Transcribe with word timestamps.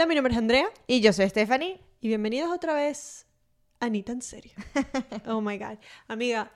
Hola, 0.00 0.06
mi 0.06 0.14
nombre 0.14 0.32
es 0.32 0.38
Andrea 0.38 0.66
Y 0.86 1.02
yo 1.02 1.12
soy 1.12 1.28
Stephanie. 1.28 1.78
y 2.00 2.08
bienvenidos 2.08 2.50
otra 2.50 2.72
vez 2.72 3.26
a 3.80 3.90
Ni 3.90 4.02
tan 4.02 4.22
serio. 4.22 4.52
oh 5.26 5.42
my 5.42 5.58
god. 5.58 5.76
Amiga, 6.08 6.50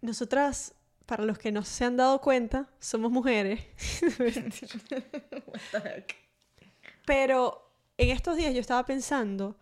nosotras, 0.00 0.74
para 1.04 1.26
los 1.26 1.36
que 1.36 1.52
no 1.52 1.62
se 1.62 1.84
han 1.84 1.98
dado 1.98 2.22
cuenta, 2.22 2.70
somos 2.78 3.10
mujeres. 3.10 3.60
Pero 7.04 7.70
en 7.98 8.08
estos 8.08 8.34
días 8.34 8.54
yo 8.54 8.60
estaba 8.60 8.86
pensando, 8.86 9.58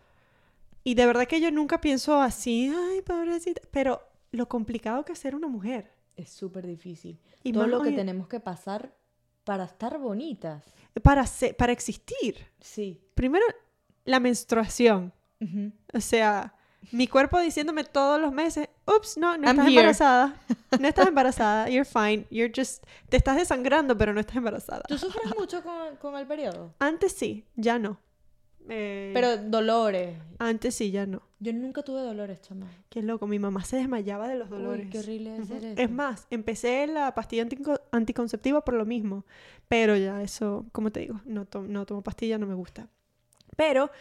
y 0.85 0.93
de 0.95 1.05
verdad 1.05 1.27
que 1.27 1.41
yo 1.41 1.51
nunca 1.51 1.81
pienso 1.81 2.21
así, 2.21 2.73
ay, 2.73 3.01
pobrecita, 3.01 3.59
pero 3.69 4.01
lo 4.31 4.47
complicado 4.47 5.03
que 5.03 5.11
es 5.11 5.19
ser 5.19 5.35
una 5.35 5.49
mujer. 5.49 5.91
Es 6.15 6.29
súper 6.29 6.65
difícil. 6.65 7.19
Y 7.43 7.51
Todo 7.51 7.67
lo 7.67 7.81
que 7.81 7.91
tenemos 7.91 8.29
que 8.29 8.39
pasar 8.39 8.95
para 9.43 9.65
estar 9.65 9.97
bonitas. 9.97 10.63
Para, 11.01 11.25
se- 11.25 11.53
para 11.53 11.71
existir. 11.71 12.37
Sí. 12.59 13.01
Primero, 13.15 13.45
la 14.05 14.19
menstruación. 14.19 15.11
Ujú. 15.41 15.71
O 15.93 15.99
sea, 15.99 16.53
mi 16.91 17.07
cuerpo 17.07 17.39
diciéndome 17.39 17.83
todos 17.83 18.19
los 18.21 18.31
meses, 18.31 18.69
ups, 18.85 19.17
no, 19.17 19.37
no 19.37 19.47
I'm 19.47 19.51
estás 19.59 19.67
here." 19.67 19.79
embarazada. 19.79 20.35
No 20.79 20.87
estás 20.87 21.07
embarazada, 21.07 21.69
you're 21.69 21.85
fine, 21.85 22.25
you're 22.31 22.51
just, 22.55 22.83
te 23.09 23.17
estás 23.17 23.35
desangrando, 23.37 23.95
pero 23.97 24.11
no 24.13 24.19
estás 24.19 24.35
embarazada. 24.37 24.81
¿Tú 24.87 24.97
sufres 24.97 25.25
mucho 25.37 25.61
con, 25.63 25.95
con 25.97 26.15
el 26.17 26.25
periodo? 26.25 26.73
Antes 26.79 27.13
sí, 27.13 27.45
ya 27.55 27.77
no. 27.77 27.99
Eh, 28.69 29.11
Pero 29.13 29.37
dolores. 29.37 30.17
antes 30.39 30.75
sí, 30.75 30.89
ya 30.91 31.05
no. 31.05 31.21
Yo 31.39 31.51
nunca 31.53 31.83
tuve 31.83 32.01
dolores, 32.01 32.39
chama. 32.41 32.67
Qué 32.89 33.01
loco, 33.01 33.27
mi 33.27 33.37
mamá 33.39 33.65
se 33.65 33.75
desmayaba 33.77 34.27
de 34.29 34.35
los 34.35 34.49
dolores. 34.49 34.85
Uy, 34.85 34.91
qué 34.91 34.99
horrible 34.99 35.35
es 35.37 35.49
eso. 35.49 35.89
Más, 35.93 36.27
empecé 36.29 36.87
la 36.87 37.13
pastilla 37.13 37.43
antico- 37.43 37.81
anticonceptiva 37.91 38.63
por 38.63 38.75
lo 38.75 38.85
mismo, 38.85 39.25
pero 39.67 39.97
ya 39.97 40.21
eso, 40.21 40.65
como 40.71 40.91
te 40.91 41.01
digo, 41.01 41.19
no, 41.25 41.45
to- 41.45 41.63
no 41.63 41.85
tomo 41.85 42.01
pastilla, 42.01 42.37
no 42.37 42.47
me 42.47 42.53
gusta. 42.55 42.87
Pero 43.57 43.91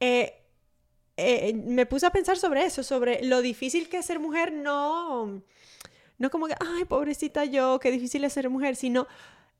eh, 0.00 0.34
eh, 1.16 1.54
me 1.54 1.86
puse 1.86 2.04
a 2.06 2.10
pensar 2.10 2.36
sobre 2.36 2.64
eso, 2.64 2.82
sobre 2.82 3.24
lo 3.24 3.40
difícil 3.40 3.88
que 3.88 3.96
es 3.98 4.04
ser 4.06 4.20
mujer, 4.20 4.52
no, 4.52 5.42
no 6.18 6.30
como 6.30 6.46
que, 6.46 6.54
ay, 6.60 6.84
pobrecita 6.84 7.46
yo, 7.46 7.78
qué 7.80 7.90
difícil 7.90 8.22
es 8.24 8.34
ser 8.34 8.50
mujer, 8.50 8.76
sino 8.76 9.06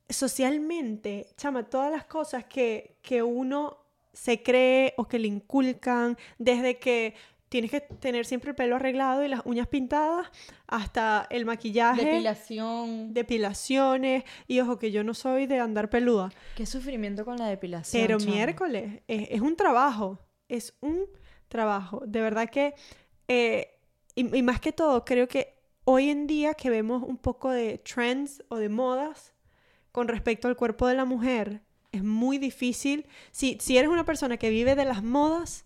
socialmente, 0.09 1.29
chama, 1.37 1.65
todas 1.65 1.91
las 1.91 2.05
cosas 2.05 2.45
que, 2.45 2.97
que 3.03 3.23
uno 3.23 3.79
se 4.13 4.43
cree 4.43 4.95
o 4.97 5.07
que 5.09 5.19
le 5.19 5.29
inculcan, 5.29 6.17
desde 6.39 6.79
que 6.79 7.15
tienes 7.49 7.71
que 7.73 7.81
tener 7.81 8.27
siempre 8.27 8.51
el 8.51 8.57
pelo 8.57 8.77
arreglado 8.77 9.25
y 9.25 9.29
las 9.29 9.43
uñas 9.45 9.67
pintadas, 9.67 10.29
hasta 10.69 11.27
el 11.31 11.45
maquillaje, 11.45 12.05
Depilación. 12.05 13.13
depilaciones, 13.13 14.25
y 14.47 14.61
ojo 14.61 14.79
que 14.79 14.93
yo 14.93 15.03
no 15.03 15.15
soy 15.15 15.47
de 15.47 15.59
andar 15.59 15.91
peluda, 15.91 16.31
Qué 16.57 16.65
sufrimiento 16.67 17.25
con 17.25 17.37
la 17.39 17.47
depilación. 17.49 18.03
pero 18.03 18.19
miércoles, 18.21 19.03
es, 19.09 19.29
es 19.31 19.41
un 19.41 19.57
trabajo, 19.57 20.21
es 20.49 20.77
un 20.81 21.07
trabajo. 21.49 22.03
De 22.07 22.21
verdad 22.21 22.49
que, 22.49 22.75
eh, 23.27 23.81
y, 24.15 24.37
y 24.37 24.43
más 24.43 24.61
que 24.61 24.71
todo, 24.73 25.05
creo 25.05 25.27
que 25.27 25.59
hoy 25.85 26.09
en 26.11 26.29
día 26.29 26.55
que 26.55 26.71
vemos 26.71 27.03
un 27.03 27.17
poco 27.17 27.51
de 27.51 27.79
trends 27.79 28.45
o 28.49 28.57
de 28.59 28.69
modas 28.69 29.35
con 29.91 30.07
respecto 30.07 30.47
al 30.47 30.55
cuerpo 30.57 30.87
de 30.87 30.95
la 30.95 31.05
mujer, 31.05 31.63
es 31.93 32.03
muy 32.05 32.39
difícil. 32.39 33.07
Si, 33.31 33.57
si 33.61 33.77
eres 33.79 33.91
una 33.91 34.05
persona 34.05 34.37
que 34.37 34.51
vive 34.51 34.75
de 34.75 34.85
las 34.85 35.03
modas, 35.03 35.65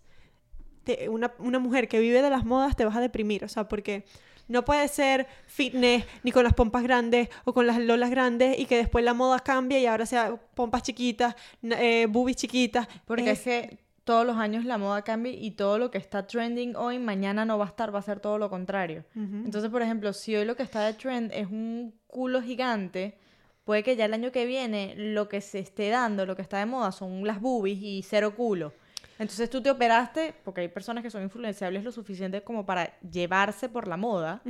te- 0.83 1.09
una, 1.09 1.33
una 1.39 1.59
mujer 1.59 1.87
que 1.87 1.99
vive 1.99 2.21
de 2.21 2.29
las 2.29 2.45
modas, 2.45 2.75
te 2.75 2.85
vas 2.85 2.95
a 2.95 3.01
deprimir, 3.01 3.43
o 3.43 3.47
sea, 3.49 3.67
porque... 3.67 4.05
No 4.47 4.63
puede 4.63 4.87
ser 4.89 5.25
fitness 5.47 6.05
ni 6.21 6.31
con 6.31 6.43
las 6.43 6.53
pompas 6.53 6.83
grandes 6.83 7.29
o 7.45 7.53
con 7.55 7.65
las 7.65 7.79
lolas 7.79 8.11
grandes 8.11 8.59
y 8.59 8.65
que 8.67 8.77
después 8.77 9.03
la 9.03 9.15
moda 9.15 9.39
cambie 9.39 9.79
y 9.79 9.87
ahora 9.87 10.05
sea 10.05 10.35
pompas 10.53 10.83
chiquitas, 10.83 11.35
eh, 11.63 12.05
boobies 12.07 12.37
chiquitas. 12.37 12.87
Porque 13.05 13.31
Es- 13.31 13.39
es 13.39 13.43
que 13.43 13.77
todos 14.03 14.23
los 14.23 14.37
años 14.37 14.63
la 14.63 14.77
moda 14.77 15.01
cambia 15.01 15.31
y 15.33 15.49
todo 15.49 15.79
lo 15.79 15.89
que 15.89 15.97
está 15.97 16.27
trending 16.27 16.75
hoy, 16.75 16.99
mañana 16.99 17.43
no 17.43 17.57
va 17.57 17.65
a 17.65 17.69
estar, 17.69 17.91
va 17.91 17.97
a 17.97 18.03
ser 18.03 18.19
todo 18.19 18.37
lo 18.37 18.47
contrario. 18.51 19.03
Entonces, 19.15 19.71
por 19.71 19.81
ejemplo, 19.81 20.13
si 20.13 20.35
hoy 20.35 20.45
lo 20.45 20.55
que 20.55 20.61
está 20.61 20.85
de 20.85 20.93
trend 20.93 21.31
es 21.33 21.47
un 21.47 21.95
culo 22.05 22.39
gigante, 22.43 23.17
puede 23.65 23.83
que 23.83 23.95
ya 23.95 24.05
el 24.05 24.13
año 24.13 24.31
que 24.31 24.45
viene 24.45 24.93
lo 24.95 25.27
que 25.27 25.41
se 25.41 25.59
esté 25.59 25.89
dando, 25.89 26.25
lo 26.25 26.35
que 26.35 26.41
está 26.41 26.59
de 26.59 26.65
moda 26.65 26.91
son 26.91 27.25
las 27.27 27.41
boobies 27.41 27.79
y 27.81 28.03
cero 28.03 28.35
culo. 28.35 28.73
Entonces 29.17 29.49
tú 29.49 29.61
te 29.61 29.69
operaste, 29.69 30.33
porque 30.43 30.61
hay 30.61 30.67
personas 30.67 31.01
que 31.01 31.09
son 31.09 31.23
influenciables 31.23 31.83
lo 31.83 31.91
suficiente 31.91 32.41
como 32.41 32.65
para 32.65 32.99
llevarse 32.99 33.69
por 33.69 33.87
la 33.87 33.97
moda, 33.97 34.41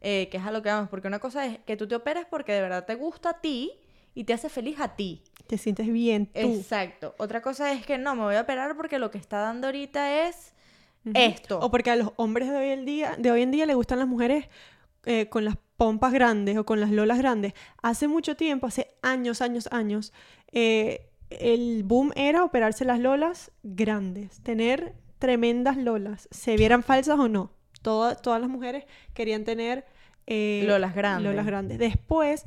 eh, 0.00 0.28
que 0.30 0.36
es 0.36 0.44
a 0.44 0.50
lo 0.50 0.62
que 0.62 0.70
vamos. 0.70 0.88
Porque 0.88 1.08
una 1.08 1.18
cosa 1.18 1.46
es 1.46 1.58
que 1.60 1.76
tú 1.76 1.86
te 1.86 1.94
operes 1.94 2.26
porque 2.28 2.52
de 2.52 2.62
verdad 2.62 2.86
te 2.86 2.94
gusta 2.94 3.30
a 3.30 3.40
ti 3.40 3.72
y 4.14 4.24
te 4.24 4.32
hace 4.32 4.48
feliz 4.48 4.80
a 4.80 4.96
ti. 4.96 5.22
Te 5.46 5.58
sientes 5.58 5.92
bien 5.92 6.26
tú. 6.26 6.40
Exacto. 6.40 7.14
Otra 7.18 7.42
cosa 7.42 7.70
es 7.72 7.84
que 7.84 7.98
no, 7.98 8.14
me 8.14 8.22
voy 8.22 8.36
a 8.36 8.42
operar 8.42 8.76
porque 8.76 8.98
lo 8.98 9.10
que 9.10 9.18
está 9.18 9.40
dando 9.40 9.66
ahorita 9.66 10.26
es 10.26 10.54
esto. 11.12 11.60
O 11.60 11.70
porque 11.70 11.90
a 11.90 11.96
los 11.96 12.12
hombres 12.16 12.48
de 12.48 12.56
hoy 12.56 12.68
en 12.70 12.86
día, 12.86 13.16
de 13.18 13.30
hoy 13.30 13.42
en 13.42 13.50
día 13.50 13.66
le 13.66 13.74
gustan 13.74 13.98
las 13.98 14.08
mujeres 14.08 14.46
eh, 15.04 15.28
con 15.28 15.44
las 15.44 15.56
pompas 15.76 16.12
grandes 16.12 16.56
o 16.58 16.64
con 16.64 16.80
las 16.80 16.90
lolas 16.90 17.18
grandes. 17.18 17.54
Hace 17.82 18.08
mucho 18.08 18.36
tiempo, 18.36 18.66
hace 18.66 18.88
años, 19.02 19.40
años, 19.42 19.68
años, 19.72 20.12
eh, 20.52 21.08
el 21.30 21.82
boom 21.84 22.12
era 22.14 22.44
operarse 22.44 22.84
las 22.84 23.00
lolas 23.00 23.50
grandes, 23.62 24.40
tener 24.42 24.94
tremendas 25.18 25.76
lolas, 25.76 26.28
se 26.30 26.56
vieran 26.56 26.82
falsas 26.82 27.18
o 27.18 27.28
no. 27.28 27.52
Toda- 27.80 28.14
todas 28.16 28.40
las 28.40 28.50
mujeres 28.50 28.84
querían 29.14 29.44
tener 29.44 29.84
eh, 30.26 30.62
Lolas 30.68 30.94
grandes. 30.94 31.30
lolas 31.30 31.46
grandes. 31.46 31.78
Después 31.78 32.44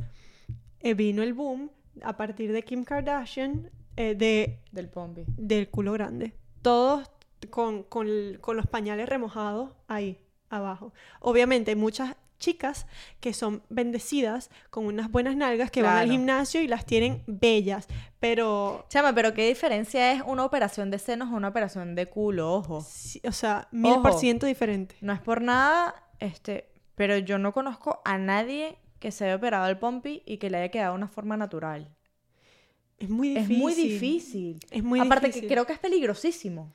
eh, 0.80 0.94
vino 0.94 1.24
el 1.24 1.34
boom 1.34 1.72
a 2.04 2.16
partir 2.16 2.54
de 2.54 2.64
Kim 2.64 2.84
Kardashian 2.86 3.70
eh, 3.98 4.16
de 4.16 4.60
Del 4.72 4.88
pompi. 4.88 5.24
del 5.36 5.70
culo 5.70 5.92
grande. 5.94 6.34
Todos 6.62 7.10
con, 7.50 7.84
con 7.84 8.08
con 8.40 8.56
los 8.56 8.66
pañales 8.68 9.10
remojados 9.10 9.72
ahí 9.88 10.20
abajo. 10.50 10.94
Obviamente 11.20 11.76
muchas 11.76 12.16
chicas 12.40 12.86
que 13.20 13.34
son 13.34 13.64
bendecidas 13.70 14.50
con 14.70 14.86
unas 14.86 15.10
buenas 15.12 15.36
nalgas 15.36 15.72
que 15.72 15.82
van 15.82 15.98
al 15.98 16.10
gimnasio 16.10 16.62
y 16.62 16.68
las 16.68 16.86
tienen 16.86 17.24
bellas, 17.28 17.88
pero, 18.20 18.86
Chama, 18.90 19.14
pero 19.14 19.34
¿qué 19.34 19.48
diferencia 19.48 20.12
es 20.12 20.22
una 20.26 20.46
operación 20.46 20.92
de 20.92 21.00
senos 21.00 21.32
o 21.32 21.36
una 21.36 21.50
operación 21.50 21.96
de 21.96 22.08
culo? 22.08 22.54
Ojo. 22.54 22.82
sí, 22.88 23.22
o 23.28 23.32
sea, 23.32 23.68
mil 23.72 24.02
por 24.02 24.14
ciento 24.14 24.46
diferente. 24.46 24.96
No 25.02 25.14
es 25.14 25.20
por 25.20 25.42
nada, 25.42 25.96
este, 26.20 26.70
pero 26.96 27.18
yo 27.18 27.38
no 27.38 27.54
conozco 27.54 28.02
a 28.06 28.18
nadie 28.18 28.78
que 29.00 29.12
se 29.12 29.26
haya 29.26 29.36
operado 29.36 29.68
el 29.68 29.78
pompi 29.78 30.24
y 30.26 30.38
que 30.38 30.50
le 30.50 30.58
haya 30.58 30.70
quedado 30.70 30.96
una 30.96 31.08
forma 31.08 31.38
natural. 31.38 31.96
Es 32.98 33.10
muy 33.10 33.30
difícil. 33.30 33.54
Es 33.54 33.60
muy 33.60 33.74
difícil. 33.74 34.60
Es 34.72 34.84
muy 34.84 35.00
Aparte 35.00 35.28
difícil. 35.28 35.48
que 35.48 35.54
creo 35.54 35.66
que 35.66 35.74
es 35.74 35.80
peligrosísimo. 35.80 36.72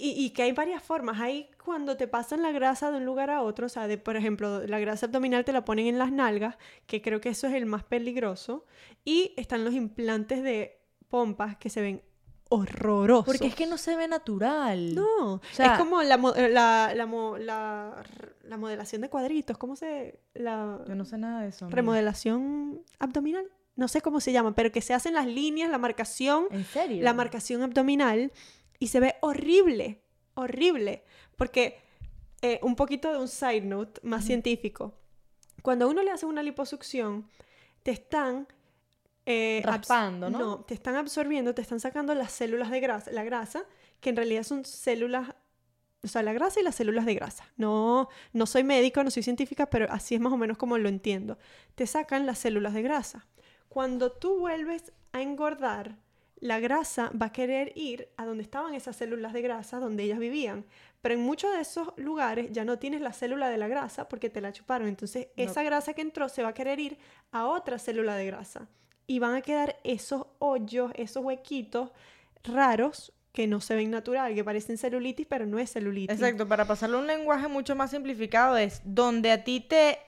Y, 0.00 0.10
y 0.24 0.30
que 0.30 0.42
hay 0.42 0.52
varias 0.52 0.82
formas. 0.82 1.20
Hay 1.20 1.50
cuando 1.64 1.96
te 1.96 2.06
pasan 2.08 2.42
la 2.42 2.52
grasa 2.52 2.90
de 2.90 2.98
un 2.98 3.04
lugar 3.04 3.30
a 3.30 3.42
otro, 3.42 3.66
o 3.66 3.68
sea, 3.68 3.88
de, 3.88 3.98
por 3.98 4.16
ejemplo, 4.16 4.64
la 4.66 4.78
grasa 4.78 5.06
abdominal 5.06 5.44
te 5.44 5.52
la 5.52 5.64
ponen 5.64 5.86
en 5.86 5.98
las 5.98 6.12
nalgas, 6.12 6.56
que 6.86 7.02
creo 7.02 7.20
que 7.20 7.30
eso 7.30 7.46
es 7.46 7.54
el 7.54 7.66
más 7.66 7.84
peligroso. 7.84 8.64
Y 9.04 9.32
están 9.36 9.64
los 9.64 9.74
implantes 9.74 10.42
de 10.42 10.80
pompas 11.08 11.56
que 11.56 11.68
se 11.70 11.80
ven 11.82 12.02
horrorosos. 12.50 13.26
Porque 13.26 13.46
es 13.46 13.54
que 13.54 13.66
no 13.66 13.76
se 13.76 13.94
ve 13.96 14.08
natural. 14.08 14.94
No, 14.94 15.40
sea- 15.52 15.72
es 15.74 15.78
como 15.78 16.02
la, 16.02 16.16
mo- 16.16 16.32
la, 16.34 16.94
la, 16.94 17.06
la- 17.38 18.02
la 18.44 18.56
modelación 18.56 19.02
de 19.02 19.10
cuadritos, 19.10 19.58
¿cómo 19.58 19.76
se...? 19.76 20.20
La 20.34 20.80
Yo 20.88 20.94
no 20.94 21.04
sé 21.04 21.18
nada 21.18 21.42
de 21.42 21.48
eso. 21.48 21.68
remodelación 21.68 22.82
abdominal, 22.98 23.44
no 23.76 23.88
sé 23.88 24.00
cómo 24.00 24.20
se 24.20 24.32
llama, 24.32 24.54
pero 24.54 24.72
que 24.72 24.80
se 24.80 24.94
hacen 24.94 25.12
las 25.14 25.26
líneas, 25.26 25.70
la 25.70 25.76
marcación 25.78 26.46
¿En 26.50 26.64
serio? 26.64 27.02
la 27.04 27.12
marcación 27.12 27.62
abdominal 27.62 28.32
y 28.78 28.88
se 28.88 29.00
ve 29.00 29.16
horrible, 29.20 30.02
horrible. 30.34 31.04
Porque, 31.36 31.80
eh, 32.42 32.60
un 32.62 32.76
poquito 32.76 33.10
de 33.12 33.18
un 33.18 33.28
side 33.28 33.62
note 33.62 34.00
más 34.04 34.24
científico, 34.24 34.94
cuando 35.62 35.86
a 35.86 35.88
uno 35.88 36.02
le 36.02 36.10
hace 36.10 36.26
una 36.26 36.42
liposucción, 36.42 37.28
te 37.82 37.90
están... 37.92 38.46
eh, 39.26 39.60
Raspando, 39.64 40.30
¿no? 40.30 40.60
te 40.64 40.74
están 40.74 40.96
absorbiendo, 40.96 41.54
te 41.54 41.62
están 41.62 41.80
sacando 41.80 42.14
las 42.14 42.32
células 42.32 42.70
de 42.70 42.80
grasa, 42.80 43.10
la 43.12 43.24
grasa, 43.24 43.64
que 44.00 44.10
en 44.10 44.16
realidad 44.16 44.42
son 44.44 44.64
células, 44.64 45.34
o 46.02 46.08
sea, 46.08 46.22
la 46.22 46.32
grasa 46.32 46.60
y 46.60 46.62
las 46.62 46.76
células 46.76 47.04
de 47.06 47.14
grasa. 47.14 47.44
No, 47.56 48.08
no 48.32 48.46
soy 48.46 48.64
médico, 48.64 49.02
no 49.04 49.10
soy 49.10 49.22
científica, 49.22 49.66
pero 49.66 49.86
así 49.90 50.14
es 50.14 50.20
más 50.20 50.32
o 50.32 50.36
menos 50.36 50.56
como 50.56 50.78
lo 50.78 50.88
entiendo. 50.88 51.38
Te 51.74 51.86
sacan 51.86 52.24
las 52.26 52.38
células 52.38 52.72
de 52.74 52.82
grasa. 52.82 53.26
Cuando 53.68 54.12
tú 54.12 54.38
vuelves 54.38 54.92
a 55.12 55.20
engordar, 55.22 55.98
la 56.40 56.60
grasa 56.60 57.10
va 57.20 57.26
a 57.26 57.32
querer 57.32 57.72
ir 57.74 58.08
a 58.16 58.24
donde 58.24 58.42
estaban 58.42 58.74
esas 58.74 58.96
células 58.96 59.32
de 59.32 59.42
grasa, 59.42 59.78
donde 59.80 60.04
ellas 60.04 60.18
vivían. 60.18 60.64
Pero 61.02 61.14
en 61.14 61.20
muchos 61.20 61.52
de 61.52 61.60
esos 61.60 61.92
lugares 61.96 62.48
ya 62.52 62.64
no 62.64 62.78
tienes 62.78 63.00
la 63.00 63.12
célula 63.12 63.48
de 63.48 63.56
la 63.58 63.68
grasa 63.68 64.08
porque 64.08 64.30
te 64.30 64.40
la 64.40 64.52
chuparon. 64.52 64.88
Entonces, 64.88 65.28
No. 65.36 65.44
esa 65.44 65.62
grasa 65.62 65.94
que 65.94 66.02
entró 66.02 66.28
se 66.28 66.42
va 66.42 66.50
a 66.50 66.54
querer 66.54 66.80
ir 66.80 66.98
a 67.32 67.46
otra 67.46 67.78
célula 67.78 68.14
de 68.16 68.26
grasa. 68.26 68.68
Y 69.06 69.18
van 69.20 69.34
a 69.34 69.40
quedar 69.42 69.76
esos 69.84 70.26
hoyos, 70.38 70.92
esos 70.94 71.24
huequitos 71.24 71.90
raros 72.44 73.12
que 73.32 73.46
no 73.46 73.60
se 73.60 73.76
ven 73.76 73.90
natural, 73.90 74.34
que 74.34 74.42
parecen 74.42 74.78
celulitis, 74.78 75.26
pero 75.26 75.46
no 75.46 75.58
es 75.58 75.70
celulitis. 75.72 76.14
Exacto, 76.14 76.48
para 76.48 76.66
pasarlo 76.66 76.98
a 76.98 77.00
un 77.00 77.06
lenguaje 77.06 77.46
mucho 77.48 77.76
más 77.76 77.90
simplificado 77.90 78.56
es 78.56 78.80
donde 78.84 79.30
a 79.30 79.44
ti 79.44 79.60
te 79.60 79.98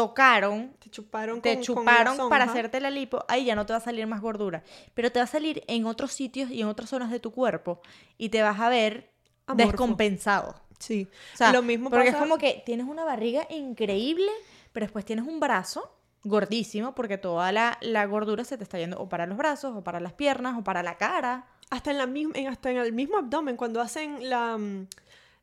tocaron, 0.00 0.72
Te 0.78 0.90
chuparon 0.90 1.40
te 1.42 1.54
con- 1.54 1.62
chuparon 1.62 2.28
para 2.28 2.44
hacerte 2.44 2.80
la 2.80 2.90
lipo, 2.90 3.24
ahí 3.28 3.44
ya 3.44 3.54
no 3.54 3.66
te 3.66 3.72
va 3.72 3.78
a 3.78 3.82
salir 3.82 4.06
más 4.06 4.20
gordura. 4.20 4.62
Pero 4.94 5.12
te 5.12 5.18
va 5.18 5.24
a 5.24 5.28
salir 5.28 5.62
en 5.66 5.84
otros 5.86 6.12
sitios 6.12 6.50
y 6.50 6.62
en 6.62 6.68
otras 6.68 6.88
zonas 6.90 7.10
de 7.10 7.20
tu 7.20 7.32
cuerpo 7.32 7.80
y 8.18 8.30
te 8.30 8.42
vas 8.42 8.58
a 8.60 8.68
ver 8.68 9.10
Amorfo. 9.46 9.68
descompensado. 9.72 10.54
Sí. 10.78 11.06
O 11.34 11.36
sea, 11.36 11.52
lo 11.52 11.62
mismo 11.62 11.90
porque 11.90 12.06
pasa... 12.06 12.16
es 12.16 12.22
como 12.22 12.38
que 12.38 12.62
tienes 12.64 12.86
una 12.86 13.04
barriga 13.04 13.46
increíble, 13.50 14.30
pero 14.72 14.86
después 14.86 15.04
tienes 15.04 15.26
un 15.26 15.38
brazo 15.40 15.94
gordísimo 16.24 16.94
porque 16.94 17.18
toda 17.18 17.52
la, 17.52 17.76
la 17.80 18.04
gordura 18.06 18.44
se 18.44 18.56
te 18.56 18.64
está 18.64 18.78
yendo 18.78 18.98
o 18.98 19.08
para 19.08 19.26
los 19.26 19.36
brazos, 19.36 19.76
o 19.76 19.82
para 19.84 20.00
las 20.00 20.12
piernas, 20.14 20.56
o 20.58 20.64
para 20.64 20.82
la 20.82 20.96
cara. 20.96 21.46
Hasta 21.70 21.90
en, 21.92 21.98
la 21.98 22.06
misma, 22.06 22.34
hasta 22.50 22.70
en 22.70 22.78
el 22.78 22.92
mismo 22.92 23.16
abdomen, 23.18 23.56
cuando 23.56 23.80
hacen 23.80 24.28
la, 24.28 24.56
mm, 24.58 24.86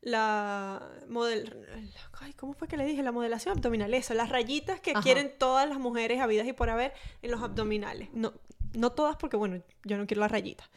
la 0.08 0.82
model... 1.10 1.68
Ay, 2.20 2.34
¿cómo 2.34 2.54
fue 2.54 2.68
que 2.68 2.78
le 2.78 2.86
dije? 2.86 3.04
La 3.04 3.12
modelación 3.12 3.58
abdominal, 3.58 3.94
eso, 3.94 4.14
las 4.14 4.30
rayitas 4.30 4.80
que 4.80 4.92
Ajá. 4.92 5.02
quieren 5.02 5.34
todas 5.38 5.68
las 5.68 5.80
mujeres 5.80 6.22
habidas 6.22 6.48
y 6.48 6.54
por 6.54 6.70
haber 6.70 6.94
en 7.22 7.32
los 7.32 7.42
abdominales. 7.44 8.10
No, 8.14 8.34
no 8.74 8.92
todas 8.94 9.18
porque, 9.18 9.36
bueno, 9.36 9.62
yo 9.84 9.98
no 9.98 10.08
quiero 10.08 10.22
las 10.22 10.32
rayitas. 10.32 10.70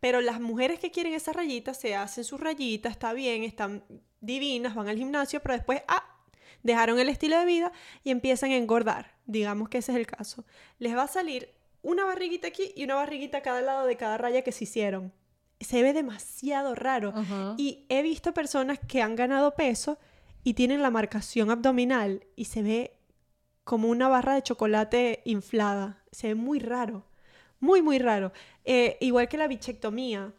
Pero 0.00 0.20
las 0.20 0.38
mujeres 0.38 0.78
que 0.80 0.90
quieren 0.90 1.14
esas 1.14 1.34
rayitas 1.34 1.80
se 1.80 1.94
hacen 1.94 2.24
sus 2.24 2.38
rayitas, 2.38 2.92
está 2.92 3.14
bien, 3.14 3.42
están 3.42 3.84
divinas, 4.20 4.74
van 4.74 4.88
al 4.88 4.98
gimnasio, 4.98 5.40
pero 5.40 5.54
después, 5.54 5.82
ah, 5.88 6.04
dejaron 6.62 6.98
el 6.98 7.08
estilo 7.08 7.38
de 7.38 7.46
vida 7.46 7.72
y 8.02 8.10
empiezan 8.10 8.50
a 8.50 8.56
engordar. 8.56 9.14
Digamos 9.24 9.70
que 9.70 9.78
ese 9.78 9.92
es 9.92 9.98
el 9.98 10.06
caso. 10.06 10.44
Les 10.78 10.94
va 10.94 11.04
a 11.04 11.08
salir 11.08 11.54
una 11.80 12.04
barriguita 12.04 12.48
aquí 12.48 12.72
y 12.76 12.84
una 12.84 12.96
barriguita 12.96 13.38
a 13.38 13.42
cada 13.42 13.62
lado 13.62 13.86
de 13.86 13.96
cada 13.96 14.18
raya 14.18 14.42
que 14.42 14.52
se 14.52 14.64
hicieron. 14.64 15.12
Se 15.60 15.82
ve 15.82 15.92
demasiado 15.92 16.74
raro. 16.74 17.12
Y 17.56 17.86
he 17.88 18.02
visto 18.02 18.34
personas 18.34 18.78
que 18.78 19.02
han 19.02 19.16
ganado 19.16 19.54
peso 19.54 19.98
y 20.42 20.54
tienen 20.54 20.82
la 20.82 20.90
marcación 20.90 21.50
abdominal 21.50 22.24
y 22.36 22.46
se 22.46 22.62
ve 22.62 22.98
como 23.64 23.88
una 23.88 24.08
barra 24.08 24.34
de 24.34 24.42
chocolate 24.42 25.22
inflada. 25.24 26.02
Se 26.12 26.28
ve 26.28 26.34
muy 26.34 26.58
raro. 26.58 27.06
Muy, 27.60 27.80
muy 27.80 27.98
raro. 27.98 28.32
Eh, 28.64 28.98
igual 29.00 29.28
que 29.28 29.38
la 29.38 29.48
bichectomía. 29.48 30.32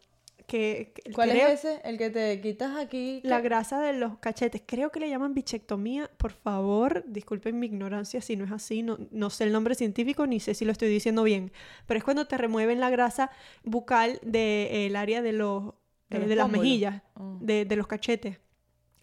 Que, 0.47 0.93
que 0.93 1.11
¿Cuál 1.11 1.31
creo- 1.31 1.47
es 1.47 1.65
ese? 1.65 1.81
El 1.83 1.97
que 1.97 2.09
te 2.09 2.39
quitas 2.41 2.77
aquí. 2.77 3.19
la 3.23 3.41
grasa 3.41 3.79
de 3.81 3.93
los 3.93 4.17
cachetes. 4.19 4.61
Creo 4.65 4.91
que 4.91 4.99
le 4.99 5.09
llaman 5.09 5.33
bichectomía. 5.33 6.09
Por 6.17 6.31
favor, 6.31 7.03
disculpen 7.07 7.57
mi 7.59 7.65
ignorancia 7.65 8.21
si 8.21 8.35
no 8.35 8.45
es 8.45 8.51
así. 8.51 8.83
No, 8.83 8.97
no 9.11 9.29
sé 9.29 9.45
el 9.45 9.51
nombre 9.51 9.75
científico 9.75 10.27
ni 10.27 10.39
sé 10.39 10.53
si 10.53 10.63
lo 10.65 10.71
estoy 10.71 10.89
diciendo 10.89 11.23
bien. 11.23 11.51
Pero 11.87 11.97
es 11.97 12.03
cuando 12.03 12.27
te 12.27 12.37
remueven 12.37 12.79
la 12.79 12.89
grasa 12.89 13.31
bucal 13.63 14.19
del 14.23 14.95
área 14.95 15.21
de, 15.21 15.33
los, 15.33 15.73
De 16.09 16.17
eh, 16.17 16.27
de 16.27 16.35
las 16.35 16.49
mejillas, 16.49 17.01
Ah. 17.15 17.37
de, 17.41 17.65
de 17.65 17.75
los 17.75 17.87
cachetes. 17.87 18.37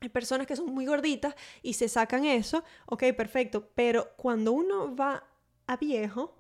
Hay 0.00 0.08
personas 0.08 0.46
que 0.46 0.56
son 0.56 0.66
muy 0.66 0.86
gorditas 0.86 1.34
y 1.62 1.74
se 1.74 1.88
sacan 1.88 2.24
eso. 2.24 2.64
Ok, 2.86 3.04
perfecto. 3.16 3.68
Pero 3.74 4.10
cuando 4.16 4.52
uno 4.52 4.94
va 4.96 5.24
a 5.66 5.76
viejo, 5.76 6.34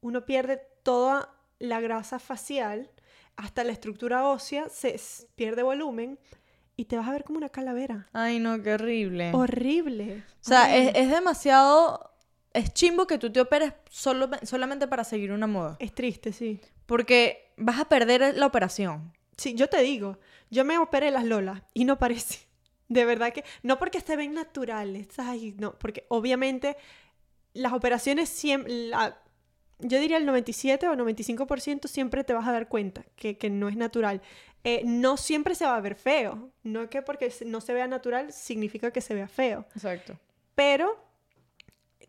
uno 0.00 0.24
pierde 0.26 0.60
toda 0.82 1.34
la 1.58 1.80
grasa 1.80 2.18
facial, 2.18 2.90
hasta 3.38 3.62
la 3.62 3.70
estructura 3.70 4.28
ósea, 4.28 4.68
se 4.68 5.00
pierde 5.36 5.62
volumen 5.62 6.18
y 6.76 6.86
te 6.86 6.96
vas 6.96 7.06
a 7.08 7.12
ver 7.12 7.22
como 7.22 7.38
una 7.38 7.48
calavera. 7.48 8.08
Ay, 8.12 8.40
no, 8.40 8.60
qué 8.62 8.74
horrible. 8.74 9.30
Horrible. 9.32 10.24
o 10.28 10.44
sea, 10.44 10.76
es, 10.76 11.08
demasiado. 11.08 12.12
Es 12.52 12.74
chimbo 12.74 13.06
que 13.06 13.16
tú 13.16 13.30
te 13.30 13.40
operes 13.40 13.74
solo, 13.90 14.28
solamente 14.42 14.88
para 14.88 15.04
seguir 15.04 15.30
una 15.30 15.46
moda. 15.46 15.76
Es 15.78 15.94
triste, 15.94 16.32
sí. 16.32 16.60
Porque 16.86 17.52
vas 17.56 17.78
a 17.78 17.84
perder 17.84 18.36
la 18.36 18.46
operación. 18.46 19.12
Sí, 19.36 19.54
yo 19.54 19.68
te 19.68 19.82
digo, 19.82 20.18
yo 20.50 20.64
me 20.64 20.78
operé 20.78 21.12
las 21.12 21.24
lolas 21.24 21.62
y 21.74 21.84
no 21.84 21.96
parece. 21.96 22.40
De 22.88 23.04
verdad 23.04 23.32
que, 23.32 23.44
no 23.62 23.78
porque 23.78 24.00
se 24.00 24.16
ven 24.16 24.34
naturales, 24.34 25.06
ay, 25.18 25.54
no, 25.58 25.78
porque 25.78 26.06
obviamente 26.08 26.76
las 27.52 27.72
operaciones 27.72 28.30
siempre, 28.30 28.72
la- 28.88 29.22
yo 29.80 30.00
diría 30.00 30.16
el 30.16 30.26
97 30.26 30.88
o 30.88 30.94
95% 30.94 31.86
siempre 31.86 32.24
te 32.24 32.32
vas 32.32 32.46
a 32.46 32.52
dar 32.52 32.68
cuenta 32.68 33.04
que, 33.16 33.38
que 33.38 33.50
no 33.50 33.68
es 33.68 33.76
natural. 33.76 34.20
Eh, 34.64 34.82
no 34.84 35.16
siempre 35.16 35.54
se 35.54 35.64
va 35.64 35.76
a 35.76 35.80
ver 35.80 35.94
feo, 35.94 36.50
no 36.64 36.82
es 36.82 36.90
que 36.90 37.00
porque 37.02 37.32
no 37.46 37.60
se 37.60 37.72
vea 37.72 37.86
natural 37.86 38.32
significa 38.32 38.90
que 38.90 39.00
se 39.00 39.14
vea 39.14 39.28
feo, 39.28 39.64
Exacto. 39.74 40.18
pero 40.56 41.04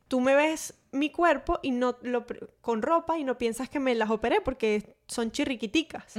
tú 0.07 0.19
me 0.19 0.36
ves 0.36 0.74
mi 0.92 1.12
cuerpo 1.12 1.60
y 1.62 1.69
no 1.71 1.98
lo, 2.01 2.25
con 2.62 2.81
ropa 2.81 3.19
y 3.19 3.24
no 3.24 3.38
piensas 3.38 3.69
que 3.69 3.80
me 3.80 3.94
las 3.94 4.10
operé 4.10 4.42
porque 4.42 4.95
son 5.07 5.31
chirriquiticas. 5.31 6.15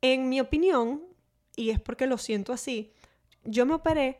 En 0.00 0.28
mi 0.28 0.40
opinión, 0.40 1.02
y 1.54 1.70
es 1.70 1.80
porque 1.80 2.06
lo 2.06 2.16
siento 2.16 2.54
así, 2.54 2.92
yo 3.44 3.66
me 3.66 3.74
operé 3.74 4.18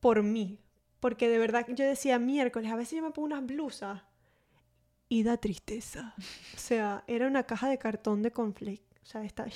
por 0.00 0.22
mí. 0.22 0.58
Porque 1.00 1.28
de 1.28 1.38
verdad 1.38 1.66
yo 1.68 1.84
decía 1.84 2.18
miércoles, 2.18 2.70
a 2.70 2.76
veces 2.76 2.96
yo 2.96 3.02
me 3.02 3.10
pongo 3.10 3.26
unas 3.26 3.46
blusas 3.46 4.02
y 5.08 5.22
da 5.22 5.36
tristeza. 5.36 6.14
O 6.54 6.58
sea, 6.58 7.04
era 7.06 7.26
una 7.26 7.44
caja 7.44 7.68
de 7.68 7.78
cartón 7.78 8.22
de 8.22 8.30
conflict. 8.32 8.84
O 9.02 9.06
sea, 9.06 9.24
esta 9.24 9.46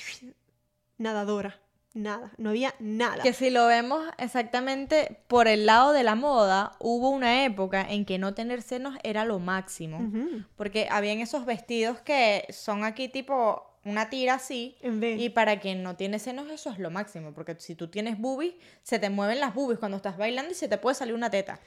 nadadora. 0.99 1.61
Nada, 1.93 2.31
no 2.39 2.51
había 2.51 2.73
nada. 2.79 3.21
Que 3.21 3.33
si 3.33 3.51
lo 3.51 3.67
vemos 3.67 4.09
exactamente 4.19 5.23
por 5.27 5.49
el 5.49 5.67
lado 5.67 5.93
de 5.93 6.05
la 6.05 6.15
moda, 6.15 6.77
hubo 6.79 7.11
una 7.11 7.45
época 7.45 7.83
en 7.83 8.05
que 8.05 8.17
no 8.17 8.33
tener 8.33 8.63
senos 8.63 8.97
era 9.03 9.25
lo 9.25 9.41
máximo. 9.41 9.99
Ujú. 9.99 10.45
Porque 10.55 10.87
habían 10.89 11.19
esos 11.19 11.47
vestidos 11.47 12.01
que 12.01 12.47
son 12.51 12.85
aquí 12.85 13.09
tipo 13.09 13.67
una 13.85 14.09
tira 14.09 14.35
así. 14.35 14.77
En 14.83 15.01
vez. 15.01 15.21
Y 15.21 15.31
para 15.31 15.59
quien 15.59 15.83
no 15.83 15.97
tiene 15.97 16.21
senos, 16.21 16.49
eso 16.49 16.71
es 16.71 16.79
lo 16.79 16.91
máximo. 16.91 17.33
Porque 17.33 17.57
si 17.59 17.75
tú 17.75 17.89
tienes 17.89 18.21
boobies, 18.21 18.55
se 18.85 19.01
te 19.01 19.11
mueven 19.11 19.41
las 19.41 19.53
boobies 19.53 19.81
cuando 19.81 19.97
estás 19.97 20.17
bailando 20.17 20.53
y 20.53 20.55
se 20.55 20.69
te 20.69 20.79
puede 20.79 20.95
salir 20.95 21.15
una 21.15 21.31
teta. 21.31 21.59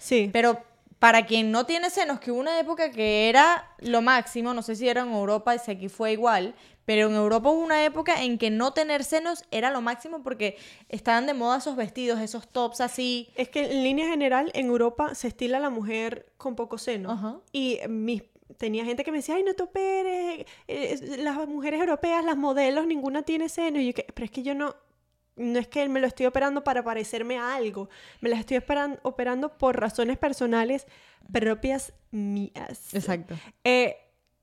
Sí. 0.00 0.30
Pero 0.32 0.64
para 1.00 1.24
quien 1.24 1.50
no 1.50 1.64
tiene 1.64 1.88
senos, 1.88 2.20
que 2.20 2.30
hubo 2.30 2.38
una 2.38 2.60
época 2.60 2.90
que 2.90 3.30
era 3.30 3.74
lo 3.78 4.02
máximo, 4.02 4.52
no 4.52 4.60
sé 4.60 4.76
si 4.76 4.86
era 4.86 5.00
en 5.00 5.10
Europa, 5.12 5.54
y 5.54 5.58
si 5.58 5.70
aquí 5.70 5.88
fue 5.88 6.12
igual, 6.12 6.54
pero 6.84 7.08
en 7.08 7.14
Europa 7.14 7.48
hubo 7.48 7.62
una 7.62 7.84
época 7.86 8.22
en 8.22 8.36
que 8.36 8.50
no 8.50 8.72
tener 8.74 9.02
senos 9.02 9.44
era 9.50 9.70
lo 9.70 9.80
máximo 9.80 10.22
porque 10.22 10.58
estaban 10.90 11.24
de 11.24 11.32
moda 11.32 11.56
esos 11.56 11.74
vestidos, 11.74 12.20
esos 12.20 12.48
tops 12.48 12.82
así. 12.82 13.30
Es 13.34 13.48
que 13.48 13.72
en 13.72 13.82
línea 13.82 14.08
general 14.08 14.50
en 14.54 14.66
Europa 14.66 15.14
se 15.14 15.28
estila 15.28 15.58
la 15.58 15.70
mujer 15.70 16.32
con 16.36 16.54
poco 16.54 16.76
seno. 16.76 17.12
Ajá. 17.12 17.38
Y 17.50 17.78
mis, 17.88 18.22
tenía 18.58 18.84
gente 18.84 19.02
que 19.02 19.10
me 19.10 19.18
decía, 19.18 19.36
ay, 19.36 19.42
no 19.42 19.54
te 19.54 19.62
operes. 19.62 20.44
eh, 20.68 21.16
las 21.18 21.48
mujeres 21.48 21.80
europeas, 21.80 22.22
las 22.24 22.36
modelos, 22.36 22.86
ninguna 22.86 23.22
tiene 23.22 23.48
seno. 23.48 23.80
Y 23.80 23.92
yo, 23.92 24.02
pero 24.12 24.24
es 24.26 24.30
que 24.30 24.42
yo 24.42 24.54
no, 24.54 24.74
no 25.40 25.58
es 25.58 25.66
que 25.68 25.88
me 25.88 26.00
lo 26.00 26.06
estoy 26.06 26.26
operando 26.26 26.62
para 26.62 26.84
parecerme 26.84 27.38
a 27.38 27.54
algo. 27.54 27.88
Me 28.20 28.28
las 28.28 28.40
estoy 28.40 28.62
operando 29.02 29.58
por 29.58 29.80
razones 29.80 30.18
personales 30.18 30.86
propias 31.32 31.92
mías. 32.10 32.94
Exacto. 32.94 33.34
Eh, 33.64 33.96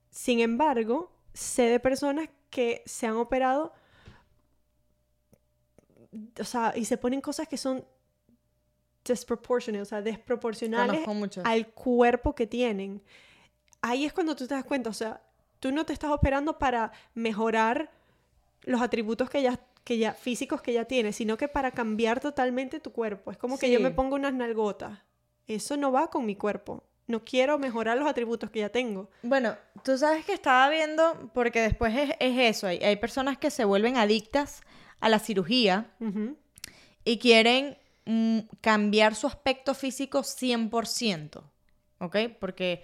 sin 0.10 0.40
embargo, 0.40 1.12
sé 1.34 1.64
de 1.64 1.80
personas 1.80 2.30
que 2.50 2.82
se 2.86 3.06
han 3.06 3.16
operado, 3.18 3.74
o 6.40 6.44
sea, 6.44 6.74
y 6.76 6.86
se 6.86 6.98
ponen 6.98 7.22
cosas 7.22 7.48
que 7.48 7.58
son 7.58 7.86
desproportionate, 9.06 9.82
o 9.82 9.86
sea, 9.86 10.02
desproporcionales 10.02 11.08
al 11.44 11.68
cuerpo 11.68 12.34
que 12.34 12.48
tienen. 12.48 13.04
Ahí 13.82 14.06
es 14.06 14.14
cuando 14.14 14.36
tú 14.36 14.48
te 14.48 14.56
das 14.56 14.66
cuenta, 14.66 14.90
o 14.90 14.94
sea, 14.94 15.22
tú 15.60 15.72
no 15.72 15.86
te 15.86 15.94
estás 15.94 16.12
operando 16.12 16.58
para 16.58 16.92
mejorar 17.14 17.92
los 18.64 18.82
atributos 18.82 19.30
que 19.30 19.42
ya, 19.44 19.60
que 19.88 19.98
ya 19.98 20.12
físicos 20.12 20.62
que 20.62 20.74
ya 20.74 20.84
tienes, 20.84 21.16
sino 21.16 21.38
que 21.38 21.48
para 21.48 21.72
cambiar 21.72 22.20
totalmente 22.20 22.82
tu 22.82 22.92
cuerpo. 22.92 23.32
Es 23.32 23.38
como 23.38 23.58
que 23.58 23.72
yo 23.72 23.80
me 23.80 23.90
pongo 23.90 24.18
unas 24.18 24.34
nalgotas. 24.34 25.00
Eso 25.48 25.78
no 25.78 25.94
va 25.94 26.10
con 26.10 26.26
mi 26.26 26.36
cuerpo. 26.36 26.84
No 27.08 27.24
quiero 27.24 27.58
mejorar 27.58 27.98
los 27.98 28.06
atributos 28.06 28.52
que 28.52 28.60
ya 28.60 28.68
tengo. 28.68 29.10
Bueno, 29.24 29.56
tú 29.86 29.98
sabes 29.98 30.26
que 30.26 30.34
estaba 30.34 30.70
viendo, 30.70 31.32
porque 31.34 31.62
después 31.62 31.96
es, 31.96 32.10
es 32.20 32.38
eso, 32.38 32.68
hay, 32.68 32.80
hay 32.80 32.98
personas 32.98 33.38
que 33.38 33.50
se 33.50 33.64
vuelven 33.64 33.96
adictas 33.96 34.60
a 35.00 35.08
la 35.08 35.20
cirugía 35.20 35.96
y 37.06 37.18
quieren 37.18 37.78
mm, 38.04 38.40
cambiar 38.60 39.16
su 39.16 39.26
aspecto 39.26 39.74
físico 39.74 40.20
100%, 40.20 41.44
¿ok? 42.00 42.18
Porque 42.42 42.84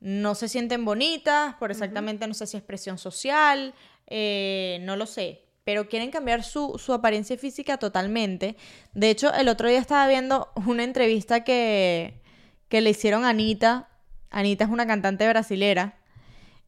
no 0.00 0.34
se 0.34 0.48
sienten 0.48 0.84
bonitas, 0.84 1.54
por 1.54 1.70
exactamente 1.70 2.26
no 2.26 2.34
sé 2.34 2.46
si 2.46 2.58
es 2.58 2.62
presión 2.62 2.98
social, 2.98 3.74
eh, 4.06 4.80
no 4.82 4.96
lo 4.96 5.06
sé, 5.06 5.41
pero 5.64 5.88
quieren 5.88 6.10
cambiar 6.10 6.42
su, 6.42 6.78
su 6.78 6.92
apariencia 6.92 7.36
física 7.36 7.78
totalmente. 7.78 8.56
De 8.94 9.10
hecho, 9.10 9.32
el 9.32 9.48
otro 9.48 9.68
día 9.68 9.78
estaba 9.78 10.08
viendo 10.08 10.50
una 10.66 10.82
entrevista 10.82 11.44
que, 11.44 12.20
que 12.68 12.80
le 12.80 12.90
hicieron 12.90 13.24
a 13.24 13.30
Anita. 13.30 13.88
Anita 14.30 14.64
es 14.64 14.70
una 14.70 14.86
cantante 14.86 15.28
brasilera. 15.28 15.98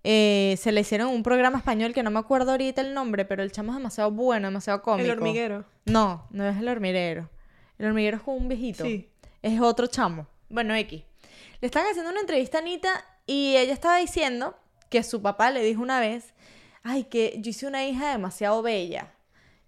Eh, 0.04 0.56
se 0.60 0.70
le 0.70 0.82
hicieron 0.82 1.08
un 1.08 1.22
programa 1.22 1.58
español 1.58 1.94
que 1.94 2.02
no 2.02 2.10
me 2.10 2.18
acuerdo 2.18 2.52
ahorita 2.52 2.82
el 2.82 2.94
nombre, 2.94 3.24
pero 3.24 3.42
el 3.42 3.50
chamo 3.50 3.72
es 3.72 3.78
demasiado 3.78 4.10
bueno, 4.10 4.48
demasiado 4.48 4.82
cómico. 4.82 5.06
El 5.06 5.18
hormiguero. 5.18 5.64
No, 5.86 6.26
no 6.30 6.46
es 6.46 6.56
el 6.58 6.68
hormiguero. 6.68 7.30
El 7.78 7.86
hormiguero 7.86 8.18
es 8.18 8.22
como 8.22 8.36
un 8.36 8.48
viejito. 8.48 8.84
Sí. 8.84 9.08
Es 9.42 9.60
otro 9.60 9.86
chamo. 9.86 10.26
Bueno, 10.48 10.74
X. 10.74 11.02
Le 11.60 11.66
están 11.66 11.86
haciendo 11.86 12.10
una 12.10 12.20
entrevista 12.20 12.58
a 12.58 12.60
Anita 12.60 13.04
y 13.26 13.56
ella 13.56 13.72
estaba 13.72 13.96
diciendo 13.96 14.56
que 14.90 15.02
su 15.02 15.22
papá 15.22 15.50
le 15.50 15.64
dijo 15.64 15.82
una 15.82 15.98
vez, 15.98 16.34
ay, 16.84 17.04
que 17.04 17.34
yo 17.38 17.50
hice 17.50 17.66
una 17.66 17.84
hija 17.84 18.10
demasiado 18.12 18.62
bella. 18.62 19.12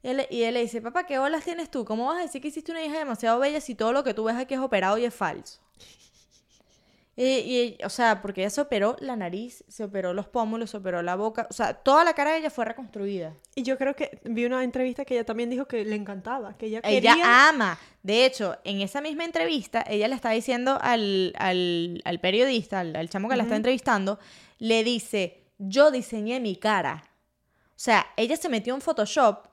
Y 0.03 0.09
él, 0.11 0.27
y 0.31 0.43
él 0.43 0.55
le 0.55 0.61
dice, 0.61 0.81
papá, 0.81 1.05
¿qué 1.07 1.19
bolas 1.19 1.43
tienes 1.43 1.71
tú? 1.71 1.85
¿Cómo 1.85 2.07
vas 2.07 2.19
a 2.19 2.23
decir 2.23 2.41
que 2.41 2.49
hiciste 2.49 2.71
una 2.71 2.85
hija 2.85 2.99
demasiado 2.99 3.41
bella 3.41 3.61
si 3.61 3.75
todo 3.75 3.93
lo 3.93 4.05
que 4.05 4.15
tú 4.15 4.23
ves 4.25 4.37
aquí 4.37 4.55
es 4.55 4.61
operado 4.61 4.99
y 4.99 5.05
es 5.05 5.15
falso? 5.15 5.59
Y, 7.19 7.25
y, 7.25 7.79
o 7.83 7.89
sea, 7.89 8.21
porque 8.21 8.43
ella 8.43 8.51
se 8.51 8.61
operó 8.61 8.95
la 9.01 9.17
nariz, 9.17 9.65
se 9.69 9.85
operó 9.85 10.13
los 10.13 10.29
pómulos, 10.29 10.69
se 10.69 10.77
operó 10.77 11.01
la 11.01 11.17
boca. 11.17 11.47
O 11.49 11.55
sea, 11.55 11.73
toda 11.73 12.05
la 12.05 12.13
cara 12.13 12.33
de 12.33 12.41
ella 12.41 12.51
fue 12.51 12.67
reconstruida. 12.67 13.33
Y 13.55 13.63
yo 13.63 13.79
creo 13.79 13.97
que 13.97 14.21
vi 14.25 14.45
una 14.45 14.63
entrevista 14.63 15.07
que 15.07 15.15
ella 15.15 15.25
también 15.25 15.49
dijo 15.49 15.65
que 15.65 15.83
le 15.87 15.97
encantaba, 15.97 16.59
que 16.59 16.67
ella 16.67 16.81
Ella 16.85 17.15
quería... 17.15 17.49
ama. 17.49 17.79
De 18.03 18.27
hecho, 18.27 18.59
en 18.65 18.83
esa 18.83 19.01
misma 19.01 19.25
entrevista, 19.25 19.83
ella 19.89 20.09
le 20.09 20.15
está 20.15 20.29
diciendo 20.29 20.79
al, 20.79 21.33
al, 21.39 22.03
al 22.05 22.21
periodista, 22.21 22.81
al, 22.81 22.95
al 22.95 23.09
chamo 23.09 23.31
que 23.31 23.37
la 23.37 23.45
está 23.45 23.57
entrevistando, 23.57 24.19
le 24.59 24.85
dice, 24.85 25.46
yo 25.59 25.91
diseñé 25.91 26.41
mi 26.41 26.57
cara. 26.57 27.05
O 27.71 27.79
sea, 27.79 28.07
ella 28.17 28.37
se 28.37 28.49
metió 28.49 28.75
en 28.75 28.81
Photoshop 28.81 29.49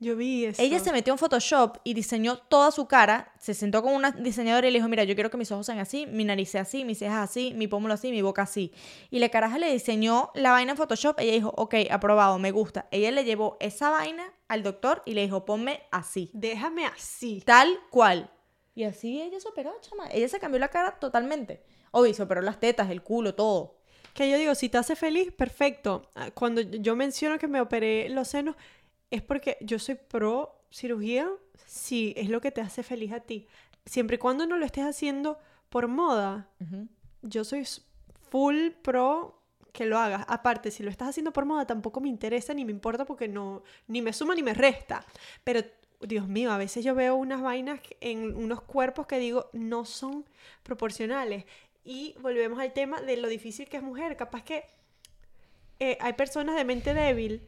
Yo 0.00 0.16
vi 0.16 0.46
eso. 0.46 0.60
Ella 0.60 0.80
se 0.80 0.90
metió 0.90 1.12
en 1.12 1.18
Photoshop 1.18 1.78
y 1.84 1.94
diseñó 1.94 2.36
toda 2.36 2.72
su 2.72 2.86
cara, 2.86 3.32
se 3.38 3.54
sentó 3.54 3.82
con 3.84 3.94
una 3.94 4.10
diseñadora 4.10 4.66
y 4.66 4.72
le 4.72 4.78
dijo, 4.78 4.88
mira, 4.88 5.04
yo 5.04 5.14
quiero 5.14 5.30
que 5.30 5.36
mis 5.36 5.52
ojos 5.52 5.66
sean 5.66 5.78
así, 5.78 6.06
mi 6.06 6.24
nariz 6.24 6.50
sea 6.50 6.62
así, 6.62 6.84
mis 6.84 6.98
cejas 6.98 7.30
así, 7.30 7.52
mi 7.54 7.68
pómulo 7.68 7.94
así, 7.94 8.10
mi 8.10 8.20
boca 8.20 8.42
así. 8.42 8.72
Y 9.10 9.20
la 9.20 9.28
caraja 9.28 9.58
le 9.58 9.72
diseñó 9.72 10.30
la 10.34 10.50
vaina 10.50 10.72
en 10.72 10.76
Photoshop, 10.76 11.20
ella 11.20 11.32
dijo, 11.32 11.54
ok, 11.56 11.74
aprobado, 11.88 12.40
me 12.40 12.50
gusta. 12.50 12.88
Ella 12.90 13.12
le 13.12 13.24
llevó 13.24 13.56
esa 13.60 13.90
vaina 13.90 14.24
al 14.48 14.64
doctor 14.64 15.02
y 15.06 15.14
le 15.14 15.22
dijo, 15.22 15.44
ponme 15.44 15.82
así, 15.92 16.30
Déjame 16.32 16.84
así. 16.86 17.40
tal 17.46 17.78
cual. 17.90 18.28
Y 18.74 18.84
así 18.84 19.20
ella 19.20 19.38
se 19.38 19.48
operó, 19.48 19.72
chama. 19.82 20.08
Ella 20.10 20.28
se 20.28 20.40
cambió 20.40 20.58
la 20.58 20.68
cara 20.68 20.98
totalmente. 20.98 21.62
Obvio, 21.92 22.12
se 22.14 22.22
operó 22.22 22.40
las 22.40 22.58
tetas, 22.58 22.90
el 22.90 23.02
culo, 23.02 23.34
todo. 23.34 23.81
Que 24.14 24.30
yo 24.30 24.36
digo, 24.36 24.54
si 24.54 24.68
te 24.68 24.78
hace 24.78 24.96
feliz, 24.96 25.32
perfecto. 25.32 26.10
Ah, 26.14 26.30
Cuando 26.32 26.60
yo 26.60 26.96
menciono 26.96 27.38
que 27.38 27.48
me 27.48 27.60
operé 27.60 28.08
los 28.08 28.28
senos, 28.28 28.56
es 29.10 29.22
porque 29.22 29.56
yo 29.60 29.78
soy 29.78 29.94
pro 29.94 30.54
cirugía 30.70 31.28
si 31.66 32.14
es 32.16 32.28
lo 32.28 32.40
que 32.40 32.50
te 32.50 32.60
hace 32.60 32.82
feliz 32.82 33.12
a 33.12 33.20
ti. 33.20 33.46
Siempre 33.86 34.16
y 34.16 34.18
cuando 34.18 34.46
no 34.46 34.56
lo 34.56 34.64
estés 34.64 34.84
haciendo 34.84 35.38
por 35.68 35.88
moda, 35.88 36.48
yo 37.22 37.44
soy 37.44 37.66
full 38.30 38.70
pro 38.82 39.42
que 39.72 39.86
lo 39.86 39.98
hagas. 39.98 40.24
Aparte, 40.28 40.70
si 40.70 40.82
lo 40.82 40.90
estás 40.90 41.08
haciendo 41.08 41.32
por 41.32 41.44
moda, 41.44 41.66
tampoco 41.66 42.00
me 42.00 42.08
interesa 42.08 42.54
ni 42.54 42.64
me 42.64 42.72
importa 42.72 43.04
porque 43.04 43.28
no, 43.28 43.62
ni 43.86 44.02
me 44.02 44.12
suma 44.12 44.34
ni 44.34 44.42
me 44.42 44.54
resta. 44.54 45.04
Pero, 45.44 45.60
Dios 46.00 46.28
mío, 46.28 46.52
a 46.52 46.58
veces 46.58 46.84
yo 46.84 46.94
veo 46.94 47.16
unas 47.16 47.40
vainas 47.40 47.80
en 48.00 48.36
unos 48.36 48.62
cuerpos 48.62 49.06
que 49.06 49.18
digo 49.18 49.48
no 49.52 49.84
son 49.84 50.24
proporcionales. 50.62 51.44
Y 51.84 52.14
volvemos 52.20 52.60
al 52.60 52.72
tema 52.72 53.00
de 53.00 53.16
lo 53.16 53.28
difícil 53.28 53.68
que 53.68 53.78
es 53.78 53.82
mujer. 53.82 54.16
Capaz 54.16 54.42
que 54.44 54.64
eh, 55.80 55.98
hay 56.00 56.12
personas 56.12 56.54
de 56.56 56.64
mente 56.64 56.94
débil, 56.94 57.42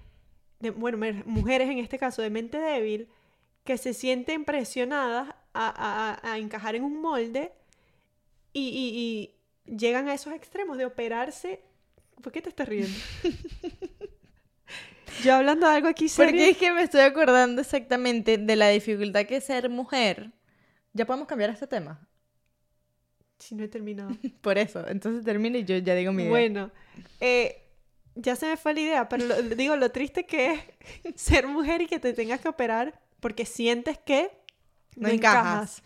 de, 0.61 0.71
bueno, 0.71 0.99
mujeres 1.27 1.69
en 1.71 1.79
este 1.79 1.99
caso 1.99 2.23
de 2.23 2.31
mente 2.31 2.59
débil, 2.59 3.09
que 3.65 3.79
se 3.79 3.95
sienten 3.95 4.45
presionadas 4.45 5.29
a, 5.53 5.69
a- 5.69 6.29
a- 6.31 6.33
a 6.33 6.39
encajar 6.39 6.75
en 6.75 6.85
un 6.85 7.01
molde 7.01 7.53
y, 8.53 8.69
y- 8.69 9.35
y 9.69 9.77
llegan 9.77 10.09
a 10.09 10.15
esos 10.15 10.33
extremos 10.33 10.79
de 10.79 10.87
operarse. 10.87 11.63
¿Por 12.23 12.33
qué 12.33 12.43
te 12.43 12.49
estás 12.49 12.69
riendo? 12.69 12.97
Yo 15.23 15.35
hablando 15.35 15.69
de 15.69 15.75
algo 15.77 15.89
aquí 15.89 16.09
serio. 16.09 16.33
Porque 16.33 16.51
es 16.51 16.57
que 16.57 16.73
me 16.73 16.83
estoy 16.83 17.01
acordando 17.03 17.61
exactamente 17.61 18.37
de 18.37 18.57
la 18.57 18.69
dificultad 18.69 19.27
que 19.27 19.37
es 19.37 19.45
ser 19.45 19.69
mujer. 19.71 20.33
Ya 20.93 21.07
podemos 21.07 21.29
cambiar 21.29 21.51
este 21.51 21.67
tema. 21.67 22.07
Si 23.39 23.55
no 23.55 23.65
he 23.65 23.69
terminado. 23.69 24.11
Por 24.41 24.59
eso. 24.59 24.87
Entonces 24.89 25.25
termina 25.25 25.59
y 25.59 25.65
yo 25.65 25.77
ya 25.79 25.95
digo 25.95 26.13
mi 26.13 26.23
idea. 26.23 26.31
Bueno, 26.31 26.71
eh, 27.21 27.63
ya 28.15 28.37
se 28.37 28.47
me 28.47 28.57
fue 28.57 28.75
la 28.75 28.81
idea, 28.81 29.09
pero 29.09 29.27
lo- 29.27 29.43
digo, 29.43 29.77
lo 29.77 29.91
triste 29.91 30.25
que 30.27 30.53
es 31.05 31.15
ser 31.21 31.47
mujer 31.47 31.83
y 31.83 31.87
que 31.87 31.99
te 31.99 32.13
tengas 32.13 32.41
que 32.41 32.49
operar 32.49 33.01
porque 33.21 33.45
sientes 33.47 33.99
que 33.99 34.31
No 34.97 35.09
encajas. 35.09 35.83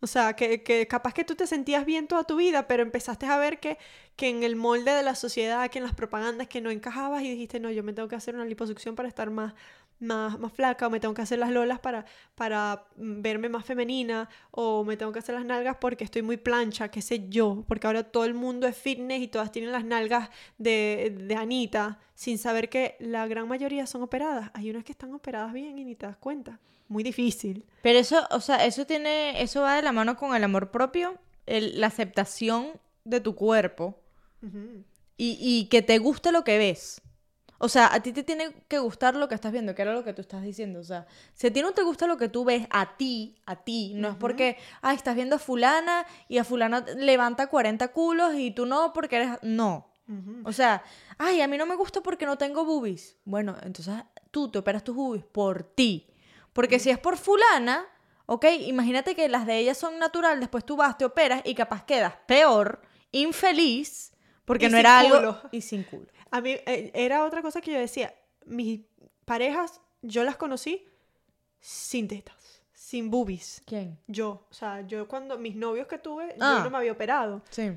O 0.00 0.08
sea, 0.08 0.34
que, 0.34 0.64
que 0.64 0.88
capaz 0.88 1.14
que 1.14 1.22
tú 1.22 1.36
te 1.36 1.46
sentías 1.46 1.86
bien 1.86 2.08
toda 2.08 2.24
tu 2.24 2.34
vida, 2.34 2.66
pero 2.66 2.82
empezaste 2.82 3.24
a 3.26 3.36
ver 3.38 3.60
que, 3.60 3.78
que 4.16 4.28
en 4.28 4.42
el 4.42 4.56
molde 4.56 4.90
de 4.90 5.04
la 5.04 5.14
sociedad, 5.14 5.70
que 5.70 5.78
en 5.78 5.84
las 5.84 5.94
propagandas, 5.94 6.48
que 6.48 6.60
no 6.60 6.70
encajabas 6.70 7.22
y 7.22 7.30
dijiste, 7.30 7.60
no, 7.60 7.70
yo 7.70 7.84
me 7.84 7.92
tengo 7.92 8.08
que 8.08 8.16
hacer 8.16 8.34
una 8.34 8.44
liposucción 8.44 8.96
para 8.96 9.08
estar 9.08 9.30
más, 9.30 9.54
más, 10.02 10.38
más 10.38 10.52
flaca, 10.52 10.86
o 10.86 10.90
me 10.90 11.00
tengo 11.00 11.14
que 11.14 11.22
hacer 11.22 11.38
las 11.38 11.50
lolas 11.50 11.78
para, 11.80 12.04
para 12.34 12.84
mm, 12.96 13.22
verme 13.22 13.48
más 13.48 13.64
femenina, 13.64 14.28
o 14.50 14.84
me 14.84 14.96
tengo 14.96 15.12
que 15.12 15.20
hacer 15.20 15.34
las 15.34 15.44
nalgas 15.44 15.76
porque 15.80 16.04
estoy 16.04 16.22
muy 16.22 16.36
plancha, 16.36 16.88
qué 16.90 17.00
sé 17.00 17.28
yo, 17.28 17.64
porque 17.66 17.86
ahora 17.86 18.02
todo 18.04 18.24
el 18.24 18.34
mundo 18.34 18.66
es 18.66 18.76
fitness 18.76 19.22
y 19.22 19.28
todas 19.28 19.50
tienen 19.52 19.72
las 19.72 19.84
nalgas 19.84 20.28
de, 20.58 21.14
de 21.18 21.34
Anita, 21.36 21.98
sin 22.14 22.38
saber 22.38 22.68
que 22.68 22.96
la 23.00 23.26
gran 23.26 23.48
mayoría 23.48 23.86
son 23.86 24.02
operadas. 24.02 24.50
Hay 24.54 24.70
unas 24.70 24.84
que 24.84 24.92
están 24.92 25.12
operadas 25.14 25.52
bien 25.52 25.78
y 25.78 25.84
ni 25.84 25.94
te 25.94 26.06
das 26.06 26.16
cuenta. 26.16 26.58
Muy 26.88 27.02
difícil. 27.02 27.64
Pero 27.82 27.98
eso, 27.98 28.26
o 28.30 28.40
sea, 28.40 28.64
eso 28.66 28.86
tiene, 28.86 29.40
eso 29.42 29.62
va 29.62 29.76
de 29.76 29.82
la 29.82 29.92
mano 29.92 30.16
con 30.16 30.34
el 30.36 30.44
amor 30.44 30.70
propio, 30.70 31.18
el- 31.46 31.80
la 31.80 31.86
aceptación 31.88 32.68
de 33.04 33.20
tu 33.20 33.34
cuerpo 33.34 33.98
y, 35.16 35.36
y 35.40 35.66
que 35.68 35.82
te 35.82 35.98
guste 35.98 36.32
lo 36.32 36.44
que 36.44 36.58
ves. 36.58 37.00
O 37.64 37.68
sea, 37.68 37.94
a 37.94 38.00
ti 38.00 38.12
te 38.12 38.24
tiene 38.24 38.52
que 38.66 38.80
gustar 38.80 39.14
lo 39.14 39.28
que 39.28 39.36
estás 39.36 39.52
viendo, 39.52 39.72
que 39.72 39.82
era 39.82 39.92
lo 39.92 40.02
que 40.02 40.12
tú 40.12 40.20
estás 40.20 40.42
diciendo. 40.42 40.80
O 40.80 40.82
sea, 40.82 41.06
si 41.32 41.46
a 41.46 41.52
ti 41.52 41.62
no 41.62 41.70
te 41.70 41.82
gusta 41.84 42.08
lo 42.08 42.16
que 42.16 42.28
tú 42.28 42.44
ves, 42.44 42.66
a 42.70 42.96
ti, 42.96 43.36
a 43.46 43.54
ti, 43.54 43.92
no 43.94 44.08
es 44.08 44.16
porque, 44.16 44.56
ay, 44.80 44.96
estás 44.96 45.14
viendo 45.14 45.36
a 45.36 45.38
fulana 45.38 46.04
y 46.28 46.38
a 46.38 46.44
fulana 46.44 46.84
levanta 46.96 47.46
40 47.46 47.86
culos 47.92 48.34
y 48.34 48.50
tú 48.50 48.66
no 48.66 48.92
porque 48.92 49.14
eres... 49.14 49.38
No. 49.42 49.92
O 50.42 50.52
sea, 50.52 50.82
ay, 51.18 51.40
a 51.40 51.46
mí 51.46 51.56
no 51.56 51.64
me 51.64 51.76
gusta 51.76 52.00
porque 52.00 52.26
no 52.26 52.36
tengo 52.36 52.64
boobies. 52.64 53.16
Bueno, 53.24 53.56
entonces 53.62 53.94
tú 54.32 54.50
te 54.50 54.58
operas 54.58 54.82
tus 54.82 54.96
boobies 54.96 55.24
por 55.24 55.62
ti. 55.62 56.08
Porque 56.52 56.80
si 56.80 56.90
es 56.90 56.98
por 56.98 57.16
fulana, 57.16 57.86
ok, 58.26 58.44
imagínate 58.66 59.14
que 59.14 59.28
las 59.28 59.46
de 59.46 59.58
ella 59.58 59.76
son 59.76 60.00
natural, 60.00 60.40
después 60.40 60.66
tú 60.66 60.76
vas, 60.76 60.98
te 60.98 61.04
operas 61.04 61.42
y 61.44 61.54
capaz 61.54 61.84
quedas 61.84 62.14
peor, 62.26 62.82
infeliz, 63.12 64.14
porque 64.44 64.66
Y 64.66 64.70
no 64.70 64.78
era 64.78 64.98
algo... 64.98 65.38
Y 65.52 65.60
sin 65.60 65.84
culo. 65.84 66.08
A 66.32 66.40
mí 66.40 66.50
eh, 66.66 66.90
era 66.94 67.24
otra 67.24 67.40
cosa 67.42 67.60
que 67.60 67.70
yo 67.72 67.78
decía, 67.78 68.12
mis 68.46 68.80
parejas, 69.24 69.80
yo 70.02 70.24
las 70.24 70.36
conocí 70.36 70.84
sin 71.60 72.08
tetas, 72.08 72.62
sin 72.72 73.10
boobies. 73.10 73.62
¿Quién? 73.66 73.98
Yo, 74.08 74.46
o 74.50 74.54
sea, 74.54 74.80
yo 74.86 75.06
cuando 75.06 75.38
mis 75.38 75.54
novios 75.54 75.86
que 75.86 75.98
tuve, 75.98 76.34
Ah. 76.40 76.56
yo 76.58 76.64
no 76.64 76.70
me 76.70 76.78
había 76.78 76.92
operado. 76.92 77.42
Sí. 77.50 77.70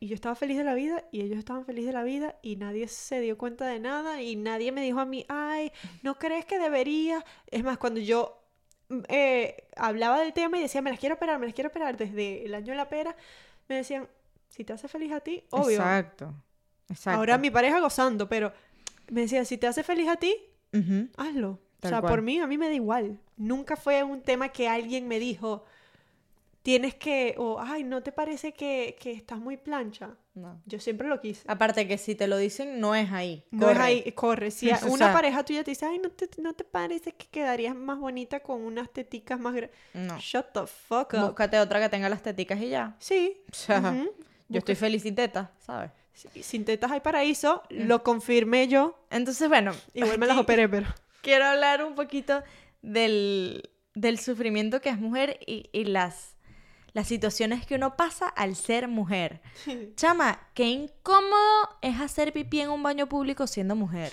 Y 0.00 0.06
yo 0.06 0.14
estaba 0.14 0.36
feliz 0.36 0.56
de 0.56 0.64
la 0.64 0.74
vida 0.74 1.04
y 1.10 1.22
ellos 1.22 1.38
estaban 1.38 1.64
felices 1.64 1.88
de 1.88 1.92
la 1.92 2.04
vida 2.04 2.36
y 2.40 2.54
nadie 2.56 2.86
se 2.86 3.20
dio 3.20 3.36
cuenta 3.36 3.66
de 3.66 3.80
nada 3.80 4.22
y 4.22 4.36
nadie 4.36 4.70
me 4.70 4.80
dijo 4.80 5.00
a 5.00 5.04
mí, 5.04 5.26
ay, 5.28 5.72
¿no 6.02 6.18
crees 6.18 6.44
que 6.44 6.58
debería? 6.60 7.24
Es 7.48 7.64
más, 7.64 7.78
cuando 7.78 7.98
yo 8.00 8.40
mm, 8.90 9.00
eh, 9.08 9.68
hablaba 9.76 10.20
del 10.20 10.32
tema 10.32 10.56
y 10.56 10.62
decía, 10.62 10.82
me 10.82 10.90
las 10.90 11.00
quiero 11.00 11.16
operar, 11.16 11.40
me 11.40 11.46
las 11.46 11.54
quiero 11.54 11.70
operar 11.70 11.96
desde 11.96 12.44
el 12.44 12.54
año 12.54 12.68
de 12.68 12.76
la 12.76 12.88
pera, 12.88 13.16
me 13.68 13.74
decían, 13.74 14.08
si 14.48 14.62
te 14.62 14.72
hace 14.72 14.86
feliz 14.86 15.12
a 15.12 15.18
ti, 15.20 15.42
obvio. 15.50 15.78
Exacto. 15.78 16.32
Exacto. 16.88 17.18
Ahora 17.18 17.38
mi 17.38 17.50
pareja 17.50 17.80
gozando, 17.80 18.28
pero 18.28 18.52
me 19.10 19.22
decía, 19.22 19.44
si 19.44 19.58
te 19.58 19.66
hace 19.66 19.82
feliz 19.82 20.08
a 20.08 20.16
ti, 20.16 20.34
hazlo. 21.16 21.60
Tal 21.80 21.90
o 21.92 21.94
sea, 21.94 22.00
cual. 22.00 22.10
por 22.12 22.22
mí, 22.22 22.38
a 22.40 22.46
mí 22.46 22.58
me 22.58 22.66
da 22.68 22.74
igual. 22.74 23.20
Nunca 23.36 23.76
fue 23.76 24.02
un 24.02 24.22
tema 24.22 24.48
que 24.48 24.68
alguien 24.68 25.06
me 25.06 25.18
dijo, 25.20 25.64
tienes 26.62 26.94
que, 26.96 27.34
o, 27.38 27.60
ay, 27.60 27.84
¿no 27.84 28.02
te 28.02 28.10
parece 28.10 28.52
que, 28.52 28.96
que 29.00 29.12
estás 29.12 29.38
muy 29.38 29.56
plancha? 29.56 30.16
No. 30.34 30.60
Yo 30.66 30.80
siempre 30.80 31.08
lo 31.08 31.20
quise. 31.20 31.42
Aparte 31.46 31.86
que 31.86 31.96
si 31.98 32.14
te 32.14 32.26
lo 32.26 32.36
dicen, 32.36 32.80
no 32.80 32.94
es 32.94 33.10
ahí. 33.12 33.44
No 33.50 33.68
es 33.70 33.76
Corre. 33.76 33.84
ahí, 33.86 34.12
corre. 34.12 34.50
Si 34.50 34.70
O 34.82 34.86
una 34.86 34.96
sea- 35.06 35.12
pareja 35.12 35.44
tuya 35.44 35.62
te 35.64 35.70
dice, 35.70 35.86
ay, 35.86 35.98
¿no 35.98 36.10
te, 36.10 36.28
¿no 36.40 36.52
te 36.52 36.64
parece 36.64 37.12
que 37.12 37.26
quedarías 37.26 37.74
más 37.76 37.98
bonita 37.98 38.40
con 38.40 38.60
unas 38.62 38.90
teticas 38.92 39.38
más 39.38 39.54
grandes? 39.54 39.76
No. 39.94 40.18
Shut 40.18 40.46
the 40.52 40.66
fuck 40.66 41.14
up. 41.14 41.20
Búscate 41.28 41.58
otra 41.60 41.80
que 41.80 41.88
tenga 41.88 42.08
las 42.08 42.22
teticas 42.22 42.60
y 42.60 42.70
ya. 42.70 42.96
Sí. 42.98 43.40
O 43.52 43.54
sea. 43.54 43.94
Yo 44.50 44.58
estoy 44.58 44.74
feliz 44.74 45.04
tetas, 45.14 45.48
¿sabes? 45.60 45.90
Sin 46.42 46.64
tetas 46.64 46.90
hay 46.90 47.00
paraíso, 47.00 47.62
lo 47.68 48.02
confirmé 48.02 48.68
yo. 48.68 48.98
Entonces, 49.10 49.48
bueno. 49.48 49.72
Igual 49.94 50.18
me 50.18 50.26
las 50.26 50.38
operé, 50.38 50.68
pero... 50.68 50.86
Quiero 51.22 51.46
hablar 51.46 51.84
un 51.84 51.94
poquito 51.94 52.42
del, 52.82 53.70
del 53.94 54.18
sufrimiento 54.18 54.80
que 54.80 54.88
es 54.88 54.98
mujer 54.98 55.38
y, 55.46 55.68
y 55.72 55.84
las, 55.84 56.36
las 56.92 57.06
situaciones 57.08 57.66
que 57.66 57.74
uno 57.74 57.96
pasa 57.96 58.28
al 58.28 58.56
ser 58.56 58.88
mujer. 58.88 59.40
Chama, 59.96 60.48
qué 60.54 60.64
incómodo 60.64 61.78
es 61.82 62.00
hacer 62.00 62.32
pipí 62.32 62.60
en 62.60 62.70
un 62.70 62.82
baño 62.82 63.08
público 63.08 63.46
siendo 63.46 63.74
mujer. 63.74 64.12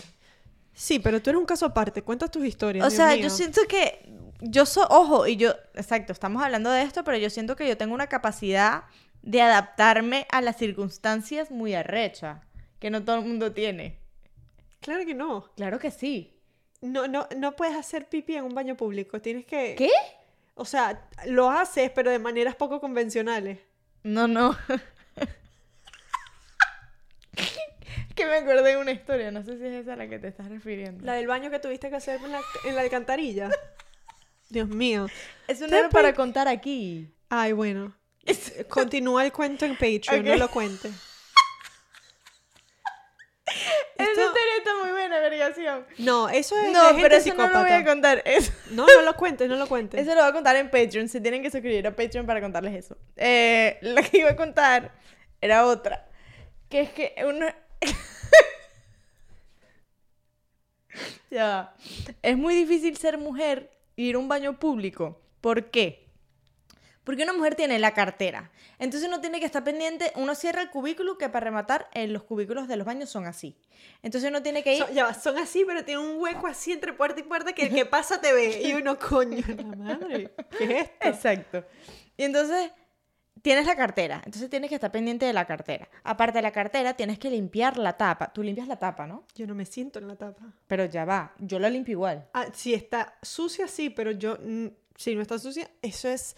Sí, 0.74 1.00
pero 1.00 1.22
tú 1.22 1.30
eres 1.30 1.40
un 1.40 1.46
caso 1.46 1.66
aparte. 1.68 2.02
Cuenta 2.02 2.28
tus 2.28 2.46
historias. 2.46 2.86
O 2.86 2.90
Dios 2.90 2.98
sea, 2.98 3.14
mío. 3.14 3.24
yo 3.24 3.30
siento 3.30 3.62
que 3.68 4.10
yo 4.42 4.66
soy, 4.66 4.86
ojo, 4.90 5.26
y 5.28 5.38
yo, 5.38 5.54
exacto, 5.74 6.12
estamos 6.12 6.44
hablando 6.44 6.70
de 6.70 6.82
esto, 6.82 7.04
pero 7.04 7.18
yo 7.18 7.30
siento 7.30 7.56
que 7.56 7.68
yo 7.68 7.78
tengo 7.78 7.94
una 7.94 8.08
capacidad 8.08 8.84
de 9.26 9.42
adaptarme 9.42 10.26
a 10.32 10.42
las 10.42 10.56
circunstancias 10.56 11.52
muy 11.52 11.74
arrecha, 11.74 12.44
que 12.80 12.92
no 12.92 13.04
todo 13.04 13.18
el 13.18 13.26
mundo 13.26 13.52
tiene. 13.52 14.00
Claro 14.80 15.06
que 15.06 15.16
no. 15.16 15.52
Claro 15.56 15.80
que 15.80 15.92
sí. 15.92 16.40
No, 16.82 17.08
no, 17.08 17.28
no 17.36 17.56
puedes 17.56 17.76
hacer 17.76 18.08
pipí 18.08 18.36
en 18.36 18.44
un 18.46 18.54
baño 18.54 18.78
público. 18.78 19.20
Tienes 19.20 19.46
que... 19.46 19.74
¿Qué? 19.76 19.90
O 20.54 20.64
sea, 20.64 21.10
lo 21.26 21.50
haces, 21.50 21.90
pero 21.90 22.12
de 22.12 22.20
maneras 22.20 22.56
poco 22.56 22.80
convencionales. 22.80 23.60
No, 24.04 24.28
no. 24.28 24.56
que 28.16 28.26
me 28.28 28.36
acordé 28.36 28.70
de 28.70 28.78
una 28.78 28.92
historia, 28.92 29.32
no 29.32 29.44
sé 29.44 29.58
si 29.58 29.66
es 29.66 29.74
esa 29.74 29.94
a 29.94 29.96
la 29.96 30.08
que 30.08 30.20
te 30.20 30.28
estás 30.28 30.48
refiriendo. 30.48 31.04
La 31.04 31.14
del 31.14 31.26
baño 31.26 31.50
que 31.50 31.58
tuviste 31.60 31.90
que 31.90 31.96
hacer 31.96 32.22
en 32.24 32.32
la, 32.32 32.42
en 32.64 32.76
la 32.76 32.82
alcantarilla. 32.82 33.50
Dios 34.50 34.70
mío. 34.70 35.08
Eso 35.48 35.68
no 35.68 35.76
era 35.76 35.90
para 35.90 36.14
contar 36.14 36.48
aquí. 36.48 37.12
Ay, 37.30 37.54
bueno. 37.54 37.96
Continúa 38.70 39.24
el 39.26 39.32
cuento 39.32 39.66
en 39.66 39.74
Patreon, 39.74 40.26
no 40.26 40.36
lo 40.36 40.50
cuentes. 40.50 40.92
Esa 43.98 44.10
Esto- 44.12 44.22
historia 44.26 44.58
está 44.58 44.72
muy 44.82 44.92
buena, 44.92 45.20
vergación. 45.20 45.86
No, 46.00 46.28
eso 46.30 46.60
es 46.60 46.72
No, 46.74 46.94
de 46.94 47.02
pero 47.02 47.16
eso 47.16 47.34
no 47.36 47.48
lo 47.48 47.60
voy 47.60 47.70
a 47.70 47.78
psicópata. 47.78 47.86
contar. 47.86 48.22
Eso, 48.26 48.52
No, 48.72 48.86
no 48.88 49.02
lo 49.04 49.16
cuentes, 49.16 49.48
no 49.48 49.56
lo 49.56 49.68
cuentes. 49.68 50.02
eso 50.02 50.14
lo 50.16 50.22
voy 50.22 50.30
a 50.30 50.34
contar 50.34 50.56
en 50.58 50.70
Patreon. 50.70 51.08
Se 51.08 51.22
tienen 51.22 51.42
que 51.44 51.50
suscribir 51.52 51.86
a 51.88 51.96
Patreon 51.96 52.26
para 52.26 52.42
contarles 52.42 52.74
eso. 52.74 52.98
Eh, 53.16 53.78
la 53.82 54.02
que 54.04 54.18
iba 54.18 54.32
a 54.32 54.36
contar 54.36 54.92
era 55.40 55.66
otra. 55.66 56.08
Que 56.70 56.82
es 56.82 56.90
que 56.90 57.14
uno... 57.26 57.46
ya. 61.30 61.74
Es 62.22 62.38
muy 62.38 62.56
difícil 62.56 62.98
ser 62.98 63.18
mujer 63.18 63.72
y 63.96 64.10
ir 64.10 64.16
a 64.16 64.20
un 64.20 64.28
baño 64.28 64.60
público. 64.60 65.22
¿Por 65.42 65.70
qué? 65.70 66.05
Porque 67.06 67.24
una 67.24 67.32
mujer 67.32 67.56
tiene 67.56 67.80
la 67.80 67.94
cartera. 67.94 68.52
Entonces 68.80 69.08
uno 69.08 69.22
tiene 69.22 69.40
que 69.40 69.46
estar 69.46 69.64
pendiente. 69.64 70.12
Uno 70.16 70.36
cierra 70.36 70.62
el 70.62 70.70
cubículo, 70.70 71.18
que 71.18 71.30
para 71.30 71.46
rematar, 71.46 71.88
eh, 71.94 72.08
los 72.08 72.24
cubículos 72.24 72.68
de 72.68 72.76
los 72.76 72.86
baños 72.86 73.10
son 73.10 73.26
así. 73.26 73.56
Entonces 74.04 74.30
uno 74.30 74.42
tiene 74.42 74.64
que 74.64 74.74
ir. 74.76 74.84
Son, 74.84 74.94
ya 74.94 75.06
va, 75.06 75.14
son 75.14 75.38
así, 75.38 75.64
pero 75.66 75.86
tienen 75.86 76.04
un 76.04 76.20
hueco 76.20 76.48
así 76.48 76.74
entre 76.74 76.92
puerta 76.92 77.22
y 77.22 77.24
puerta 77.24 77.54
que 77.54 77.68
el 77.68 77.74
que 77.74 77.86
pasa 77.86 78.20
te 78.20 78.34
ve. 78.34 78.62
Y 78.62 78.74
uno, 78.74 79.00
coño, 79.10 79.44
la 79.48 79.76
madre. 79.76 80.34
¿Qué 80.58 80.64
es 80.66 80.72
esto? 80.82 81.08
Exacto. 81.08 81.64
Y 82.18 82.24
entonces 82.24 82.72
tienes 83.46 83.68
la 83.68 83.76
cartera. 83.76 84.24
Entonces 84.26 84.50
tienes 84.50 84.70
que 84.70 84.76
estar 84.76 84.92
pendiente 84.92 85.28
de 85.28 85.34
la 85.34 85.46
cartera. 85.46 85.88
Aparte 86.04 86.40
de 86.40 86.42
la 86.42 86.52
cartera, 86.52 86.96
tienes 86.96 87.20
que 87.20 87.30
limpiar 87.30 87.78
la 87.78 87.94
tapa. 87.94 88.34
Tú 88.34 88.42
limpias 88.42 88.68
la 88.68 88.78
tapa, 88.78 89.06
¿no? 89.06 89.28
Yo 89.36 89.46
no 89.46 89.54
me 89.54 89.68
siento 89.68 90.00
en 90.00 90.08
la 90.08 90.16
tapa. 90.16 90.52
Pero 90.66 90.86
ya 90.86 91.06
va. 91.06 91.36
Yo 91.38 91.60
la 91.60 91.70
limpio 91.70 91.92
igual. 91.92 92.28
Ah, 92.34 92.48
si 92.54 92.74
está 92.74 93.14
sucia, 93.22 93.68
sí, 93.68 93.92
pero 93.92 94.10
yo, 94.10 94.40
mm, 94.42 94.68
si 94.96 95.14
no 95.14 95.22
está 95.22 95.38
sucia, 95.38 95.70
eso 95.84 96.10
es. 96.10 96.36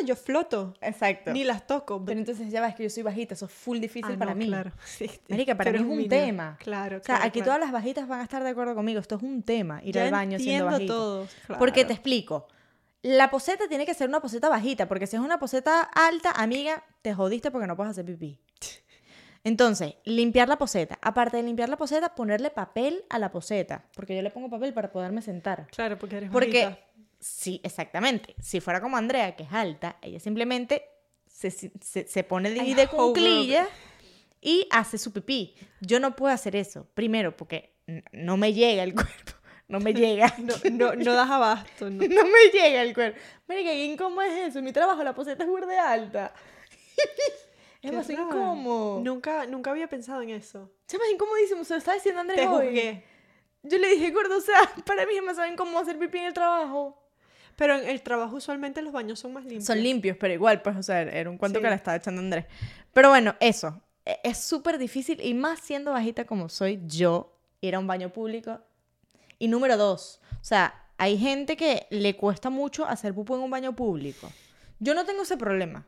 Oh, 0.00 0.04
yo 0.06 0.16
floto. 0.16 0.74
Exacto. 0.80 1.32
Ni 1.32 1.44
las 1.44 1.66
toco. 1.66 2.02
Pero 2.04 2.18
entonces 2.18 2.50
ya 2.50 2.60
va, 2.60 2.68
es 2.68 2.74
que 2.74 2.84
yo 2.84 2.90
soy 2.90 3.02
bajita. 3.02 3.34
Eso 3.34 3.46
es 3.46 3.52
full 3.52 3.78
difícil 3.78 4.14
Ah, 4.14 4.18
para 4.18 4.30
no, 4.32 4.38
mí. 4.38 4.46
Claro. 4.46 4.72
Sí, 4.84 5.10
Marica, 5.28 5.54
para 5.56 5.72
mí 5.72 5.78
es 5.78 5.84
un 5.84 6.08
tema. 6.08 6.56
Claro, 6.60 6.96
O 6.98 7.00
sea, 7.00 7.16
claro, 7.16 7.24
aquí 7.28 7.40
claro. 7.40 7.46
todas 7.46 7.60
las 7.60 7.72
bajitas 7.72 8.08
van 8.08 8.20
a 8.20 8.22
estar 8.24 8.42
de 8.42 8.50
acuerdo 8.50 8.74
conmigo. 8.74 9.00
Esto 9.00 9.16
es 9.16 9.22
un 9.22 9.42
tema, 9.42 9.80
ir 9.82 9.94
Ya 9.94 10.04
al 10.04 10.10
baño 10.10 10.38
siendo 10.38 10.66
bajita. 10.66 10.92
todo. 10.92 11.26
Porque 11.58 11.80
te 11.80 11.86
claro. 11.86 11.94
explico. 11.94 12.48
La 13.02 13.30
poseta 13.30 13.66
tiene 13.68 13.84
que 13.84 13.94
ser 13.94 14.08
una 14.08 14.20
poseta 14.20 14.48
bajita, 14.48 14.86
porque 14.86 15.06
si 15.08 15.16
es 15.16 15.22
una 15.22 15.38
poseta 15.40 15.80
alta, 15.82 16.30
amiga, 16.30 16.84
te 17.02 17.12
jodiste 17.12 17.50
porque 17.50 17.66
no 17.66 17.74
puedes 17.76 17.90
hacer 17.90 18.04
pipí. 18.04 18.38
Entonces, 19.44 19.94
limpiar 20.04 20.48
la 20.48 20.56
poseta. 20.56 20.98
Aparte 21.02 21.38
de 21.38 21.42
limpiar 21.42 21.68
la 21.68 21.76
poseta, 21.76 22.14
ponerle 22.14 22.50
papel 22.50 23.04
a 23.10 23.18
la 23.18 23.32
poseta. 23.32 23.84
Porque 23.94 24.14
yo 24.14 24.22
le 24.22 24.30
pongo 24.30 24.48
papel 24.48 24.72
para 24.72 24.92
poderme 24.92 25.20
sentar. 25.20 25.66
Claro, 25.72 25.98
porque 25.98 26.18
eres 26.18 26.30
Porque, 26.30 26.64
bajita. 26.66 26.80
Sí, 27.22 27.60
exactamente. 27.64 28.34
Si 28.42 28.60
fuera 28.60 28.80
como 28.80 28.96
Andrea, 28.96 29.34
que 29.36 29.44
es 29.44 29.52
alta, 29.52 29.96
ella 30.02 30.20
simplemente 30.20 30.82
se, 31.26 31.50
se, 31.50 31.70
se 32.06 32.24
pone 32.24 32.50
de, 32.50 32.74
de 32.74 33.66
y 34.44 34.66
hace 34.70 34.98
su 34.98 35.12
pipí. 35.12 35.54
Yo 35.80 36.00
no 36.00 36.16
puedo 36.16 36.34
hacer 36.34 36.56
eso. 36.56 36.88
Primero, 36.94 37.36
porque 37.36 37.76
no 38.12 38.36
me 38.36 38.52
llega 38.52 38.82
el 38.82 38.92
cuerpo. 38.94 39.32
No 39.68 39.80
me 39.80 39.94
llega. 39.94 40.34
No, 40.38 40.54
no, 40.70 40.94
no 40.94 41.14
das 41.14 41.30
abasto, 41.30 41.88
no. 41.88 42.02
No 42.08 42.24
me 42.24 42.50
llega 42.52 42.82
el 42.82 42.92
cuerpo. 42.92 43.18
Marica, 43.46 43.70
¿qué 43.70 43.84
incómodo 43.84 44.22
es 44.22 44.48
eso? 44.48 44.58
En 44.58 44.64
mi 44.64 44.72
trabajo 44.72 45.02
la 45.04 45.14
poseta 45.14 45.44
es 45.44 45.48
burde 45.48 45.78
alta. 45.78 46.34
es 47.80 47.92
más 47.92 48.10
incómodo. 48.10 49.00
Nunca, 49.00 49.46
nunca 49.46 49.70
había 49.70 49.88
pensado 49.88 50.22
en 50.22 50.30
eso. 50.30 50.70
Es 50.88 50.98
más 50.98 51.08
incomodísimo. 51.08 51.64
Se 51.64 51.74
lo 51.74 51.78
estaba 51.78 51.94
diciendo 51.94 52.20
Andrés 52.20 52.40
Te 52.40 52.48
hoy. 52.48 52.66
juzgué. 52.66 53.04
Yo 53.62 53.78
le 53.78 53.88
dije, 53.90 54.10
gordo, 54.10 54.38
o 54.38 54.40
sea, 54.40 54.58
para 54.84 55.06
mí 55.06 55.20
más 55.20 55.36
saben 55.36 55.54
cómo 55.54 55.78
hacer 55.78 55.96
pipí 55.98 56.18
en 56.18 56.24
el 56.24 56.34
trabajo. 56.34 56.98
Pero 57.56 57.76
en 57.78 57.88
el 57.88 58.02
trabajo 58.02 58.36
usualmente 58.36 58.82
los 58.82 58.92
baños 58.92 59.18
son 59.20 59.32
más 59.34 59.44
limpios. 59.44 59.64
Son 59.64 59.82
limpios, 59.82 60.16
pero 60.18 60.32
igual, 60.34 60.62
pues, 60.62 60.76
o 60.76 60.82
sea, 60.82 61.02
era 61.02 61.28
un 61.30 61.38
cuento 61.38 61.58
Sí. 61.58 61.62
que 61.62 61.68
le 61.70 61.76
estaba 61.76 61.96
echando 61.96 62.20
Andrés. 62.20 62.46
Pero 62.92 63.08
bueno, 63.10 63.34
eso. 63.40 63.80
E- 64.04 64.18
Es 64.24 64.38
súper 64.38 64.78
difícil 64.78 65.20
y 65.20 65.34
más 65.34 65.60
siendo 65.60 65.92
bajita 65.92 66.24
como 66.24 66.48
soy 66.48 66.80
yo, 66.86 67.36
ir 67.60 67.74
a 67.74 67.78
un 67.78 67.86
baño 67.86 68.12
público. 68.12 68.60
Y 69.38 69.48
número 69.48 69.76
dos, 69.76 70.20
o 70.40 70.44
sea, 70.44 70.74
hay 70.98 71.18
gente 71.18 71.56
que 71.56 71.86
le 71.90 72.16
cuesta 72.16 72.48
mucho 72.50 72.84
hacer 72.86 73.12
pupú 73.14 73.34
en 73.36 73.42
un 73.42 73.50
baño 73.50 73.74
público. 73.74 74.30
Yo 74.78 74.94
no 74.94 75.04
tengo 75.04 75.22
ese 75.22 75.36
problema. 75.36 75.86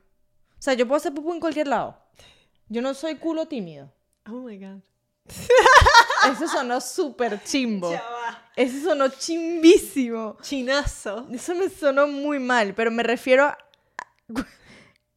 O 0.59 0.63
sea, 0.65 0.75
yo 0.75 0.87
puedo 0.87 0.97
hacer 0.97 1.13
pupú 1.15 1.33
en 1.35 1.41
cualquier 1.41 1.69
lado. 1.69 1.99
Yo 2.69 2.83
no 2.83 2.95
soy 2.95 3.17
culo 3.17 3.47
tímido. 3.47 3.93
Oh 4.27 4.41
my 4.43 4.59
god. 4.59 4.81
Eso 6.31 6.49
sonó 6.49 6.81
súper 6.81 7.43
chimbo. 7.45 7.91
Eso 8.57 8.89
sonó 8.91 9.09
chimbísimo. 9.09 10.37
Chinazo. 10.43 11.27
Eso 11.33 11.55
me 11.55 11.69
sonó 11.69 12.07
muy 12.07 12.39
mal, 12.39 12.75
pero 12.75 12.91
me 12.91 13.03
refiero 13.03 13.45
a 13.47 13.59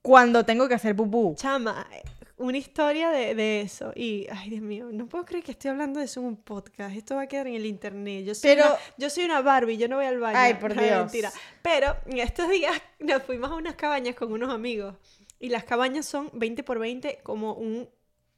cuando 0.01 0.45
tengo 0.45 0.67
que 0.67 0.73
hacer 0.75 0.95
pupú. 0.95 1.35
Chama, 1.37 1.87
eh, 1.93 2.01
una 2.37 2.57
historia 2.57 3.09
de, 3.09 3.35
de 3.35 3.61
eso. 3.61 3.91
Y, 3.95 4.27
ay, 4.31 4.49
Dios 4.49 4.61
mío, 4.61 4.89
no 4.91 5.07
puedo 5.07 5.25
creer 5.25 5.43
que 5.43 5.51
estoy 5.51 5.71
hablando 5.71 5.99
de 5.99 6.05
eso 6.05 6.19
en 6.21 6.27
un 6.27 6.37
podcast. 6.37 6.95
Esto 6.95 7.15
va 7.15 7.23
a 7.23 7.27
quedar 7.27 7.47
en 7.47 7.55
el 7.55 7.65
internet. 7.65 8.25
Yo 8.25 8.33
soy, 8.35 8.51
Pero- 8.51 8.67
una, 8.67 8.75
yo 8.97 9.09
soy 9.09 9.25
una 9.25 9.41
Barbie, 9.41 9.77
yo 9.77 9.87
no 9.87 9.97
voy 9.97 10.05
al 10.05 10.19
baño. 10.19 10.37
Ay, 10.39 10.53
por 10.55 10.73
Dios. 10.79 10.97
Mentira. 10.97 11.31
Pero 11.61 11.95
estos 12.15 12.49
días 12.49 12.73
nos 12.99 13.23
fuimos 13.23 13.51
a 13.51 13.55
unas 13.55 13.75
cabañas 13.75 14.15
con 14.15 14.31
unos 14.31 14.53
amigos. 14.53 14.95
Y 15.39 15.49
las 15.49 15.63
cabañas 15.65 16.05
son 16.05 16.31
20 16.33 16.63
por 16.63 16.79
20 16.79 17.19
como 17.21 17.53
un, 17.53 17.87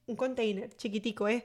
un 0.08 0.16
container 0.16 0.76
chiquitico. 0.76 1.28
Es 1.28 1.44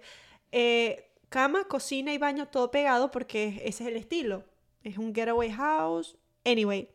eh, 0.51 1.11
cama, 1.35 1.65
cocina 1.65 2.13
y 2.13 2.19
baño 2.19 2.47
todo 2.47 2.71
pegado 2.71 3.11
porque 3.11 3.61
ese 3.65 3.83
es 3.85 3.91
el 3.91 3.97
estilo. 3.97 4.45
Es 4.85 4.99
un 4.99 5.13
getaway 5.15 5.51
house. 5.51 6.17
Anyway. 6.45 6.89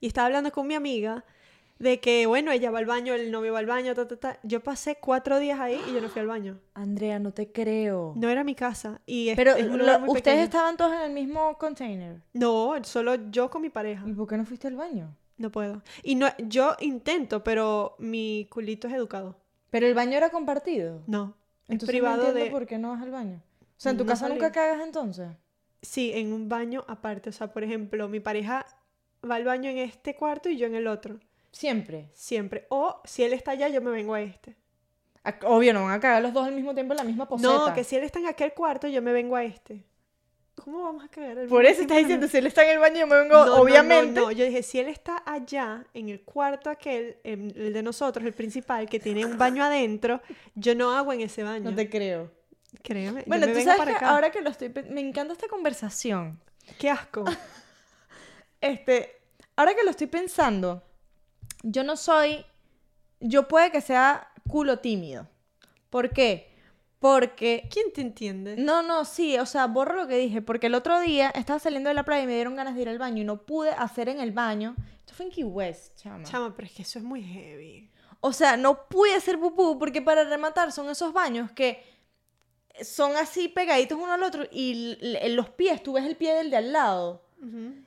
Y 0.00 0.06
estaba 0.06 0.26
hablando 0.26 0.52
con 0.52 0.66
mi 0.68 0.74
amiga 0.74 1.24
de 1.80 1.98
que, 2.00 2.26
bueno, 2.26 2.52
ella 2.52 2.70
va 2.70 2.78
al 2.78 2.86
baño, 2.86 3.14
el 3.14 3.30
novio 3.30 3.52
va 3.52 3.58
al 3.58 3.66
baño, 3.66 3.94
ta, 3.94 4.06
ta, 4.06 4.16
ta. 4.16 4.38
Yo 4.44 4.60
pasé 4.62 4.96
cuatro 5.00 5.38
días 5.40 5.58
ahí 5.58 5.80
y 5.88 5.94
yo 5.94 6.00
no 6.00 6.08
fui 6.08 6.20
al 6.20 6.26
baño. 6.28 6.60
Andrea, 6.74 7.18
no 7.18 7.32
te 7.32 7.50
creo. 7.50 8.12
No 8.16 8.28
era 8.28 8.44
mi 8.44 8.54
casa. 8.54 9.00
Y 9.06 9.30
es, 9.30 9.36
Pero 9.36 9.56
es 9.56 9.64
un 9.64 9.78
lo- 9.78 9.84
lugar 9.84 10.00
muy 10.00 10.08
ustedes 10.10 10.22
pequeño. 10.24 10.44
estaban 10.44 10.76
todos 10.76 10.92
en 10.94 11.00
el 11.02 11.12
mismo 11.12 11.58
container. 11.58 12.20
No, 12.34 12.74
solo 12.84 13.16
yo 13.30 13.50
con 13.50 13.62
mi 13.62 13.70
pareja. 13.70 14.04
¿Y 14.06 14.12
por 14.12 14.28
qué 14.28 14.36
no 14.36 14.44
fuiste 14.44 14.68
al 14.68 14.76
baño? 14.76 15.16
No 15.38 15.50
puedo. 15.50 15.82
Y 16.04 16.14
no, 16.14 16.28
yo 16.38 16.76
intento, 16.80 17.42
pero 17.42 17.94
mi 17.98 18.46
culito 18.50 18.86
es 18.88 18.94
educado. 18.94 19.36
Pero 19.70 19.86
el 19.86 19.94
baño 19.94 20.16
era 20.16 20.30
compartido. 20.30 21.02
No. 21.06 21.34
Es 21.68 21.74
Entonces 21.74 21.88
privado 21.90 22.16
no 22.16 22.28
entiendo 22.28 22.44
de... 22.44 22.50
por 22.50 22.66
qué 22.66 22.78
no 22.78 22.90
vas 22.90 23.02
al 23.02 23.10
baño. 23.10 23.42
O 23.60 23.80
sea, 23.80 23.92
en 23.92 23.98
tu 23.98 24.04
No 24.04 24.10
casa 24.10 24.28
nunca 24.28 24.50
cagas 24.50 24.80
entonces. 24.80 25.28
Sí, 25.82 26.12
en 26.14 26.32
un 26.32 26.48
baño 26.48 26.84
aparte. 26.88 27.30
O 27.30 27.32
sea, 27.32 27.52
por 27.52 27.62
ejemplo, 27.62 28.08
mi 28.08 28.20
pareja 28.20 28.66
va 29.28 29.36
al 29.36 29.44
baño 29.44 29.70
en 29.70 29.78
este 29.78 30.16
cuarto 30.16 30.48
y 30.48 30.56
yo 30.56 30.66
en 30.66 30.74
el 30.74 30.86
otro. 30.86 31.20
Siempre. 31.52 32.10
Siempre. 32.14 32.66
O 32.70 33.00
si 33.04 33.22
él 33.22 33.32
está 33.32 33.52
allá, 33.52 33.68
yo 33.68 33.80
me 33.80 33.90
vengo 33.90 34.14
a 34.14 34.20
este. 34.20 34.56
Obvio, 35.44 35.74
no 35.74 35.84
van 35.84 35.92
a 35.92 36.00
cagar 36.00 36.22
los 36.22 36.32
dos 36.32 36.46
al 36.46 36.54
mismo 36.54 36.74
tiempo 36.74 36.94
en 36.94 36.98
la 36.98 37.04
misma 37.04 37.28
poseta. 37.28 37.52
No, 37.52 37.74
que 37.74 37.84
si 37.84 37.96
él 37.96 38.04
está 38.04 38.18
en 38.18 38.26
aquel 38.26 38.54
cuarto, 38.54 38.88
yo 38.88 39.02
me 39.02 39.12
vengo 39.12 39.36
a 39.36 39.44
este. 39.44 39.84
¿Cómo 40.64 40.82
vamos 40.82 41.04
a 41.04 41.08
cagar? 41.08 41.38
al 41.38 41.46
Por 41.48 41.62
mismo 41.62 41.72
eso 41.72 41.82
estás 41.82 41.98
en 41.98 41.98
el 41.98 42.04
diciendo, 42.04 42.28
si 42.28 42.36
él 42.38 42.46
está 42.46 42.64
en 42.64 42.70
el 42.70 42.78
baño, 42.78 43.00
yo 43.00 43.06
me 43.06 43.16
vengo, 43.16 43.34
No, 43.34 43.46
no, 43.46 43.56
no, 43.56 43.62
obviamente. 43.62 44.20
No, 44.20 44.30
yo 44.30 44.44
dije, 44.44 44.62
si 44.62 44.78
él 44.78 44.88
está 44.88 45.22
allá, 45.24 45.84
en 45.94 46.08
el 46.08 46.22
cuarto 46.22 46.70
aquel, 46.70 47.18
en 47.24 47.52
el 47.56 47.72
de 47.72 47.82
nosotros, 47.82 48.24
el 48.24 48.32
principal, 48.32 48.88
que 48.88 49.00
tiene 49.00 49.24
un 49.24 49.38
baño 49.38 49.64
adentro, 49.64 50.20
yo 50.54 50.74
no 50.74 50.96
hago 50.96 51.12
en 51.12 51.22
ese 51.22 51.42
baño. 51.42 51.70
No 51.70 51.76
te 51.76 51.88
creo. 51.88 52.30
Créeme. 52.82 53.24
Bueno, 53.26 53.46
tú 53.46 53.60
sabes 53.60 53.82
que 53.82 53.92
acá. 53.92 54.10
ahora 54.10 54.30
que 54.30 54.40
lo 54.40 54.50
estoy... 54.50 54.72
Me 54.90 55.00
encanta 55.00 55.32
esta 55.32 55.48
conversación. 55.48 56.40
Qué 56.78 56.90
asco. 56.90 57.24
Este, 58.60 59.20
ahora 59.54 59.72
que 59.72 59.84
lo 59.84 59.90
estoy 59.90 60.08
pensando, 60.08 60.82
yo 61.62 61.84
no 61.84 61.96
soy, 61.96 62.44
yo 63.20 63.46
puede 63.46 63.70
que 63.70 63.80
sea 63.80 64.32
culo 64.48 64.80
tímido. 64.80 65.28
¿Por 65.90 66.10
qué? 66.10 66.47
Porque, 66.98 67.68
¿Quién 67.70 67.92
te 67.92 68.00
entiende? 68.00 68.56
no, 68.56 68.82
no, 68.82 69.04
sí, 69.04 69.38
o 69.38 69.46
sea, 69.46 69.66
borro 69.66 69.94
lo 69.94 70.08
que 70.08 70.16
dije, 70.16 70.42
porque 70.42 70.66
el 70.66 70.74
otro 70.74 70.98
día 71.00 71.30
estaba 71.30 71.60
saliendo 71.60 71.88
de 71.88 71.94
la 71.94 72.04
playa 72.04 72.24
y 72.24 72.26
me 72.26 72.34
dieron 72.34 72.56
ganas 72.56 72.74
de 72.74 72.82
ir 72.82 72.88
al 72.88 72.98
baño 72.98 73.22
y 73.22 73.24
no 73.24 73.42
pude 73.42 73.70
hacer 73.70 74.08
en 74.08 74.20
el 74.20 74.32
baño. 74.32 74.74
Esto 74.98 75.14
fue 75.14 75.26
en 75.26 75.32
Key 75.32 75.44
West, 75.44 75.96
chama. 75.96 76.24
Chama, 76.24 76.54
pero 76.56 76.66
es 76.66 76.74
que 76.74 76.82
eso 76.82 76.98
es 76.98 77.04
muy 77.04 77.22
heavy. 77.22 77.88
O 78.20 78.32
sea, 78.32 78.56
no 78.56 78.88
pude 78.88 79.14
hacer 79.14 79.38
pupú 79.38 79.78
porque 79.78 80.02
para 80.02 80.24
rematar 80.24 80.72
son 80.72 80.90
esos 80.90 81.12
baños 81.12 81.52
que 81.52 81.84
son 82.82 83.16
así 83.16 83.48
pegaditos 83.48 83.98
uno 83.98 84.12
al 84.12 84.22
otro 84.22 84.44
y 84.50 84.98
en 85.00 85.36
los 85.36 85.50
pies, 85.50 85.82
tú 85.82 85.94
ves 85.94 86.04
el 86.04 86.16
pie 86.16 86.34
del 86.34 86.50
de 86.50 86.56
al 86.56 86.72
lado. 86.72 87.24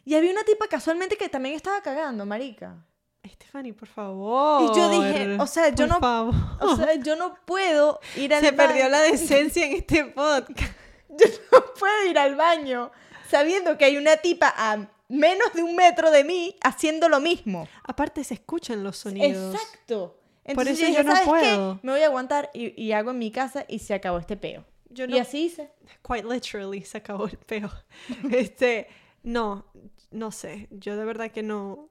Y 0.05 0.15
había 0.15 0.31
una 0.31 0.43
tipa 0.43 0.67
casualmente 0.67 1.17
que 1.17 1.27
también 1.27 1.55
estaba 1.55 1.81
cagando, 1.81 2.25
marica. 2.25 2.85
Stephanie, 3.27 3.73
por 3.73 3.87
favor. 3.87 4.63
Y 4.63 4.77
yo 4.79 4.89
dije, 4.89 5.37
o 5.39 5.45
sea, 5.47 5.69
yo 5.69 5.87
por 5.87 5.95
no- 5.95 5.99
favor. 5.99 6.35
O 6.61 6.75
sea, 6.75 6.95
yo 6.95 7.15
no 7.15 7.35
puedo 7.45 7.99
ir 8.17 8.33
al 8.33 8.41
Se 8.43 8.53
perdió 8.53 8.83
baño. 8.83 8.89
la 8.89 9.01
decencia 9.11 9.65
en 9.65 9.73
este 9.73 10.05
podcast. 10.05 10.73
Yo 11.09 11.27
no 11.51 11.63
puedo 11.77 12.05
ir 12.09 12.17
al 12.17 12.35
baño 12.35 12.91
sabiendo 13.29 13.77
que 13.77 13.85
hay 13.85 13.97
una 13.97 14.17
tipa 14.17 14.53
a 14.55 14.87
menos 15.09 15.53
de 15.53 15.61
un 15.63 15.75
metro 15.75 16.09
de 16.09 16.23
mí 16.23 16.55
haciendo 16.63 17.09
lo 17.09 17.19
mismo. 17.19 17.67
Aparte, 17.83 18.23
se 18.23 18.33
escuchan 18.35 18.83
los 18.83 18.97
sonidos. 18.97 19.53
Exacto. 19.55 20.17
Por 20.43 20.51
Entonces 20.51 20.79
eso 20.79 20.87
dije, 20.87 20.97
yo 20.97 21.03
no 21.03 21.11
¿sabes 21.11 21.23
qué? 21.25 21.29
puedo. 21.29 21.79
Me 21.83 21.91
voy 21.91 22.01
a 22.01 22.05
aguantar 22.07 22.49
y, 22.53 22.81
y 22.81 22.93
hago 22.93 23.11
en 23.11 23.19
mi 23.19 23.31
casa 23.31 23.65
y 23.67 23.79
se 23.79 23.93
acabó 23.93 24.17
este 24.17 24.37
peo. 24.37 24.65
Yo 24.89 25.05
Y 25.05 25.09
no, 25.09 25.19
así 25.21 25.43
hice. 25.45 25.71
quite 26.01 26.23
literally, 26.23 26.81
se 26.83 26.97
acabó 26.97 27.27
el 27.27 27.37
peo. 27.37 27.69
este, 28.31 28.87
no, 29.23 29.65
no 30.09 30.31
sé. 30.31 30.67
Yo 30.71 30.97
de 30.97 31.05
verdad 31.05 31.29
que 31.31 31.43
no, 31.43 31.89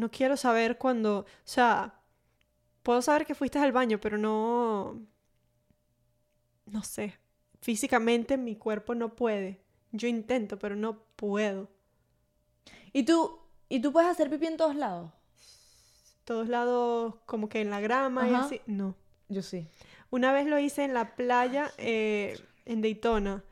no 0.00 0.10
quiero 0.10 0.36
saber 0.36 0.78
cuando, 0.78 1.20
o 1.20 1.26
sea, 1.44 1.94
puedo 2.82 3.02
saber 3.02 3.26
que 3.26 3.34
fuiste 3.34 3.58
al 3.58 3.72
baño, 3.72 4.00
pero 4.00 4.16
no, 4.18 5.00
no 6.66 6.82
sé, 6.82 7.18
físicamente 7.60 8.36
mi 8.36 8.56
cuerpo 8.56 8.94
no 8.94 9.14
puede. 9.14 9.60
Yo 9.92 10.08
intento, 10.08 10.58
pero 10.58 10.76
no 10.76 11.02
puedo. 11.16 11.68
¿Y 12.92 13.02
tú, 13.04 13.38
¿Y 13.68 13.80
tú 13.80 13.92
puedes 13.92 14.08
hacer 14.08 14.30
pipí 14.30 14.46
en 14.46 14.56
todos 14.56 14.74
lados? 14.76 15.12
Todos 16.24 16.48
lados, 16.48 17.14
como 17.26 17.48
que 17.48 17.60
en 17.60 17.70
la 17.70 17.80
grama 17.80 18.28
y 18.28 18.34
así. 18.34 18.60
No. 18.66 18.94
Yo 19.28 19.42
sí. 19.42 19.66
Una 20.10 20.32
vez 20.32 20.46
lo 20.46 20.58
hice 20.58 20.84
en 20.84 20.94
la 20.94 21.14
playa 21.16 21.70
eh, 21.78 22.38
en 22.66 22.82
Daytona 22.82 23.44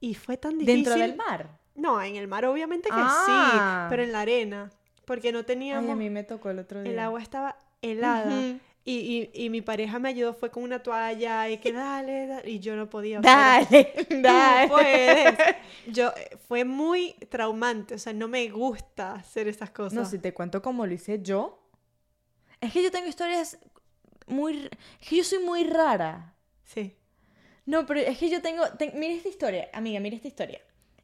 y 0.00 0.14
fue 0.14 0.36
tan 0.36 0.58
difícil. 0.58 0.84
¿Dentro 0.84 0.94
del 1.00 1.16
mar? 1.16 1.58
No, 1.74 2.02
en 2.02 2.16
el 2.16 2.28
mar 2.28 2.44
obviamente 2.46 2.88
que 2.88 2.94
Ah. 2.98 3.84
sí, 3.86 3.90
pero 3.90 4.02
en 4.02 4.12
la 4.12 4.20
arena, 4.22 4.70
porque 5.12 5.30
no 5.30 5.40
Ay, 5.40 5.44
teníamos, 5.44 5.90
a 5.90 5.94
mí 5.94 6.08
me 6.08 6.24
tocó 6.24 6.48
el 6.48 6.58
otro 6.60 6.82
día. 6.82 6.90
el 6.90 6.98
agua 6.98 7.20
estaba 7.20 7.54
helada 7.82 8.28
Ujú. 8.30 8.58
y, 8.86 9.30
y, 9.34 9.44
y 9.44 9.50
mi 9.50 9.60
pareja 9.60 9.98
me 9.98 10.08
ayudó, 10.08 10.32
fue 10.32 10.50
con 10.50 10.62
una 10.62 10.82
toalla 10.82 11.50
y 11.50 11.58
que 11.58 11.70
dale, 11.70 12.26
dale, 12.26 12.50
y 12.50 12.60
yo 12.60 12.76
no 12.76 12.88
podía. 12.88 13.20
o 13.20 13.22
sea, 13.22 13.60
Dale, 13.60 13.84
"Tú 14.08 14.16
dale. 14.22 14.68
puedes". 14.68 15.38
Yo, 15.88 16.14
eh, 16.16 16.38
fue 16.48 16.64
muy 16.64 17.12
traumante, 17.28 17.96
o 17.96 17.98
sea, 17.98 18.14
no 18.14 18.26
me 18.26 18.48
gusta 18.48 19.12
hacer 19.16 19.48
esas 19.48 19.68
cosas. 19.70 19.92
No, 19.92 20.04
si 20.06 20.18
te 20.18 20.32
cuento 20.32 20.62
cómo 20.62 20.86
lo 20.86 20.94
hice 20.94 21.20
yo. 21.20 21.58
Es 22.60 22.72
que 22.72 22.82
yo 22.82 22.90
tengo 22.92 23.08
historias 23.08 23.58
muy... 24.28 24.70
Es 25.00 25.08
que 25.08 25.16
yo 25.16 25.24
soy 25.24 25.40
muy 25.40 25.64
rara. 25.64 26.34
Sí. 26.64 26.96
No, 27.66 27.84
pero 27.84 28.00
es 28.00 28.16
que 28.16 28.30
yo 28.30 28.40
tengo... 28.40 28.64
ten- 28.78 28.92
Mira 28.94 29.12
esta 29.14 29.28
historia, 29.28 29.68
amiga, 29.74 29.98
mira 30.00 30.16
esta 30.16 30.28
historia. 30.28 30.60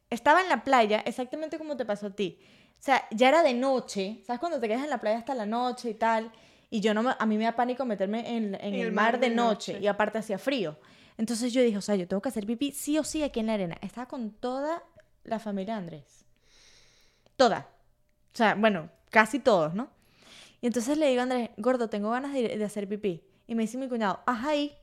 Estaba 0.09 0.41
en 0.41 0.49
la 0.49 0.63
playa, 0.63 1.01
exactamente 1.05 1.57
como 1.59 1.75
te 1.77 1.85
pasó 1.85 2.07
a 2.07 2.15
ti. 2.15 2.39
O 2.79 2.81
sea, 2.81 3.05
ya 3.11 3.29
era 3.29 3.43
de 3.43 3.53
noche. 3.53 4.21
¿Sabes 4.25 4.39
cuando 4.39 4.59
te 4.59 4.67
quedas 4.67 4.83
en 4.83 4.89
la 4.89 4.99
playa 5.01 5.17
hasta 5.17 5.35
la 5.35 5.45
noche 5.45 5.89
y 5.89 5.93
tal? 5.95 6.31
Y 6.69 6.79
yo 6.81 6.93
no 6.93 7.03
me- 7.03 7.15
a 7.17 7.25
mí 7.25 7.37
me 7.37 7.43
da 7.43 7.55
pánico 7.55 7.83
meterme 7.85 8.37
en, 8.37 8.55
en 8.55 8.75
el, 8.75 8.91
mar, 8.91 9.19
de 9.19 9.29
noche, 9.29 9.79
y 9.81 9.87
aparte 9.87 10.19
hacía 10.19 10.37
frío. 10.37 10.77
Entonces 11.17 11.51
yo 11.51 11.61
dije, 11.61 11.77
o 11.77 11.81
sea, 11.81 11.95
yo 11.95 12.07
tengo 12.07 12.21
que 12.21 12.29
hacer 12.29 12.45
pipí 12.45 12.71
sí 12.71 12.97
o 12.97 13.03
sí 13.03 13.23
aquí 13.23 13.39
en 13.41 13.47
la 13.47 13.53
arena. 13.55 13.77
Estaba 13.81 14.07
con 14.07 14.31
toda 14.31 14.81
la 15.23 15.39
familia 15.39 15.75
Andrés. 15.75 16.23
Toda. 17.35 17.67
O 18.33 18.37
sea, 18.37 18.55
bueno, 18.55 18.89
casi 19.09 19.39
todos, 19.39 19.73
¿no? 19.73 19.89
Y 20.61 20.67
entonces 20.67 20.97
le 20.97 21.07
digo 21.07 21.19
a 21.21 21.23
Andrés, 21.23 21.49
gordo, 21.57 21.89
tengo 21.89 22.11
ganas 22.11 22.33
de 22.33 22.63
hacer 22.63 22.87
pipí. 22.87 23.21
Y 23.47 23.55
me 23.55 23.63
dice 23.63 23.77
mi 23.77 23.89
cuñado, 23.89 24.21
ajá 24.25 24.49
ahí. 24.49 24.77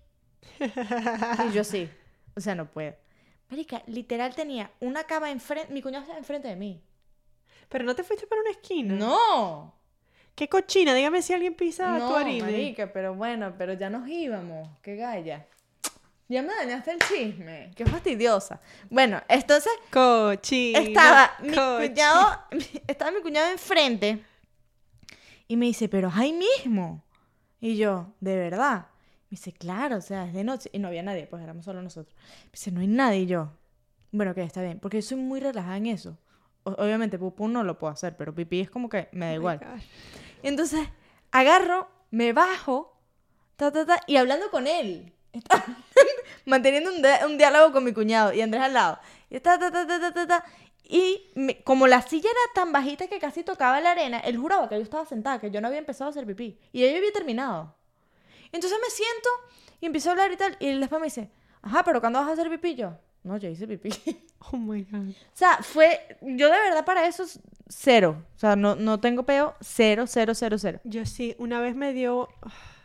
Y 1.48 1.52
yo 1.52 1.64
sí. 1.64 1.88
O 2.34 2.40
sea, 2.40 2.54
no 2.54 2.66
puedo. 2.70 2.94
Marica, 3.48 3.82
literal 3.86 4.34
tenía 4.34 4.70
una 4.80 5.04
cama 5.04 5.30
enfrente. 5.30 5.72
Mi 5.72 5.80
cuñado 5.82 6.02
estaba 6.02 6.18
enfrente 6.18 6.48
de 6.48 6.56
mí. 6.56 6.82
Pero 7.68 7.84
no 7.84 7.94
te 7.94 8.04
fuiste 8.04 8.26
para 8.26 8.40
una 8.40 8.50
esquina. 8.50 8.94
¡No! 8.94 9.74
Qué 10.34 10.48
cochina, 10.48 10.94
dígame 10.94 11.22
si 11.22 11.32
alguien 11.32 11.54
pisa 11.54 11.94
tu 11.94 11.98
no, 11.98 12.16
harina. 12.16 12.44
marica, 12.44 12.92
pero 12.92 13.14
bueno, 13.14 13.54
pero 13.56 13.72
ya 13.72 13.88
nos 13.88 14.06
íbamos. 14.08 14.68
Qué 14.82 14.96
galla. 14.96 15.46
Ya 16.28 16.42
me 16.42 16.54
dañaste 16.54 16.90
el 16.92 16.98
chisme. 16.98 17.70
Qué 17.74 17.86
fastidiosa. 17.86 18.60
Bueno, 18.90 19.22
entonces 19.28 19.72
Cochina. 19.90 20.80
estaba 20.80 21.30
mi 21.40 21.48
cochina. 21.50 21.78
cuñado, 21.78 22.38
estaba 22.86 23.10
mi 23.12 23.22
cuñado 23.22 23.50
enfrente 23.50 24.24
y 25.48 25.56
me 25.56 25.66
dice, 25.66 25.88
pero 25.88 26.08
es 26.08 26.16
ahí 26.16 26.32
mismo. 26.32 27.02
Y 27.60 27.76
yo, 27.76 28.12
¿de 28.20 28.36
verdad? 28.36 28.86
Me 29.30 29.36
dice, 29.36 29.52
claro, 29.52 29.96
o 29.96 30.00
sea, 30.00 30.26
es 30.26 30.34
de 30.34 30.44
noche. 30.44 30.68
Y 30.72 30.78
no 30.78 30.88
había 30.88 31.02
nadie, 31.02 31.26
pues 31.26 31.42
éramos 31.42 31.64
solo 31.64 31.80
nosotros. 31.80 32.14
Me 32.44 32.50
dice, 32.52 32.70
no 32.72 32.80
hay 32.80 32.88
nadie. 32.88 33.20
Y 33.20 33.26
yo, 33.26 33.52
bueno, 34.10 34.34
que 34.34 34.42
está 34.42 34.62
bien, 34.62 34.80
porque 34.80 35.00
yo 35.00 35.02
soy 35.06 35.18
muy 35.18 35.40
relajada 35.40 35.76
en 35.76 35.86
eso. 35.86 36.18
Obviamente, 36.78 37.18
pupú 37.18 37.48
no 37.48 37.62
lo 37.62 37.78
puedo 37.78 37.92
hacer, 37.92 38.16
pero 38.16 38.34
pipí 38.34 38.60
es 38.60 38.70
como 38.70 38.88
que 38.88 39.08
me 39.12 39.26
da 39.26 39.32
Oh 39.32 39.34
igual. 39.36 39.60
Entonces 40.42 40.88
agarro, 41.30 41.88
me 42.10 42.32
bajo, 42.32 42.96
ta, 43.56 43.70
ta, 43.72 43.86
ta, 43.86 44.00
y 44.06 44.16
hablando 44.16 44.50
con 44.50 44.66
él. 44.66 45.12
Manteniendo 46.44 46.90
un, 46.90 47.02
un 47.30 47.38
diálogo 47.38 47.72
con 47.72 47.84
mi 47.84 47.92
cuñado 47.92 48.32
y 48.32 48.40
Andrés 48.40 48.62
al 48.62 48.74
lado. 48.74 48.98
Y, 49.30 49.40
ta, 49.40 49.58
ta, 49.58 49.70
ta, 49.70 49.86
ta, 49.86 50.00
ta, 50.00 50.12
ta, 50.12 50.26
ta, 50.26 50.44
y 50.84 51.30
me- 51.34 51.62
como 51.62 51.86
la 51.86 52.00
silla 52.02 52.30
era 52.30 52.54
tan 52.54 52.72
bajita 52.72 53.08
que 53.08 53.18
casi 53.18 53.42
tocaba 53.42 53.80
la 53.80 53.90
arena, 53.92 54.18
él 54.20 54.36
juraba 54.36 54.68
que 54.68 54.76
yo 54.76 54.82
estaba 54.82 55.04
sentada, 55.04 55.40
que 55.40 55.50
yo 55.50 55.60
no 55.60 55.66
había 55.68 55.80
empezado 55.80 56.08
a 56.08 56.10
hacer 56.10 56.26
pipí. 56.26 56.58
Y 56.72 56.80
yo 56.80 56.96
había 56.96 57.12
terminado. 57.12 57.74
Entonces 58.52 58.78
me 58.82 58.90
siento 58.90 59.28
y 59.80 59.86
empiezo 59.86 60.08
a 60.10 60.12
hablar 60.12 60.32
y 60.32 60.36
tal. 60.36 60.56
Y 60.60 60.78
después 60.78 61.00
me 61.00 61.06
dice, 61.06 61.30
ajá, 61.62 61.82
pero 61.84 62.00
¿cuándo 62.00 62.20
vas 62.20 62.28
a 62.28 62.32
hacer 62.32 62.48
pipí? 62.48 62.76
Yo, 62.76 62.96
no, 63.26 63.36
yo 63.36 63.48
hice 63.48 63.66
pipí. 63.66 63.90
Oh 64.52 64.56
my 64.56 64.84
God. 64.84 65.08
O 65.08 65.14
sea, 65.34 65.58
fue. 65.62 66.16
Yo 66.20 66.46
de 66.50 66.58
verdad 66.60 66.84
para 66.84 67.06
eso 67.08 67.24
es 67.24 67.40
cero. 67.68 68.24
O 68.36 68.38
sea, 68.38 68.54
no, 68.54 68.76
no 68.76 69.00
tengo 69.00 69.24
peo. 69.24 69.54
Cero, 69.60 70.04
cero, 70.06 70.34
cero, 70.34 70.56
cero. 70.58 70.80
Yo 70.84 71.04
sí, 71.04 71.34
una 71.38 71.60
vez 71.60 71.74
me 71.74 71.92
dio. 71.92 72.28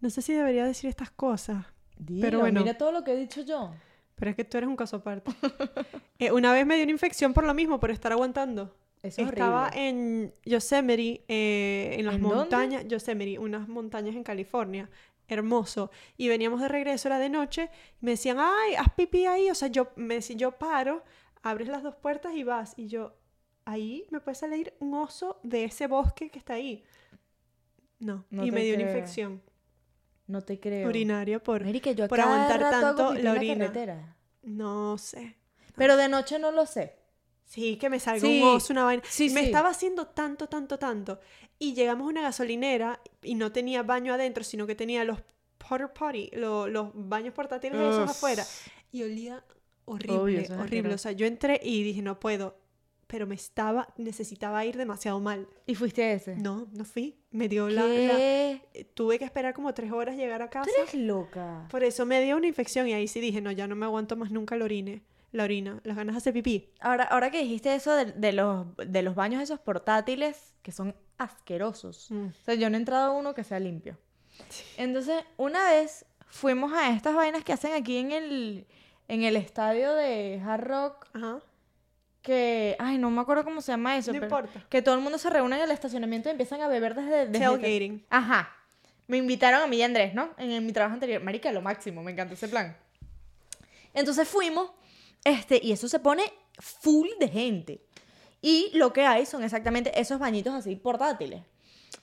No 0.00 0.08
sé 0.08 0.22
si 0.22 0.32
debería 0.32 0.64
decir 0.64 0.88
estas 0.88 1.10
cosas, 1.10 1.66
Pero 2.22 2.40
bueno. 2.40 2.60
Mira 2.62 2.78
todo 2.78 2.90
lo 2.90 3.04
que 3.04 3.12
he 3.12 3.16
dicho 3.16 3.42
yo. 3.42 3.70
pero 4.14 4.30
es 4.30 4.36
que 4.36 4.44
tú 4.44 4.56
eres 4.56 4.68
un 4.68 4.76
caso 4.76 4.96
aparte. 4.96 5.30
Eh, 6.18 6.32
una 6.32 6.52
vez 6.52 6.66
me 6.66 6.74
dio 6.74 6.84
una 6.84 6.92
infección 6.92 7.32
por 7.32 7.44
lo 7.44 7.54
mismo, 7.54 7.80
por 7.80 7.90
estar 7.90 8.12
aguantando. 8.12 8.76
Eso 9.02 9.22
es 9.22 9.28
Estaba 9.28 9.68
horrible. 9.68 9.88
en 9.88 10.34
Yosemite, 10.44 11.24
eh, 11.28 11.96
en 11.98 12.04
las 12.04 12.16
¿En 12.16 12.20
dónde? 12.22 12.36
montañas, 12.36 12.84
Yosemite, 12.86 13.38
unas 13.38 13.66
montañas 13.68 14.14
en 14.14 14.22
California. 14.22 14.90
Hermoso. 15.30 15.90
Y 16.16 16.28
veníamos 16.28 16.60
de 16.60 16.68
regreso, 16.68 17.08
era 17.08 17.18
de 17.18 17.28
noche, 17.28 17.70
y 18.00 18.04
me 18.04 18.12
decían, 18.12 18.38
ay, 18.40 18.74
haz 18.76 18.88
pipí 18.96 19.26
ahí. 19.26 19.50
O 19.50 19.54
sea, 19.54 19.68
yo, 19.68 19.88
me 19.96 20.14
decían, 20.14 20.38
yo 20.38 20.52
paro, 20.58 21.02
abres 21.42 21.68
las 21.68 21.82
dos 21.82 21.94
puertas 21.96 22.34
y 22.34 22.42
vas. 22.44 22.74
Y 22.76 22.88
yo, 22.88 23.14
ahí 23.64 24.06
me 24.10 24.20
puede 24.20 24.34
salir 24.34 24.74
un 24.80 24.94
oso 24.94 25.38
de 25.42 25.64
ese 25.64 25.86
bosque 25.86 26.30
que 26.30 26.38
está 26.38 26.54
ahí. 26.54 26.84
No. 27.98 28.24
No 28.30 28.44
y 28.46 28.50
me 28.50 28.62
dio 28.64 28.74
una 28.74 28.84
infección 28.84 29.42
No 30.26 30.40
te 30.42 30.58
creo. 30.58 30.88
urinaria 30.88 31.42
por, 31.42 31.64
Marica, 31.64 31.92
yo 31.92 32.08
por 32.08 32.20
aguantar 32.20 32.60
tanto 32.70 33.14
la 33.14 33.32
orina. 33.32 34.16
no 34.42 34.96
sé. 34.98 35.36
Pero 35.76 35.96
de 35.96 36.08
noche 36.08 36.38
no 36.38 36.50
lo 36.50 36.66
sé. 36.66 36.96
Sí, 37.44 37.76
que 37.76 37.90
me 37.90 37.98
salga 37.98 38.20
Sí, 38.20 38.40
un 38.42 38.48
oso, 38.48 38.72
una 38.72 38.84
vaina. 38.84 39.02
sí, 39.06 39.28
me 39.30 39.40
sí. 39.40 39.46
estaba 39.46 39.70
haciendo 39.70 40.06
tanto, 40.06 40.46
tanto, 40.48 40.78
tanto. 40.78 41.20
Y 41.60 41.74
llegamos 41.74 42.06
a 42.06 42.08
una 42.10 42.22
gasolinera 42.22 43.00
y 43.22 43.36
no 43.36 43.52
tenía 43.52 43.82
baño 43.84 44.12
adentro, 44.14 44.42
sino 44.42 44.66
que 44.66 44.74
tenía 44.74 45.04
los 45.04 45.18
porter 45.58 45.92
potty, 45.92 46.30
lo- 46.32 46.66
los 46.66 46.90
baños 46.94 47.34
portátiles 47.34 47.78
esos 47.78 48.04
Ugh. 48.04 48.10
afuera. 48.10 48.44
Y 48.90 49.02
olía 49.04 49.44
horrible, 49.84 50.16
Obvio, 50.18 50.58
horrible. 50.60 50.94
O 50.94 50.98
sea, 50.98 51.12
yo 51.12 51.26
entré 51.26 51.60
y 51.62 51.82
dije, 51.84 52.02
no 52.02 52.18
puedo. 52.18 52.58
Pero 53.06 53.26
me 53.26 53.34
estaba, 53.34 53.92
necesitaba 53.98 54.64
ir 54.64 54.76
demasiado 54.76 55.18
mal. 55.20 55.48
¿Y 55.66 55.74
fuiste 55.74 56.02
a 56.04 56.12
ese? 56.12 56.36
No, 56.36 56.68
no 56.72 56.84
fui. 56.84 57.18
Me 57.32 57.48
dio 57.48 57.68
la, 57.68 57.82
la- 57.86 58.18
eh, 58.20 58.62
Tuve 58.94 59.18
que 59.18 59.24
esperar 59.24 59.52
como 59.52 59.74
tres 59.74 59.90
horas 59.92 60.16
llegar 60.16 60.42
a 60.42 60.48
casa. 60.48 60.70
Tú 60.74 60.80
eres 60.80 60.94
loca. 60.94 61.66
Por 61.70 61.82
eso 61.84 62.06
me 62.06 62.22
dio 62.22 62.36
una 62.36 62.46
infección 62.46 62.86
y 62.88 62.94
ahí 62.94 63.06
sí 63.08 63.20
dije, 63.20 63.40
no, 63.40 63.50
ya 63.52 63.66
no 63.66 63.74
me 63.76 63.84
aguanto 63.84 64.16
más 64.16 64.30
nunca 64.30 64.56
la 64.56 64.64
orine. 64.64 65.02
La 65.32 65.44
orina, 65.44 65.80
las 65.84 65.96
ganas 65.96 66.14
de 66.14 66.18
hacer 66.18 66.32
pipí. 66.32 66.70
Ahora, 66.80 67.04
ahora 67.04 67.30
que 67.30 67.40
dijiste 67.42 67.72
eso 67.74 67.92
de, 67.94 68.06
de 68.06 68.32
los, 68.32 68.66
de 68.76 69.02
los 69.02 69.14
baños 69.14 69.42
esos 69.42 69.60
portátiles, 69.60 70.54
que 70.62 70.72
son 70.72 70.94
asquerosos. 71.20 72.10
Mm. 72.10 72.26
O 72.28 72.44
sea, 72.44 72.54
yo 72.54 72.70
no 72.70 72.76
he 72.76 72.80
entrado 72.80 73.12
a 73.12 73.14
uno 73.14 73.34
que 73.34 73.44
sea 73.44 73.60
limpio. 73.60 73.96
Entonces, 74.76 75.22
una 75.36 75.70
vez 75.70 76.06
fuimos 76.28 76.72
a 76.72 76.90
estas 76.90 77.14
vainas 77.14 77.44
que 77.44 77.52
hacen 77.52 77.72
aquí 77.74 77.98
en 77.98 78.12
el, 78.12 78.66
en 79.08 79.22
el 79.22 79.36
estadio 79.36 79.92
de 79.94 80.40
Hard 80.44 80.64
Rock, 80.64 81.06
Ajá. 81.12 81.40
que, 82.22 82.74
ay, 82.78 82.96
no 82.98 83.10
me 83.10 83.20
acuerdo 83.20 83.44
cómo 83.44 83.60
se 83.60 83.72
llama 83.72 83.96
eso. 83.98 84.12
No 84.12 84.20
pero 84.20 84.26
importa. 84.26 84.66
Que 84.68 84.80
todo 84.80 84.94
el 84.94 85.02
mundo 85.02 85.18
se 85.18 85.28
reúne 85.28 85.56
en 85.56 85.62
el 85.62 85.70
estacionamiento 85.70 86.28
y 86.28 86.32
empiezan 86.32 86.62
a 86.62 86.68
beber 86.68 86.94
desde... 86.94 87.26
desde 87.26 87.44
Tailgating. 87.44 88.04
Ajá. 88.08 88.56
Me 89.06 89.18
invitaron 89.18 89.60
a 89.60 89.66
mí 89.66 89.76
y 89.76 89.82
a 89.82 89.86
Andrés, 89.86 90.14
¿no? 90.14 90.30
En, 90.38 90.50
en 90.52 90.64
mi 90.64 90.72
trabajo 90.72 90.94
anterior. 90.94 91.22
Marica, 91.22 91.52
lo 91.52 91.60
máximo, 91.60 92.02
me 92.02 92.12
encantó 92.12 92.34
ese 92.34 92.48
plan. 92.48 92.76
Entonces 93.92 94.26
fuimos, 94.28 94.70
este, 95.24 95.60
y 95.62 95.72
eso 95.72 95.88
se 95.88 95.98
pone 95.98 96.22
full 96.58 97.08
de 97.18 97.28
gente. 97.28 97.80
Y 98.42 98.70
lo 98.74 98.92
que 98.92 99.04
hay 99.06 99.26
son 99.26 99.42
exactamente 99.44 99.98
esos 100.00 100.18
bañitos 100.18 100.54
así 100.54 100.76
portátiles. 100.76 101.42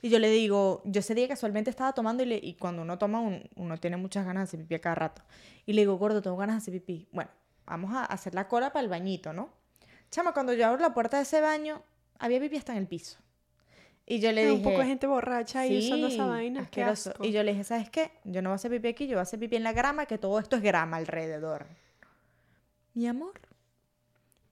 Y 0.02 0.10
yo 0.10 0.19
le 0.19 0.30
digo, 0.30 0.82
yo 0.86 1.00
ese 1.00 1.15
día 1.15 1.28
casualmente 1.28 1.69
estaba 1.71 1.93
tomando 1.93 2.21
y, 2.21 2.28
le- 2.28 2.39
y 2.41 2.54
cuando 2.54 2.84
uno 2.84 2.97
toma, 3.00 3.19
un- 3.19 3.50
uno 3.56 3.78
tiene 3.78 3.97
muchas 3.97 4.26
ganas 4.26 4.41
de 4.41 4.43
hacer 4.45 4.60
pipí 4.60 4.76
a 4.76 4.80
cada 4.82 4.95
rato. 4.95 5.21
Y 5.65 5.73
le 5.73 5.82
digo, 5.82 5.97
gordo, 5.97 6.21
tengo 6.21 6.38
ganas 6.38 6.56
de 6.56 6.58
hacer 6.58 6.73
pipí. 6.73 7.08
Bueno, 7.12 7.32
vamos 7.65 7.93
a 7.95 8.06
hacer 8.06 8.36
la 8.36 8.47
cola 8.47 8.71
para 8.71 8.84
el 8.84 8.89
bañito, 8.89 9.34
¿no? 9.34 9.50
Chama, 10.12 10.34
cuando 10.34 10.54
yo 10.54 10.67
abro 10.67 10.80
la 10.82 10.93
puerta 10.93 11.17
de 11.17 11.23
ese 11.23 11.41
baño, 11.41 11.82
había 12.19 12.39
pipí 12.39 12.58
hasta 12.58 12.73
en 12.73 12.78
el 12.80 12.88
piso. 12.88 13.17
Y 14.06 14.19
yo 14.19 14.32
le 14.32 14.41
dije... 14.45 14.54
un 14.56 14.62
poco 14.63 14.80
de 14.80 14.86
gente 14.86 15.08
borracha 15.08 15.62
ahí 15.62 15.80
usando 15.80 16.08
Sí, 16.08 16.13
esa 16.15 16.26
vaina. 16.28 16.60
Qué 16.69 16.82
asqueroso. 16.84 17.10
asco. 17.12 17.26
Y 17.26 17.32
yo 17.32 17.43
le 17.43 17.52
dije, 17.52 17.63
¿sabes 17.63 17.89
qué? 17.89 18.12
Yo 18.23 18.41
no 18.41 18.50
voy 18.50 18.54
a 18.54 18.56
hacer 18.56 18.71
pipí 18.71 18.88
aquí, 18.89 19.08
yo 19.08 19.15
voy 19.15 19.19
a 19.19 19.23
hacer 19.23 19.39
pipí 19.39 19.56
en 19.56 19.63
la 19.63 19.73
grama, 19.73 20.06
que 20.06 20.17
todo 20.17 20.38
esto 20.39 20.56
es 20.56 20.62
grama 20.62 20.97
alrededor. 20.97 21.65
Mi 22.93 23.08
amor, 23.08 23.34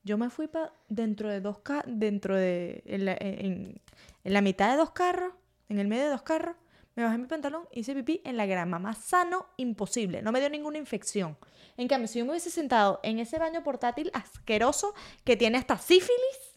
yo 0.05 0.17
me 0.17 0.29
fui 0.29 0.47
para 0.47 0.71
dentro 0.87 1.29
de 1.29 1.41
dos 1.41 1.59
ca- 1.59 1.83
dentro 1.85 2.35
de 2.37 2.81
en 2.85 3.03
la, 3.05 3.17
en- 3.19 3.81
en 4.23 4.33
la 4.33 4.39
mitad 4.41 4.71
de 4.71 4.77
dos 4.77 4.91
carros, 4.91 5.33
en 5.67 5.79
el 5.79 5.87
medio 5.87 6.03
de 6.05 6.09
dos 6.11 6.21
carros, 6.21 6.55
me 6.95 7.03
bajé 7.03 7.17
mi 7.17 7.25
pantalón, 7.27 7.67
hice 7.73 7.93
pipí 7.93 8.21
en 8.23 8.37
la 8.37 8.45
grama, 8.45 8.79
más 8.79 8.99
sano 8.99 9.47
imposible, 9.57 10.21
no 10.21 10.31
me 10.31 10.39
dio 10.39 10.49
ninguna 10.49 10.77
infección. 10.77 11.37
En 11.75 11.89
cambio, 11.89 12.07
si 12.07 12.19
yo 12.19 12.25
me 12.25 12.31
hubiese 12.31 12.49
sentado 12.49 13.01
en 13.03 13.19
ese 13.19 13.37
baño 13.37 13.61
portátil 13.63 14.09
asqueroso 14.13 14.93
que 15.25 15.35
tiene 15.35 15.57
hasta 15.57 15.77
sífilis, 15.77 16.55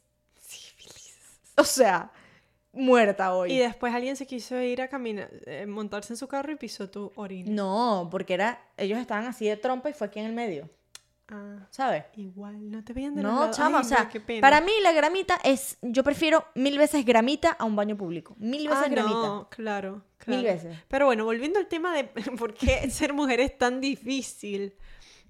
o 1.57 1.65
sea, 1.65 2.13
muerta 2.73 3.35
hoy. 3.35 3.53
Y 3.53 3.59
después 3.59 3.93
alguien 3.95 4.15
se 4.17 4.27
quiso 4.27 4.61
ir 4.61 4.81
a 4.81 4.89
caminar, 4.89 5.29
eh, 5.47 5.67
montarse 5.67 6.13
en 6.13 6.17
su 6.17 6.29
carro 6.29 6.53
y 6.53 6.57
pisó 6.57 6.89
tu 6.89 7.11
orina. 7.17 7.51
No, 7.51 8.09
porque 8.11 8.35
era, 8.35 8.63
ellos 8.77 8.99
estaban 9.01 9.25
así 9.27 9.47
de 9.49 9.57
trompa 9.57 9.91
y 9.91 9.93
fue 9.93 10.07
aquí 10.07 10.21
en 10.21 10.27
el 10.27 10.33
medio, 10.35 10.71
Ah, 11.31 11.67
¿sabes? 11.71 12.05
igual, 12.17 12.71
no 12.71 12.83
te 12.83 12.95
veían 12.95 13.15
de 13.15 13.23
No, 13.23 13.51
chama, 13.51 13.81
o 13.81 13.85
sea, 13.85 14.11
no, 14.13 14.41
para 14.41 14.63
mí 14.63 14.73
la 14.83 14.93
gramita 14.93 15.39
es, 15.45 15.77
yo 15.83 16.03
prefiero 16.03 16.47
mil 16.55 16.79
veces 16.79 17.05
gramita 17.05 17.51
a 17.53 17.65
un 17.67 17.77
baño 17.77 17.97
público. 17.97 18.35
Mil 18.39 18.67
veces 18.67 18.85
Ah, 18.87 18.89
gramita. 18.89 19.15
no, 19.15 19.49
claro, 19.51 20.05
claro. 20.17 20.41
Mil 20.41 20.45
veces. 20.51 20.79
Pero 20.89 21.05
bueno, 21.07 21.25
volviendo 21.27 21.59
al 21.59 21.67
tema 21.67 21.95
de 21.95 22.05
por 22.39 22.55
qué 22.55 22.91
ser 22.91 23.13
mujer 23.13 23.41
es 23.41 23.59
tan 23.59 23.81
difícil. 23.81 24.75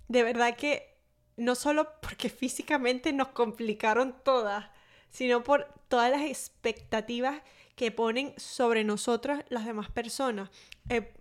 De 0.07 0.23
verdad 0.23 0.57
que 0.57 0.97
no 1.37 1.55
solo 1.57 1.89
porque 2.01 2.29
físicamente 2.29 3.13
nos 3.13 3.29
complicaron 3.29 4.15
todas, 4.25 4.67
sino 5.11 5.43
por 5.43 5.67
todas 5.89 6.11
las 6.11 6.23
expectativas 6.23 7.43
que 7.75 7.91
ponen 7.93 8.35
sobre 8.37 8.85
nosotras 8.85 9.45
las 9.49 9.65
demás 9.65 9.91
personas. 9.91 10.51
Eh, 10.89 11.13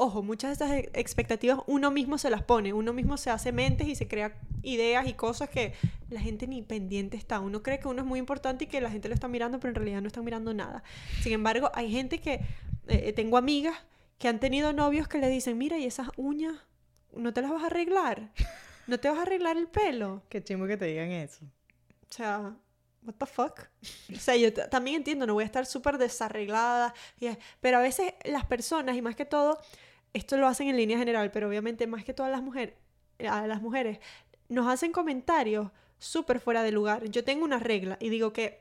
ojo, 0.00 0.22
muchas 0.22 0.58
de 0.58 0.64
esas 0.64 0.78
e- 0.78 0.90
expectativas 0.94 1.60
uno 1.66 1.90
mismo 1.90 2.16
se 2.16 2.30
las 2.30 2.42
pone, 2.42 2.72
uno 2.72 2.94
mismo 2.94 3.18
se 3.18 3.28
hace 3.28 3.52
mentes 3.52 3.86
y 3.86 3.94
se 3.94 4.08
crea 4.08 4.38
ideas 4.62 5.06
y 5.06 5.12
cosas 5.12 5.50
que 5.50 5.74
la 6.08 6.20
gente 6.20 6.46
ni 6.46 6.62
pendiente 6.62 7.18
está. 7.18 7.38
Uno 7.38 7.62
cree 7.62 7.78
que 7.78 7.86
uno 7.86 8.00
es 8.00 8.06
muy 8.06 8.18
importante 8.18 8.64
y 8.64 8.66
que 8.66 8.80
la 8.80 8.90
gente 8.90 9.08
lo 9.08 9.14
está 9.14 9.28
mirando, 9.28 9.60
pero 9.60 9.70
en 9.70 9.74
realidad 9.74 10.00
no 10.00 10.06
están 10.06 10.24
mirando 10.24 10.54
nada. 10.54 10.82
Sin 11.22 11.32
embargo, 11.32 11.70
hay 11.74 11.90
gente 11.90 12.18
que, 12.18 12.40
eh, 12.88 13.12
tengo 13.12 13.36
amigas 13.36 13.76
que 14.18 14.28
han 14.28 14.40
tenido 14.40 14.72
novios 14.72 15.06
que 15.06 15.18
le 15.18 15.28
dicen, 15.28 15.58
mira, 15.58 15.76
y 15.76 15.84
esas 15.84 16.08
uñas, 16.16 16.56
¿no 17.14 17.32
te 17.34 17.42
las 17.42 17.50
vas 17.50 17.62
a 17.62 17.66
arreglar? 17.66 18.32
¿No 18.86 18.98
te 18.98 19.08
vas 19.08 19.18
a 19.18 19.22
arreglar 19.22 19.58
el 19.58 19.68
pelo? 19.68 20.22
Qué 20.30 20.42
chimbo 20.42 20.66
que 20.66 20.78
te 20.78 20.86
digan 20.86 21.10
eso. 21.10 21.44
O 21.44 22.12
sea, 22.12 22.56
what 23.02 23.14
the 23.18 23.26
fuck? 23.26 23.68
O 24.14 24.18
sea, 24.18 24.34
yo 24.36 24.52
también 24.52 24.96
entiendo, 24.96 25.26
no 25.26 25.34
voy 25.34 25.42
a 25.42 25.46
estar 25.46 25.66
súper 25.66 25.98
desarreglada, 25.98 26.94
pero 27.60 27.78
a 27.78 27.80
veces 27.80 28.14
las 28.24 28.44
personas, 28.46 28.96
y 28.96 29.02
más 29.02 29.14
que 29.14 29.24
todo, 29.24 29.60
esto 30.12 30.36
lo 30.36 30.46
hacen 30.46 30.68
en 30.68 30.76
línea 30.76 30.98
general, 30.98 31.30
pero 31.30 31.48
obviamente 31.48 31.86
más 31.86 32.04
que 32.04 32.14
todas 32.14 32.32
las 32.32 32.42
mujeres, 32.42 32.74
a 33.28 33.46
las 33.46 33.62
mujeres, 33.62 33.98
nos 34.48 34.66
hacen 34.68 34.92
comentarios 34.92 35.70
súper 35.98 36.40
fuera 36.40 36.62
de 36.62 36.72
lugar. 36.72 37.08
Yo 37.10 37.24
tengo 37.24 37.44
una 37.44 37.58
regla 37.58 37.96
y 38.00 38.08
digo 38.08 38.32
que 38.32 38.60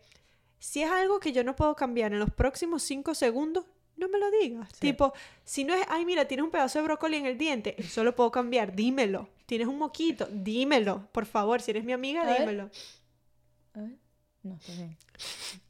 si 0.59 0.81
es 0.83 0.91
algo 0.91 1.19
que 1.19 1.31
yo 1.31 1.43
no 1.43 1.55
puedo 1.55 1.75
cambiar 1.75 2.13
en 2.13 2.19
los 2.19 2.31
próximos 2.31 2.83
cinco 2.83 3.15
segundos, 3.15 3.65
no 3.95 4.07
me 4.09 4.19
lo 4.19 4.29
digas. 4.31 4.69
Sí. 4.73 4.79
Tipo, 4.79 5.13
si 5.43 5.63
no 5.63 5.73
es, 5.73 5.85
ay, 5.89 6.05
mira, 6.05 6.25
tienes 6.25 6.43
un 6.43 6.51
pedazo 6.51 6.79
de 6.79 6.85
brócoli 6.85 7.17
en 7.17 7.25
el 7.25 7.37
diente, 7.37 7.75
eso 7.77 8.03
lo 8.03 8.15
puedo 8.15 8.31
cambiar, 8.31 8.75
dímelo. 8.75 9.29
Tienes 9.45 9.67
un 9.67 9.77
moquito, 9.77 10.27
dímelo, 10.31 11.07
por 11.11 11.25
favor, 11.25 11.61
si 11.61 11.71
eres 11.71 11.83
mi 11.83 11.93
amiga, 11.93 12.21
A 12.21 12.25
ver. 12.25 12.39
dímelo. 12.41 12.69
A 13.73 13.79
ver. 13.79 13.97
No, 14.43 14.55
está 14.55 14.73
bien. 14.73 14.97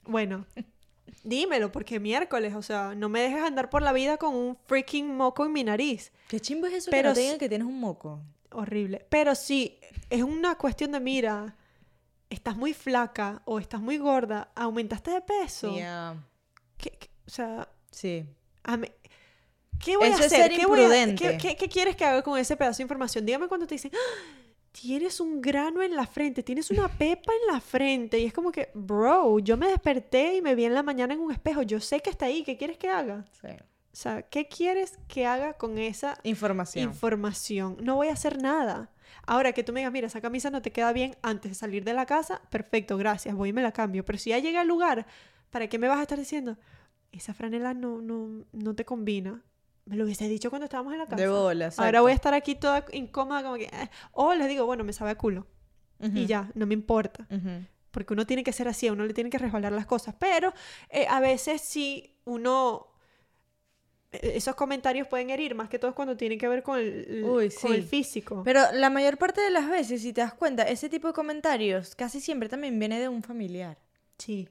Bueno, 0.04 0.46
dímelo, 1.24 1.72
porque 1.72 2.00
miércoles, 2.00 2.54
o 2.56 2.62
sea, 2.62 2.94
no 2.96 3.10
me 3.10 3.22
dejes 3.22 3.42
andar 3.44 3.70
por 3.70 3.82
la 3.82 3.94
vida 3.94 4.18
con 4.18 4.36
un 4.36 4.58
freaking 4.68 5.16
moco 5.16 5.46
en 5.46 5.54
mi 5.54 5.64
nariz. 5.64 6.12
Qué 6.28 6.40
chimbo 6.40 6.68
es 6.68 6.74
eso 6.74 6.92
Pero 6.92 7.04
que 7.04 7.08
no 7.10 7.14
te 7.16 7.20
digan 7.22 7.38
que 7.38 7.50
tienes 7.50 7.68
un 7.68 7.80
moco. 7.80 8.22
Horrible. 8.52 9.06
Pero 9.10 9.36
si 9.36 9.80
es 10.10 10.24
una 10.24 10.56
cuestión 10.56 10.92
de, 10.92 11.00
mira, 11.00 11.56
estás 12.30 12.56
muy 12.58 12.74
flaca 12.74 13.42
o 13.46 13.60
estás 13.60 13.82
muy 13.82 13.98
gorda, 13.98 14.52
aumentaste 14.56 15.12
de 15.12 15.22
peso. 15.22 15.74
¿Qué- 16.78 16.92
qué- 16.92 17.10
o 17.28 17.30
sea, 17.30 17.68
Sí. 17.92 18.26
a 18.64 18.78
mí- 18.78 18.92
¿qué 19.84 19.98
voy 19.98 20.08
Eso 20.08 20.18
a 20.18 20.20
es 20.22 20.26
hacer? 20.28 20.52
ser 20.52 20.60
¿Qué, 20.60 20.66
voy 20.66 20.82
a- 20.82 21.16
qué- 21.16 21.56
qué 21.56 21.70
quieres 21.70 21.96
que 21.96 22.06
haga 22.06 22.22
con 22.22 22.38
ese 22.40 22.56
pedazo 22.56 22.78
de 22.78 22.84
información? 22.84 23.26
Dígame 23.26 23.48
cuando 23.48 23.68
te 23.68 23.76
dicen, 23.76 23.92
"Ah, 23.94 24.24
tienes 24.72 25.20
un 25.20 25.42
grano 25.42 25.82
en 25.82 25.96
la 25.96 26.06
frente, 26.06 26.44
tienes 26.44 26.70
una 26.72 26.88
pepa 26.88 27.32
en 27.42 27.54
la 27.54 27.60
frente. 27.62 28.20
Y 28.20 28.26
es 28.26 28.34
como 28.34 28.52
que, 28.52 28.70
bro, 28.74 29.40
yo 29.40 29.58
me 29.58 29.68
desperté 29.68 30.36
y 30.38 30.42
me 30.42 30.56
vi 30.56 30.66
en 30.66 30.74
la 30.74 30.84
mañana 30.84 31.14
en 31.14 31.20
un 31.20 31.32
espejo. 31.32 31.62
Yo 31.64 31.80
sé 31.80 32.00
que 32.02 32.10
está 32.10 32.26
ahí. 32.26 32.44
¿Qué 32.44 32.58
quieres 32.58 32.78
que 32.78 32.90
haga? 32.90 33.26
sí. 33.42 33.48
O 33.92 33.96
sea, 34.02 34.22
¿qué 34.22 34.48
quieres 34.48 35.00
que 35.08 35.26
haga 35.26 35.54
con 35.54 35.80
esa 35.80 36.20
Información. 36.24 36.90
información? 36.90 37.78
No 37.82 37.96
voy 37.96 38.08
a 38.10 38.14
hacer 38.14 38.42
nada. 38.42 38.92
Ahora 39.26 39.52
que 39.52 39.64
tú 39.64 39.74
me 39.74 39.80
digas, 39.80 39.92
mira, 39.92 40.08
esa 40.08 40.22
camisa 40.22 40.52
no 40.52 40.62
te 40.62 40.72
queda 40.72 40.94
bien 40.94 41.18
antes 41.24 41.52
de 41.52 41.56
salir 41.56 41.84
de 41.84 41.94
la 41.94 42.06
casa, 42.06 42.40
perfecto, 42.52 42.98
gracias, 42.98 43.36
voy 43.36 43.50
y 43.50 43.54
me 43.54 43.64
la 43.64 43.72
cambio. 43.74 44.06
Pero 44.06 44.20
si 44.20 44.30
ya 44.30 44.38
llega 44.38 44.62
al 44.62 44.68
lugar, 44.68 45.08
¿para 45.50 45.68
qué 45.68 45.80
me 45.80 45.88
vas 45.88 45.98
a 45.98 46.04
estar 46.04 46.20
diciendo? 46.20 46.56
Esa 47.12 47.34
franela 47.34 47.74
no, 47.74 48.00
no, 48.00 48.46
no 48.54 48.76
te 48.76 48.86
combina. 48.86 49.44
Me 49.90 49.96
lo 49.96 50.06
hubiese 50.06 50.28
dicho 50.30 50.50
cuando 50.50 50.66
estábamos 50.66 50.94
en 50.94 51.00
la 51.00 51.06
casa. 51.08 51.22
de 51.22 51.28
bola, 51.28 51.72
Ahora 51.78 52.02
voy 52.02 52.12
a 52.12 52.16
estar 52.16 52.34
aquí 52.34 52.56
toda 52.56 52.86
incómoda, 52.94 53.44
como 53.44 53.56
que. 53.56 53.66
eh. 53.66 53.90
O 54.12 54.34
les 54.36 54.48
digo, 54.48 54.66
bueno, 54.66 54.84
me 54.84 54.94
sabe 54.94 55.12
a 55.12 55.16
culo. 55.18 55.48
Y 56.02 56.28
ya, 56.28 56.50
no 56.56 56.66
me 56.66 56.74
importa. 56.76 57.28
Porque 57.92 58.14
uno 58.14 58.26
tiene 58.26 58.44
que 58.44 58.54
ser 58.54 58.68
así, 58.68 58.88
a 58.88 58.94
uno 58.94 59.04
le 59.06 59.14
tiene 59.14 59.30
que 59.30 59.38
resbalar 59.40 59.74
las 59.74 59.86
cosas. 59.88 60.16
Pero 60.20 60.54
eh, 60.90 61.08
a 61.10 61.20
veces 61.20 61.60
sí 61.62 62.16
uno. 62.26 62.88
eh, 64.12 64.34
Esos 64.36 64.56
comentarios 64.56 65.08
pueden 65.08 65.30
herir, 65.32 65.56
más 65.56 65.70
que 65.70 65.80
todo 65.80 65.94
cuando 65.96 66.16
tienen 66.16 66.38
que 66.40 66.48
ver 66.48 66.64
con 66.64 66.78
el, 66.80 67.24
Uy, 67.26 67.50
con 67.62 67.74
el 67.74 67.84
físico. 67.84 68.44
Pero 68.46 68.62
la 68.74 68.90
mayor 68.90 69.18
parte 69.18 69.42
de 69.42 69.50
las 69.50 69.68
veces, 69.70 70.02
si 70.04 70.14
te 70.14 70.22
das 70.22 70.34
cuenta, 70.34 70.64
ese 70.64 70.88
tipo 70.88 71.08
de 71.08 71.14
comentarios 71.14 71.96
casi 71.96 72.22
siempre 72.22 72.48
también 72.48 72.78
viene 72.80 73.00
de 73.00 73.10
un 73.10 73.24
familiar. 73.24 73.78
sí. 74.18 74.48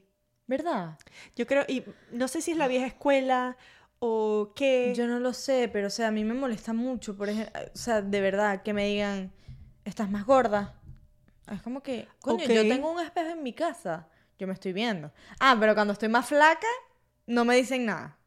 ¿Verdad? 0.47 0.97
Yo 1.35 1.45
creo, 1.45 1.63
y 1.67 1.83
no 2.11 2.27
sé 2.27 2.41
si 2.41 2.49
es 2.49 2.57
la 2.57 2.67
vieja 2.67 2.87
escuela 2.87 3.55
o 3.99 4.53
qué. 4.55 4.93
Yo 4.95 5.07
no 5.07 5.19
lo 5.19 5.33
sé, 5.33 5.69
pero 5.71 5.87
o 5.87 5.89
sea, 5.89 6.07
a 6.07 6.11
mí 6.11 6.23
me 6.23 6.33
molesta 6.33 6.73
mucho, 6.73 7.15
por 7.15 7.29
ejemplo, 7.29 7.61
o 7.73 7.77
sea, 7.77 8.01
de 8.01 8.21
verdad, 8.21 8.63
que 8.63 8.73
me 8.73 8.87
digan, 8.87 9.31
estás 9.85 10.09
más 10.09 10.25
gorda. 10.25 10.75
Es 11.51 11.61
como 11.61 11.81
que, 11.81 12.07
coño, 12.21 12.45
yo 12.45 12.61
tengo 12.67 12.91
un 12.91 12.99
espejo 12.99 13.29
en 13.29 13.43
mi 13.43 13.53
casa, 13.53 14.07
yo 14.37 14.47
me 14.47 14.53
estoy 14.53 14.73
viendo. 14.73 15.11
Ah, 15.39 15.57
pero 15.59 15.73
cuando 15.73 15.93
estoy 15.93 16.09
más 16.09 16.27
flaca, 16.27 16.67
no 17.25 17.43
me 17.45 17.55
dicen 17.55 17.85
nada. 17.85 18.17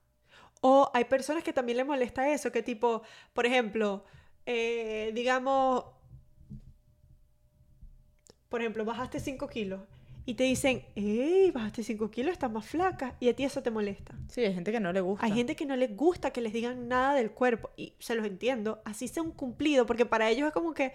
O 0.60 0.90
hay 0.94 1.04
personas 1.04 1.42
que 1.42 1.52
también 1.52 1.78
les 1.78 1.86
molesta 1.86 2.28
eso, 2.28 2.52
que 2.52 2.62
tipo, 2.62 3.02
por 3.32 3.46
ejemplo, 3.46 4.04
eh, 4.46 5.10
digamos, 5.14 5.84
por 8.48 8.60
ejemplo, 8.60 8.84
bajaste 8.84 9.18
5 9.20 9.48
kilos 9.48 9.80
y 10.24 10.34
te 10.34 10.44
dicen, 10.44 10.82
hey, 10.94 11.50
bajaste 11.52 11.82
5 11.82 12.10
kilos, 12.10 12.32
estás 12.32 12.50
más 12.50 12.64
flaca, 12.64 13.16
y 13.18 13.28
a 13.28 13.34
ti 13.34 13.44
eso 13.44 13.62
te 13.62 13.70
molesta. 13.70 14.14
Sí, 14.28 14.42
hay 14.42 14.54
gente 14.54 14.70
que 14.70 14.80
no 14.80 14.92
le 14.92 15.00
gusta. 15.00 15.26
Hay 15.26 15.32
gente 15.32 15.56
que 15.56 15.66
no 15.66 15.74
les 15.76 15.96
gusta 15.96 16.30
que 16.30 16.40
les 16.40 16.52
digan 16.52 16.88
nada 16.88 17.14
del 17.14 17.32
cuerpo 17.32 17.70
y 17.76 17.94
se 17.98 18.14
los 18.14 18.26
entiendo, 18.26 18.80
así 18.84 19.08
sea 19.08 19.22
un 19.22 19.32
cumplido, 19.32 19.84
porque 19.84 20.06
para 20.06 20.30
ellos 20.30 20.46
es 20.48 20.52
como 20.52 20.74
que 20.74 20.92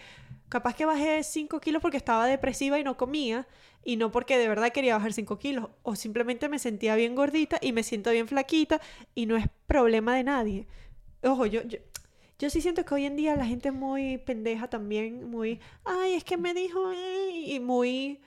capaz 0.49 0.75
que 0.75 0.85
bajé 0.85 1.23
5 1.23 1.59
kilos 1.59 1.81
porque 1.81 1.97
estaba 1.97 2.25
depresiva 2.25 2.79
y 2.79 2.83
no 2.83 2.95
comía 2.95 3.47
y 3.83 3.97
no 3.97 4.11
porque 4.11 4.37
de 4.37 4.47
verdad 4.47 4.71
quería 4.71 4.95
bajar 4.95 5.11
5 5.11 5.37
kilos 5.39 5.69
o 5.83 5.95
simplemente 5.95 6.47
me 6.47 6.59
sentía 6.59 6.95
bien 6.95 7.15
gordita 7.15 7.57
y 7.61 7.73
me 7.73 7.83
siento 7.83 8.11
bien 8.11 8.27
flaquita 8.27 8.79
y 9.13 9.25
no 9.25 9.35
es 9.35 9.47
problema 9.67 10.15
de 10.15 10.23
nadie. 10.23 10.67
Ojo, 11.23 11.45
yo, 11.45 11.63
yo, 11.63 11.79
yo 12.39 12.49
sí 12.49 12.61
siento 12.61 12.85
que 12.85 12.93
hoy 12.93 13.05
en 13.05 13.17
día 13.17 13.35
la 13.35 13.45
gente 13.45 13.69
es 13.69 13.75
muy 13.75 14.19
pendeja 14.19 14.69
también, 14.69 15.29
muy, 15.29 15.59
ay, 15.83 16.13
es 16.13 16.23
que 16.23 16.37
me 16.37 16.53
dijo, 16.53 16.91
eh", 16.93 17.43
y 17.47 17.59
muy 17.59 18.21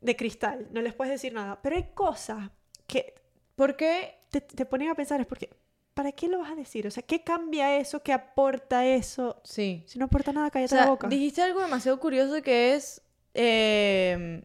de 0.00 0.16
cristal, 0.16 0.68
no 0.72 0.80
les 0.82 0.94
puedes 0.94 1.12
decir 1.12 1.32
nada, 1.32 1.60
pero 1.62 1.76
hay 1.76 1.90
cosas 1.94 2.50
que 2.86 3.14
¿Por 3.54 3.76
qué? 3.76 4.18
te, 4.30 4.40
te 4.40 4.64
ponen 4.64 4.88
a 4.88 4.94
pensar, 4.94 5.20
es 5.20 5.26
porque, 5.26 5.50
¿para 5.92 6.12
qué 6.12 6.28
lo 6.28 6.38
vas 6.38 6.52
a 6.52 6.54
decir? 6.54 6.86
O 6.86 6.90
sea, 6.90 7.02
¿qué 7.02 7.22
cambia 7.22 7.76
eso? 7.76 8.02
¿Qué 8.02 8.12
aporta 8.12 8.86
eso? 8.86 9.40
Sí. 9.44 9.84
Si 9.86 9.98
no 9.98 10.06
aporta 10.06 10.32
nada, 10.32 10.48
O 10.48 10.50
cállate 10.50 10.68
sea, 10.68 10.84
la 10.84 10.90
boca. 10.90 11.08
dijiste 11.08 11.42
algo 11.42 11.60
demasiado 11.60 12.00
curioso 12.00 12.40
que 12.42 12.74
es, 12.74 13.02
eh, 13.34 14.42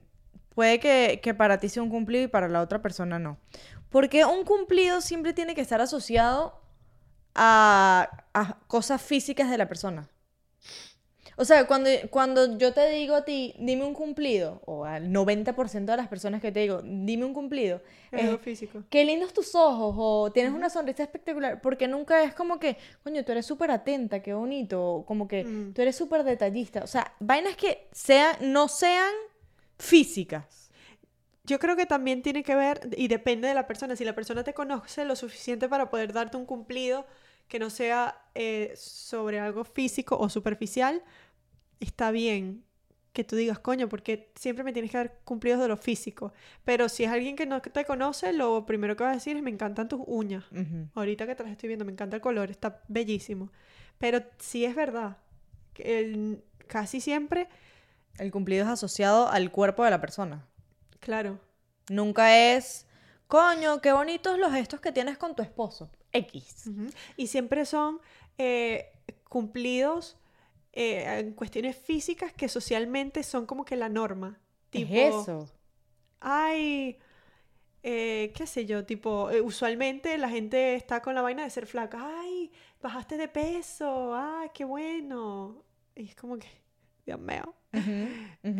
puede 0.53 0.79
que, 0.79 1.19
que 1.23 1.33
para 1.33 1.57
ti 1.59 1.69
sea 1.69 1.83
un 1.83 1.89
cumplido 1.89 2.23
y 2.25 2.27
para 2.27 2.49
la 2.49 2.61
otra 2.61 2.81
persona 2.81 3.19
no. 3.19 3.37
Porque 3.89 4.25
un 4.25 4.43
cumplido 4.43 4.99
siempre 4.99 5.31
tiene 5.33 5.55
que 5.55 5.61
estar 5.61 5.79
asociado 5.79 6.59
a, 7.35 8.25
a 8.33 8.59
cosas 8.67 9.01
físicas 9.01 9.49
de 9.49 9.57
la 9.57 9.67
persona. 9.69 10.09
O 11.37 11.43
sea, 11.43 11.67
cuando, 11.67 11.89
cuando 12.09 12.57
yo 12.57 12.73
te 12.73 12.89
digo 12.91 13.13
a 13.15 13.25
ti, 13.25 13.53
dime 13.59 13.83
un 13.83 13.93
cumplido, 13.93 14.61
o 14.65 14.85
al 14.85 15.09
90% 15.11 15.91
de 15.91 15.97
las 15.97 16.07
personas 16.07 16.41
que 16.41 16.51
te 16.51 16.61
digo, 16.61 16.81
dime 16.83 17.25
un 17.25 17.33
cumplido, 17.33 17.81
Es 18.11 18.23
algo 18.23 18.37
físico. 18.37 18.83
qué 18.89 19.03
lindos 19.03 19.33
tus 19.33 19.53
ojos 19.53 19.95
o 19.97 20.31
tienes 20.31 20.53
una 20.53 20.69
sonrisa 20.69 21.03
espectacular, 21.03 21.59
porque 21.61 21.87
nunca 21.89 22.23
es 22.23 22.33
como 22.33 22.57
que, 22.57 22.77
coño, 23.03 23.25
tú 23.25 23.33
eres 23.33 23.45
súper 23.45 23.69
atenta, 23.71 24.21
qué 24.21 24.33
bonito, 24.33 24.81
o 24.81 25.05
como 25.05 25.27
que 25.27 25.43
Mm. 25.43 25.73
tú 25.73 25.81
eres 25.81 25.95
súper 25.97 26.23
detallista, 26.23 26.83
o 26.83 26.87
sea, 26.87 27.13
vainas 27.19 27.57
que 27.57 27.87
sean, 27.91 28.35
no 28.41 28.67
sean 28.69 29.11
físicas. 29.77 30.69
Yo 31.43 31.59
creo 31.59 31.75
que 31.75 31.85
también 31.85 32.21
tiene 32.23 32.43
que 32.43 32.55
ver, 32.55 32.79
y 32.97 33.07
depende 33.07 33.47
de 33.47 33.53
la 33.53 33.67
persona, 33.67 33.95
si 33.95 34.03
la 34.03 34.15
persona 34.15 34.43
te 34.43 34.53
conoce 34.53 35.05
lo 35.05 35.15
suficiente 35.15 35.69
para 35.69 35.89
poder 35.89 36.11
darte 36.11 36.37
un 36.37 36.45
cumplido 36.45 37.05
que 37.47 37.59
no 37.59 37.69
sea 37.69 38.17
eh, 38.33 38.73
sobre 38.75 39.39
algo 39.39 39.63
físico 39.63 40.17
o 40.17 40.29
superficial, 40.29 41.03
está 41.79 42.11
bien 42.11 42.63
que 43.13 43.23
tú 43.23 43.35
digas, 43.37 43.59
coño, 43.59 43.87
porque 43.87 44.31
siempre 44.35 44.63
me 44.65 44.73
tienes 44.73 44.91
que 44.91 44.97
dar 44.97 45.19
cumplidos 45.23 45.61
de 45.61 45.69
lo 45.69 45.77
físico. 45.77 46.33
Pero 46.65 46.89
si 46.89 47.05
es 47.05 47.11
alguien 47.11 47.37
que 47.37 47.45
no 47.45 47.61
te 47.61 47.85
conoce, 47.85 48.33
lo 48.33 48.65
primero 48.65 48.97
que 48.97 49.05
va 49.05 49.11
a 49.11 49.13
decir 49.13 49.37
es, 49.37 49.43
me 49.43 49.49
encantan 49.51 49.87
tus 49.87 50.01
uñas. 50.05 50.43
Ahorita 50.95 51.25
que 51.25 51.33
te 51.35 51.43
las 51.43 51.53
estoy 51.53 51.67
viendo, 51.67 51.85
me 51.85 51.93
encanta 51.93 52.17
el 52.17 52.21
color, 52.21 52.51
está 52.51 52.81
bellísimo. 52.89 53.51
Pero 53.99 54.21
sí 54.39 54.65
es 54.65 54.75
verdad, 54.75 55.17
que 55.73 55.99
el- 55.99 56.43
casi 56.67 56.99
siempre, 56.99 57.47
El 58.17 58.31
cumplido 58.31 58.63
es 58.63 58.69
asociado 58.69 59.29
al 59.29 59.51
cuerpo 59.51 59.83
de 59.85 59.91
la 59.91 60.01
persona. 60.01 60.45
claro, 60.99 61.39
Nunca 61.89 62.35
es 62.55 62.85
coño, 63.27 63.79
qué 63.81 63.91
bonitos 63.93 64.37
los 64.39 64.51
gestos 64.51 64.79
que 64.81 64.91
tienes 64.91 65.17
con 65.17 65.35
tu 65.35 65.41
esposo. 65.43 65.89
X. 66.11 66.69
Y 67.17 67.27
siempre 67.27 67.65
son 67.65 67.99
eh, 68.37 68.91
cumplidos 69.29 70.17
eh, 70.75 71.19
en 71.19 71.33
cuestiones 71.33 71.75
físicas 71.77 72.33
que 72.33 72.49
socialmente 72.49 73.23
son 73.23 73.45
como 73.45 73.65
que 73.65 73.75
la 73.75 73.89
norma. 73.89 74.39
Tipo, 74.69 74.93
es 74.93 75.15
eso. 75.15 75.49
ay, 76.19 76.97
eh, 77.83 78.33
qué 78.35 78.47
sé 78.47 78.65
yo, 78.65 78.85
tipo, 78.85 79.29
eh, 79.29 79.41
usualmente 79.41 80.17
la 80.17 80.29
gente 80.29 80.75
está 80.75 81.01
con 81.01 81.15
la 81.15 81.21
vaina 81.21 81.43
de 81.43 81.49
ser 81.49 81.67
flaca. 81.67 81.99
Ay, 82.19 82.51
bajaste 82.81 83.17
de 83.17 83.27
peso, 83.27 84.13
ay, 84.15 84.49
qué 84.53 84.65
bueno. 84.65 85.63
Y 85.95 86.05
es 86.09 86.15
como 86.15 86.37
que, 86.37 86.47
Dios 87.05 87.19
mío. 87.19 87.55
Ujú, 87.73 88.09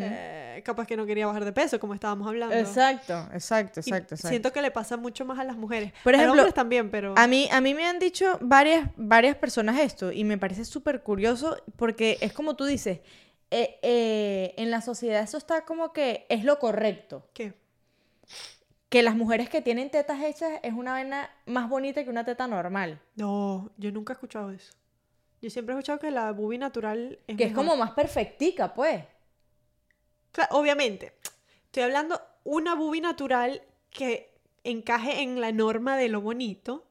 Eh, 0.02 0.62
capaz 0.64 0.88
que 0.88 0.98
no 0.98 1.06
quería 1.06 1.28
bajar 1.28 1.46
de 1.46 1.52
peso, 1.52 1.80
como 1.80 1.94
estábamos 1.94 2.28
hablando. 2.28 2.56
Exacto, 2.56 3.14
exacto, 3.34 3.80
exacto, 3.80 4.16
exacto. 4.16 4.28
Siento 4.28 4.52
que 4.52 4.62
le 4.62 4.72
pasa 4.72 4.98
mucho 4.98 5.26
más 5.26 5.40
a 5.40 5.44
las 5.44 5.58
mujeres. 5.58 5.94
Por 6.04 6.14
a 6.14 6.18
los 6.18 6.24
ejemplo, 6.24 6.42
hombres 6.42 6.54
también, 6.54 6.90
pero... 6.90 7.14
A 7.18 7.28
mí, 7.28 7.48
a 7.52 7.62
mí 7.62 7.74
me 7.74 7.86
han 7.86 8.00
dicho 8.00 8.38
varias, 8.42 8.90
varias 8.96 9.36
personas 9.36 9.80
esto 9.80 10.12
y 10.12 10.24
me 10.24 10.38
parece 10.38 10.66
súper 10.66 11.04
curioso 11.04 11.58
porque 11.76 12.18
es 12.22 12.34
como 12.34 12.56
tú 12.56 12.66
dices, 12.66 13.00
eh, 13.52 13.80
eh, 13.82 14.54
en 14.58 14.72
la 14.72 14.82
sociedad 14.82 15.24
eso 15.24 15.38
está 15.38 15.66
como 15.66 15.94
que 15.94 16.26
es 16.30 16.44
lo 16.44 16.60
correcto. 16.60 17.28
¿Qué? 17.34 17.54
Que 18.90 19.04
las 19.04 19.16
mujeres 19.16 19.50
que 19.50 19.62
tienen 19.62 19.90
tetas 19.90 20.22
hechas 20.24 20.60
es 20.64 20.74
una 20.74 20.96
vena 20.96 21.30
más 21.46 21.70
bonita 21.70 22.04
que 22.04 22.10
una 22.10 22.26
teta 22.26 22.48
normal. 22.48 23.00
No, 23.16 23.72
yo 23.78 23.92
nunca 23.92 24.14
he 24.14 24.16
escuchado 24.16 24.52
eso. 24.52 24.74
Yo 25.42 25.50
siempre 25.50 25.76
he 25.76 25.78
escuchado 25.78 26.00
que 26.00 26.12
la 26.12 26.32
bubi 26.32 26.58
natural 26.58 27.20
es 27.28 27.38
Que 27.38 27.46
es 27.46 27.54
como 27.54 27.76
más 27.76 27.92
perfectica, 27.92 28.74
pues. 28.74 29.04
Obviamente, 30.52 31.14
estoy 31.66 31.84
hablando 31.84 32.22
una 32.44 32.76
bubi 32.76 33.02
natural 33.02 33.62
que 33.90 34.34
encaje 34.64 35.22
en 35.22 35.40
la 35.42 35.52
norma 35.52 35.98
de 35.98 36.10
lo 36.10 36.22
bonito. 36.22 36.86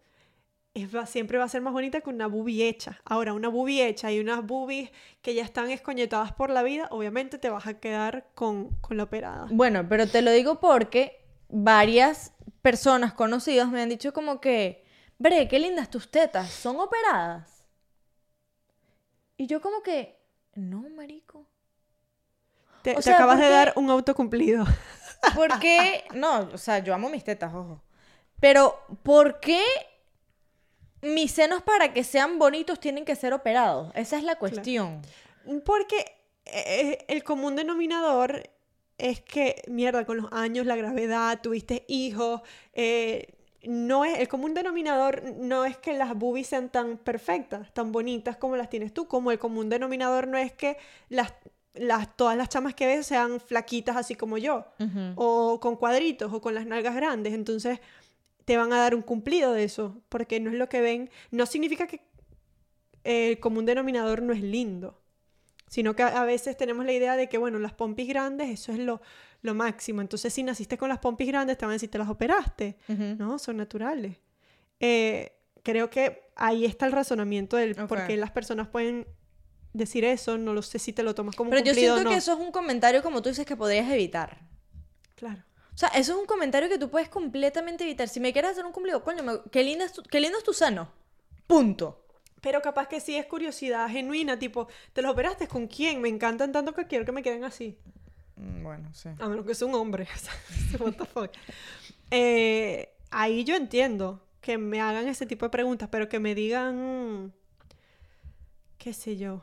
Es, 0.75 0.95
va- 0.95 1.07
siempre 1.07 1.39
va 1.39 1.45
a 1.45 1.49
ser 1.49 1.63
más 1.63 1.73
bonita 1.73 2.01
que 2.01 2.11
una 2.11 2.27
bubi 2.27 2.63
hecha. 2.63 3.01
Ahora, 3.05 3.33
una 3.33 3.49
bubi 3.49 3.81
hecha 3.81 4.11
y 4.11 4.19
unas 4.21 4.45
bubis 4.45 4.91
que 5.23 5.35
ya 5.35 5.43
están 5.45 5.71
escoñetadas 5.71 6.33
por 6.33 6.51
la 6.51 6.63
vida, 6.63 6.89
obviamente 6.91 7.39
te 7.39 7.49
vas 7.51 7.67
a 7.67 7.79
quedar 7.79 8.27
con, 8.35 8.71
con 8.81 8.97
la 8.97 9.05
operada. 9.05 9.47
Bueno, 9.51 9.87
pero 9.89 10.09
te 10.09 10.23
lo 10.23 10.33
digo 10.33 10.59
porque 10.61 11.21
varias 11.49 12.33
personas 12.63 13.13
conocidas 13.15 13.69
me 13.71 13.83
han 13.83 13.89
dicho 13.89 14.13
como 14.13 14.41
que, 14.41 14.85
Bre, 15.19 15.47
qué 15.47 15.61
lindas 15.61 15.91
tus 15.91 16.11
tetas, 16.11 16.51
¿son 16.51 16.81
operadas? 16.81 17.65
Y 19.37 19.47
yo 19.47 19.61
como 19.61 19.83
que, 19.83 20.19
no, 20.55 20.89
marico. 20.91 21.47
Te, 22.85 22.93
o 22.93 22.97
te 22.97 23.03
sea, 23.03 23.15
acabas 23.15 23.39
de 23.39 23.49
dar 23.49 23.73
un 23.77 23.89
autocumplido. 23.89 24.67
¿Por 25.35 25.59
qué? 25.59 26.05
No, 26.13 26.51
o 26.53 26.59
sea, 26.59 26.81
yo 26.81 26.93
amo 26.93 27.09
mis 27.09 27.25
tetas, 27.25 27.55
ojo. 27.55 27.83
Pero, 28.41 28.79
¿por 29.03 29.41
qué 29.41 29.63
mis 31.01 31.33
senos 31.33 31.63
para 31.63 31.95
que 31.95 32.05
sean 32.05 32.39
bonitos 32.39 32.79
tienen 32.79 33.07
que 33.07 33.17
ser 33.17 33.33
operados? 33.33 33.91
Esa 33.95 34.19
es 34.19 34.25
la 34.25 34.37
cuestión. 34.37 35.01
Porque 35.65 36.05
eh, 36.45 36.99
el 37.09 37.25
común 37.25 37.57
denominador 37.57 38.51
es 38.99 39.23
que, 39.23 39.63
mierda, 39.67 40.05
con 40.05 40.19
los 40.19 40.31
años, 40.31 40.67
la 40.67 40.77
gravedad, 40.77 41.41
tuviste 41.41 41.87
hijos, 41.89 42.43
eh, 42.75 43.33
no 43.63 44.05
es, 44.05 44.19
el 44.19 44.29
común 44.29 44.53
denominador 44.53 45.23
no 45.37 45.65
es 45.65 45.79
que 45.79 45.95
las 45.95 46.15
boobies 46.15 46.49
sean 46.49 46.69
tan 46.69 46.99
perfectas, 46.99 47.73
tan 47.73 47.93
bonitas 47.93 48.37
como 48.37 48.57
las 48.57 48.69
tienes 48.69 48.93
tú, 48.93 49.09
como 49.09 49.31
el 49.31 49.39
común 49.39 49.71
denominador 49.71 50.29
no 50.29 50.37
es 50.37 50.53
que 50.53 50.77
las, 51.09 51.33
las, 51.75 52.17
todas 52.17 52.37
las 52.37 52.49
chamas 52.49 52.75
que 52.75 52.87
ves 52.87 53.07
sean 53.07 53.41
flaquitas 53.41 53.97
así 53.97 54.15
como 54.15 54.39
yo, 54.39 54.65
o 55.17 55.59
con 55.61 55.77
cuadritos, 55.77 56.33
o 56.33 56.41
con 56.41 56.55
las 56.55 56.67
nalgas 56.67 56.95
grandes, 56.95 57.33
entonces 57.35 57.81
te 58.45 58.57
van 58.57 58.73
a 58.73 58.79
dar 58.79 58.95
un 58.95 59.03
cumplido 59.03 59.53
de 59.53 59.65
eso, 59.65 59.97
porque 60.09 60.39
no 60.41 60.51
es 60.51 60.57
lo 60.57 60.69
que 60.69 60.81
ven, 60.81 61.11
no 61.31 61.47
significa 61.47 61.87
que 61.87 62.01
el 63.03 63.39
común 63.41 63.67
denominador 63.67 64.23
no 64.23 64.33
es 64.33 64.41
lindo, 64.43 65.01
sino 65.69 65.97
que 65.97 66.03
a 66.03 66.25
veces 66.25 66.57
tenemos 66.57 66.85
la 66.87 66.93
idea 66.93 67.17
de 67.17 67.29
que, 67.29 67.39
bueno, 67.39 67.59
las 67.59 67.73
pompis 67.73 68.09
grandes, 68.09 68.49
eso 68.51 68.73
es 68.73 68.79
lo, 68.79 69.01
lo 69.43 69.55
máximo. 69.55 70.01
Entonces, 70.01 70.33
si 70.33 70.43
naciste 70.43 70.79
con 70.79 70.89
las 70.89 70.99
pompis 71.01 71.27
grandes, 71.27 71.59
te 71.59 71.65
van 71.65 71.73
a 71.73 71.75
decir, 71.75 71.91
te 71.91 71.99
las 71.99 72.09
operaste. 72.09 72.77
No, 73.19 73.39
son 73.39 73.57
naturales. 73.57 74.17
Eh, 74.79 75.33
creo 75.63 75.91
que 75.91 76.31
ahí 76.37 76.65
está 76.65 76.87
el 76.87 76.93
razonamiento 76.93 77.57
del 77.57 77.73
Ok. 77.79 77.89
por 77.89 78.07
qué 78.07 78.17
las 78.17 78.31
personas 78.31 78.69
pueden 78.69 79.07
decir 79.75 80.05
eso. 80.05 80.39
No 80.39 80.55
lo 80.55 80.63
sé 80.63 80.79
si 80.79 80.93
te 80.95 81.03
lo 81.03 81.15
tomas 81.15 81.37
como 81.37 81.49
un 81.49 81.51
Pero 81.51 81.65
yo 81.65 81.73
cumplido 81.73 81.95
siento 81.97 82.09
no. 82.09 82.15
que 82.15 82.19
eso 82.19 82.33
es 82.33 82.39
un 82.39 82.51
comentario, 82.51 83.03
como 83.03 83.21
tú 83.21 83.29
dices, 83.29 83.45
que 83.45 83.57
podrías 83.57 83.91
evitar. 83.91 84.39
Claro. 85.17 85.43
O 85.75 85.77
sea, 85.77 85.89
eso 85.91 86.13
es 86.13 86.19
un 86.19 86.27
comentario 86.27 86.69
que 86.69 86.79
tú 86.79 86.89
puedes 86.89 87.09
completamente 87.09 87.85
evitar. 87.85 88.09
Si 88.09 88.21
me 88.21 88.33
quieres 88.33 88.53
hacer 88.53 88.65
un 88.65 88.73
cumplido, 88.73 89.03
coño, 89.05 89.23
me- 89.23 89.41
qué, 89.51 89.63
lindo 89.63 89.85
es 89.85 89.93
tu, 89.93 90.03
qué 90.05 90.21
lindo 90.21 90.39
es 90.39 90.45
tu 90.45 90.53
seno. 90.55 90.89
Punto. 91.47 92.01
Pero 92.41 92.63
capaz 92.63 92.89
que 92.89 93.01
sí 93.01 93.17
es 93.17 93.27
curiosidad 93.27 93.89
genuina, 93.91 94.39
tipo, 94.39 94.69
¿te 94.93 95.03
los 95.03 95.11
operaste 95.13 95.49
con 95.49 95.67
quién? 95.67 96.01
Me 96.01 96.09
encantan 96.09 96.53
tanto 96.53 96.73
que 96.75 96.87
quiero 96.87 97.05
que 97.05 97.13
me 97.13 97.23
queden 97.23 97.43
así. 97.45 97.77
Mm, 98.37 98.63
Bueno, 98.63 98.95
sí. 98.95 99.09
A 99.19 99.29
menos 99.29 99.45
que 99.47 99.55
sea 99.55 99.67
un 99.67 99.75
hombre. 99.75 100.07
o 100.15 100.19
sea, 100.19 100.33
what 100.85 100.93
the 100.93 101.05
fuck. 101.07 101.31
Eh, 102.11 102.91
ahí 103.11 103.45
yo 103.45 103.57
entiendo 103.57 104.21
que 104.41 104.59
me 104.59 104.81
hagan 104.81 105.09
ese 105.09 105.27
tipo 105.27 105.47
de 105.47 105.51
preguntas, 105.51 105.89
pero 105.91 106.09
que 106.09 106.21
me 106.21 106.35
digan, 106.35 107.33
qué 108.79 108.93
sé 108.93 109.17
yo, 109.17 109.43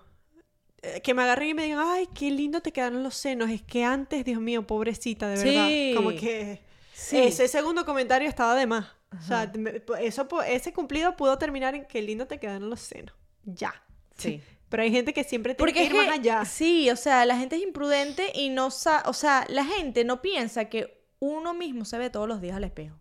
que 1.03 1.13
me 1.13 1.23
agarren 1.23 1.49
y 1.49 1.53
me 1.53 1.63
digan, 1.65 1.79
ay, 1.85 2.07
qué 2.13 2.31
lindo 2.31 2.61
te 2.61 2.71
quedaron 2.71 3.03
los 3.03 3.15
senos. 3.15 3.49
Es 3.49 3.61
que 3.61 3.83
antes, 3.83 4.25
Dios 4.25 4.39
mío, 4.41 4.65
pobrecita, 4.65 5.27
de 5.29 5.35
verdad. 5.43 5.67
Sí. 5.67 5.93
Como 5.95 6.09
que 6.11 6.61
Sí. 6.93 7.17
ese 7.17 7.47
segundo 7.47 7.85
comentario 7.85 8.27
estaba 8.29 8.55
de 8.55 8.67
más. 8.67 8.87
O 9.19 9.21
sea, 9.21 9.51
eso, 9.99 10.27
ese 10.47 10.71
cumplido 10.73 11.15
pudo 11.17 11.37
terminar 11.37 11.75
en 11.75 11.85
qué 11.85 12.01
lindo 12.01 12.27
te 12.27 12.39
quedaron 12.39 12.69
los 12.69 12.79
senos. 12.79 13.15
Ya. 13.43 13.73
Sí. 14.17 14.41
Pero 14.69 14.83
hay 14.83 14.91
gente 14.91 15.13
que 15.13 15.23
siempre 15.25 15.53
tiene 15.53 15.57
Porque 15.57 15.73
que 15.81 15.83
es 15.87 15.89
ir 15.93 15.97
más 15.97 16.17
allá. 16.17 16.45
sí, 16.45 16.89
o 16.89 16.95
sea, 16.95 17.25
la 17.25 17.35
gente 17.37 17.57
es 17.57 17.61
imprudente 17.63 18.31
y 18.33 18.49
no 18.49 18.71
sabe, 18.71 19.03
o 19.09 19.13
sea, 19.13 19.45
la 19.49 19.65
gente 19.65 20.05
no 20.05 20.21
piensa 20.21 20.65
que 20.65 21.03
uno 21.19 21.53
mismo 21.53 21.83
se 21.83 21.97
ve 21.97 22.09
todos 22.09 22.27
los 22.27 22.39
días 22.39 22.55
al 22.55 22.63
espejo. 22.63 22.95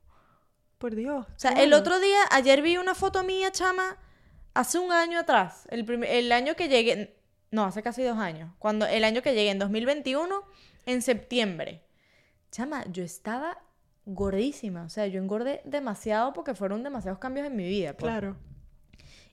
Por 0.78 0.96
Dios. 0.96 1.26
O 1.28 1.38
sea, 1.38 1.52
el 1.52 1.72
otro 1.72 2.00
día, 2.00 2.18
ayer 2.32 2.60
vi 2.62 2.76
una 2.76 2.94
foto 2.96 3.22
mía, 3.22 3.52
chama, 3.52 3.98
hace 4.52 4.78
un 4.80 4.90
año 4.90 5.20
atrás, 5.20 5.66
el, 5.70 5.88
el 6.04 6.32
año 6.32 6.56
que 6.56 6.68
llegué, 6.68 7.19
no, 7.50 7.64
hace 7.64 7.82
casi 7.82 8.02
dos 8.02 8.18
años, 8.18 8.52
cuando 8.58 8.86
el 8.86 9.04
año 9.04 9.22
que 9.22 9.34
llegué, 9.34 9.50
en 9.50 9.58
2021, 9.58 10.42
en 10.86 11.02
septiembre. 11.02 11.82
Chama, 12.50 12.84
yo 12.90 13.02
estaba 13.04 13.58
gordísima, 14.06 14.84
o 14.84 14.88
sea, 14.88 15.06
yo 15.06 15.20
engordé 15.20 15.60
demasiado 15.64 16.32
porque 16.32 16.54
fueron 16.54 16.82
demasiados 16.82 17.18
cambios 17.18 17.46
en 17.46 17.56
mi 17.56 17.68
vida. 17.68 17.92
pues. 17.96 18.10
Claro. 18.10 18.36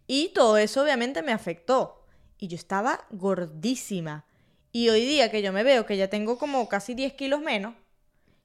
Y 0.08 0.30
todo 0.34 0.58
eso 0.58 0.84
obviamente 0.84 1.22
me 1.22 1.32
afectó. 1.34 2.06
Y 2.38 2.48
yo 2.48 2.56
estaba 2.56 3.06
gordísima. 3.10 4.26
Y 4.72 4.90
hoy 4.90 5.02
día 5.06 5.32
que 5.32 5.42
yo 5.42 5.52
me 5.52 5.64
veo 5.64 5.86
que 5.86 5.98
ya 5.98 6.08
tengo 6.10 6.38
como 6.38 6.70
casi 6.70 6.94
10 6.94 7.14
kilos 7.14 7.42
menos, 7.42 7.74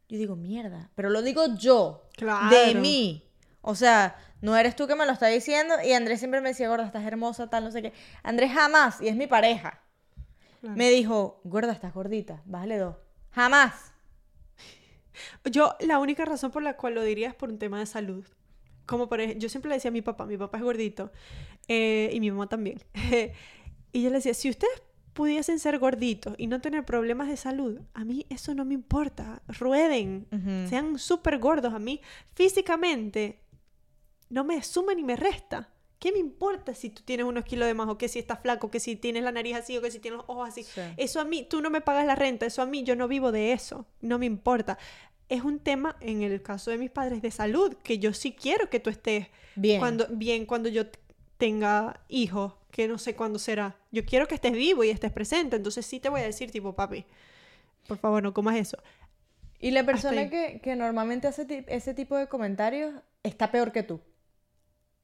yo 0.08 0.18
digo, 0.18 0.34
mierda. 0.36 0.90
Pero 0.94 1.10
lo 1.10 1.22
digo 1.22 1.54
yo, 1.56 2.04
de 2.10 2.16
Claro. 2.16 2.80
mí. 2.80 3.22
O 3.60 3.74
sea, 3.74 4.16
no 4.42 4.54
eres 4.56 4.76
tú 4.76 4.86
que 4.86 4.94
me 4.94 5.06
lo 5.06 5.12
estás 5.12 5.32
diciendo. 5.32 5.74
Y 5.82 5.92
Andrés 5.92 6.18
siempre 6.18 6.40
me 6.42 6.50
decía, 6.50 6.68
gorda, 6.68 6.84
estás 6.84 7.04
hermosa, 7.06 7.48
tal, 7.48 7.64
no 7.64 7.70
sé 7.70 7.80
qué. 7.80 7.92
Andrés 8.22 8.52
jamás, 8.52 9.00
y 9.00 9.08
es 9.08 9.16
mi 9.16 9.26
pareja, 9.26 9.80
Claro. 10.60 10.76
me 10.76 10.90
dijo, 10.90 11.40
gorda, 11.44 11.72
estás 11.72 11.94
gordita, 11.94 12.42
bájale 12.44 12.76
dos. 12.78 12.96
Jamás. 13.30 13.92
Yo, 15.50 15.74
la 15.80 15.98
única 15.98 16.24
razón 16.24 16.50
por 16.50 16.62
la 16.62 16.76
cual 16.76 16.94
lo 16.94 17.02
diría 17.02 17.28
es 17.28 17.34
por 17.34 17.48
un 17.50 17.58
tema 17.58 17.78
de 17.78 17.86
salud. 17.86 18.24
Como 18.86 19.08
por 19.08 19.20
ejemplo, 19.20 19.40
yo 19.40 19.48
siempre 19.48 19.68
le 19.68 19.76
decía 19.76 19.90
a 19.90 19.92
mi 19.92 20.02
papá, 20.02 20.26
mi 20.26 20.36
papá 20.36 20.58
es 20.58 20.64
gordito, 20.64 21.12
eh, 21.68 22.10
y 22.12 22.18
mi 22.20 22.30
mamá 22.32 22.48
también. 22.48 22.82
y 23.92 24.02
yo 24.02 24.10
le 24.10 24.16
decía, 24.16 24.34
si 24.34 24.50
ustedes 24.50 24.82
pudiesen 25.12 25.58
ser 25.60 25.78
gorditos 25.78 26.34
y 26.36 26.46
no 26.48 26.60
tener 26.60 26.84
problemas 26.84 27.28
de 27.28 27.36
salud, 27.36 27.80
a 27.94 28.04
mí 28.04 28.26
eso 28.28 28.54
no 28.54 28.64
me 28.64 28.74
importa. 28.74 29.40
Rueden, 29.46 30.26
sean 30.68 30.98
súper 30.98 31.38
gordos. 31.38 31.74
A 31.74 31.78
mí 31.78 32.00
físicamente 32.34 33.41
no 34.32 34.44
me 34.44 34.62
suma 34.62 34.94
ni 34.94 35.02
me 35.02 35.14
resta. 35.14 35.68
¿Qué 35.98 36.10
me 36.10 36.18
importa 36.18 36.74
si 36.74 36.88
tú 36.88 37.02
tienes 37.04 37.26
unos 37.26 37.44
kilos 37.44 37.68
de 37.68 37.74
más 37.74 37.86
o 37.88 37.98
que 37.98 38.08
si 38.08 38.18
estás 38.18 38.40
flaco, 38.40 38.70
que 38.70 38.80
si 38.80 38.96
tienes 38.96 39.22
la 39.22 39.30
nariz 39.30 39.56
así 39.56 39.76
o 39.76 39.82
que 39.82 39.90
si 39.90 40.00
tienes 40.00 40.18
los 40.18 40.28
ojos 40.28 40.48
así? 40.48 40.64
Sí. 40.64 40.80
Eso 40.96 41.20
a 41.20 41.24
mí, 41.24 41.46
tú 41.48 41.60
no 41.60 41.68
me 41.68 41.82
pagas 41.82 42.06
la 42.06 42.16
renta, 42.16 42.46
eso 42.46 42.62
a 42.62 42.66
mí, 42.66 42.82
yo 42.82 42.96
no 42.96 43.08
vivo 43.08 43.30
de 43.30 43.52
eso, 43.52 43.86
no 44.00 44.18
me 44.18 44.24
importa. 44.24 44.78
Es 45.28 45.42
un 45.42 45.60
tema, 45.60 45.96
en 46.00 46.22
el 46.22 46.42
caso 46.42 46.70
de 46.70 46.78
mis 46.78 46.90
padres, 46.90 47.20
de 47.20 47.30
salud, 47.30 47.76
que 47.84 47.98
yo 47.98 48.14
sí 48.14 48.32
quiero 48.32 48.70
que 48.70 48.80
tú 48.80 48.88
estés 48.88 49.28
Bien. 49.54 49.78
cuando, 49.78 50.06
bien 50.08 50.46
cuando 50.46 50.70
yo 50.70 50.86
tenga 51.36 52.00
hijos, 52.08 52.54
que 52.70 52.88
no 52.88 52.96
sé 52.96 53.14
cuándo 53.14 53.38
será. 53.38 53.76
Yo 53.90 54.04
quiero 54.06 54.26
que 54.26 54.34
estés 54.34 54.52
vivo 54.52 54.82
y 54.82 54.88
estés 54.88 55.12
presente, 55.12 55.56
entonces 55.56 55.84
sí 55.84 56.00
te 56.00 56.08
voy 56.08 56.22
a 56.22 56.24
decir, 56.24 56.50
tipo, 56.50 56.74
papi, 56.74 57.04
por 57.86 57.98
favor, 57.98 58.22
no 58.22 58.32
comas 58.32 58.56
eso. 58.56 58.78
Y 59.60 59.72
la 59.72 59.84
persona 59.84 60.30
que, 60.30 60.60
que 60.62 60.74
normalmente 60.74 61.28
hace 61.28 61.64
ese 61.68 61.92
tipo 61.92 62.16
de 62.16 62.28
comentarios 62.28 62.94
está 63.22 63.52
peor 63.52 63.72
que 63.72 63.82
tú. 63.82 64.00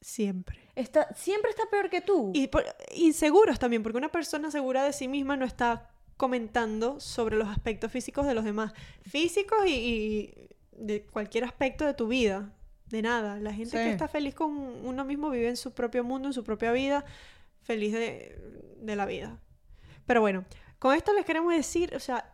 Siempre. 0.01 0.61
Está, 0.77 1.13
siempre 1.15 1.51
está 1.51 1.65
peor 1.71 1.91
que 1.91 2.01
tú. 2.01 2.31
Y 2.35 2.47
por- 2.47 2.65
inseguros 2.95 3.59
también, 3.59 3.83
porque 3.83 3.99
una 3.99 4.11
persona 4.11 4.51
segura 4.51 4.85
de 4.85 4.93
sí 4.93 5.09
misma 5.09 5.37
no 5.37 5.45
está 5.45 5.91
comentando 6.17 7.01
sobre 7.01 7.37
los 7.37 7.49
aspectos 7.49 7.91
físicos 7.93 8.27
de 8.27 8.35
los 8.35 8.45
demás. 8.45 8.73
Físicos 9.03 9.67
y, 9.67 9.71
y 9.71 10.49
de 10.73 11.03
cualquier 11.07 11.45
aspecto 11.45 11.85
de 11.85 11.95
tu 11.95 12.09
vida. 12.09 12.53
De 12.87 13.03
nada. 13.03 13.39
La 13.39 13.53
gente 13.53 13.77
que 13.77 13.91
está 13.91 14.09
feliz 14.09 14.35
con 14.35 14.51
uno 14.57 15.05
mismo 15.05 15.31
vive 15.31 15.49
en 15.49 15.57
su 15.57 15.73
propio 15.75 16.05
mundo, 16.05 16.29
en 16.29 16.33
su 16.33 16.43
propia 16.43 16.73
vida, 16.73 17.05
feliz 17.61 17.93
de, 17.93 18.41
de 18.81 18.97
la 18.97 19.05
vida. 19.05 19.39
Pero 20.07 20.23
bueno, 20.23 20.45
con 20.79 20.95
esto 20.95 21.13
les 21.13 21.27
queremos 21.27 21.55
decir, 21.55 21.95
o 21.95 22.01
sea, 22.01 22.33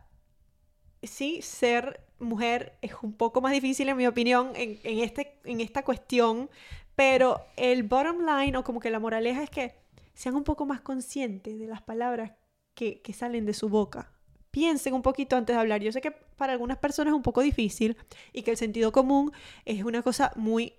sí, 1.02 1.42
ser 1.42 2.00
mujer 2.20 2.78
es 2.82 2.92
un 3.02 3.14
poco 3.14 3.40
más 3.40 3.52
difícil, 3.52 3.88
en 3.88 3.96
mi 3.96 4.06
opinión, 4.06 4.52
en, 4.54 4.78
en 4.84 5.00
este, 5.00 5.40
en 5.44 5.60
esta 5.60 5.82
cuestión, 5.82 6.48
pero 6.96 7.40
el 7.56 7.82
bottom 7.82 8.24
line, 8.24 8.56
o 8.56 8.64
como 8.64 8.80
que 8.80 8.90
la 8.90 9.00
moraleja 9.00 9.42
es 9.42 9.50
que 9.50 9.74
sean 10.14 10.36
un 10.36 10.44
poco 10.44 10.64
más 10.64 10.80
conscientes 10.80 11.58
de 11.58 11.66
las 11.66 11.82
palabras 11.82 12.32
que, 12.74 13.00
que 13.02 13.12
salen 13.12 13.46
de 13.46 13.54
su 13.54 13.68
boca. 13.68 14.10
Piensen 14.50 14.94
un 14.94 15.02
poquito 15.02 15.36
antes 15.36 15.54
de 15.56 15.60
hablar. 15.60 15.82
Yo 15.82 15.90
sé 15.90 16.00
que 16.00 16.12
para 16.12 16.52
algunas 16.52 16.78
personas 16.78 17.12
es 17.12 17.16
un 17.16 17.22
poco 17.22 17.40
difícil 17.40 17.96
y 18.32 18.42
que 18.42 18.52
el 18.52 18.56
sentido 18.56 18.92
común 18.92 19.32
es 19.64 19.82
una 19.82 20.02
cosa 20.02 20.32
muy 20.36 20.74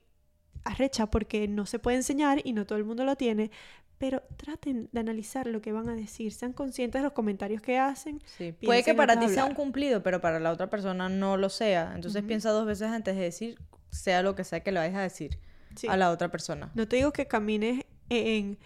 arrecha 0.63 1.07
porque 1.07 1.47
no 1.47 1.65
se 1.65 1.79
puede 1.79 1.97
enseñar 1.97 2.41
y 2.43 2.53
no 2.53 2.65
todo 2.65 2.77
el 2.77 2.85
mundo 2.85 3.03
lo 3.03 3.17
tiene, 3.17 3.51
pero 3.97 4.23
traten 4.37 4.89
de 4.91 4.99
analizar 4.99 5.47
lo 5.47 5.61
que 5.61 5.71
van 5.71 5.89
a 5.89 5.95
decir, 5.95 6.33
sean 6.33 6.53
conscientes 6.53 7.01
de 7.01 7.03
los 7.03 7.13
comentarios 7.13 7.61
que 7.61 7.77
hacen. 7.77 8.21
Sí, 8.25 8.53
Puede 8.53 8.83
que 8.83 8.93
para 8.95 9.19
ti 9.19 9.27
sea 9.29 9.45
un 9.45 9.53
cumplido, 9.53 10.03
pero 10.03 10.21
para 10.21 10.39
la 10.39 10.51
otra 10.51 10.69
persona 10.69 11.09
no 11.09 11.37
lo 11.37 11.49
sea. 11.49 11.91
Entonces 11.95 12.21
Ujú. 12.21 12.27
piensa 12.27 12.51
dos 12.51 12.65
veces 12.65 12.87
antes 12.87 13.15
de 13.15 13.21
decir, 13.21 13.59
sea 13.89 14.21
lo 14.21 14.35
que 14.35 14.43
sea 14.43 14.61
que 14.61 14.71
le 14.71 14.79
vayas 14.79 14.95
a 14.95 15.01
decir 15.01 15.39
Sí. 15.75 15.87
a 15.87 15.97
la 15.97 16.11
otra 16.11 16.29
persona. 16.29 16.71
No 16.75 16.87
te 16.87 16.95
digo 16.97 17.11
que 17.11 17.27
camines 17.27 17.85
en, 18.09 18.57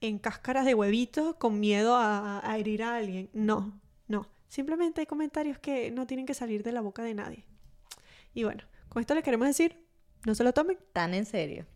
en 0.00 0.18
cáscaras 0.18 0.64
de 0.64 0.74
huevitos 0.74 1.36
con 1.36 1.60
miedo 1.60 1.96
a, 1.96 2.40
a 2.48 2.58
herir 2.58 2.82
a 2.82 2.96
alguien. 2.96 3.30
No, 3.32 3.80
no. 4.08 4.28
Simplemente 4.48 5.00
hay 5.00 5.06
comentarios 5.06 5.58
que 5.58 5.90
no 5.90 6.06
tienen 6.06 6.26
que 6.26 6.34
salir 6.34 6.62
de 6.62 6.72
la 6.72 6.80
boca 6.80 7.02
de 7.02 7.14
nadie. 7.14 7.44
Y 8.34 8.44
bueno, 8.44 8.64
con 8.88 9.00
esto 9.00 9.14
les 9.14 9.24
queremos 9.24 9.46
decir, 9.46 9.84
no 10.24 10.34
se 10.34 10.44
lo 10.44 10.52
tomen. 10.52 10.78
Tan 10.92 11.14
en 11.14 11.26
serio. 11.26 11.66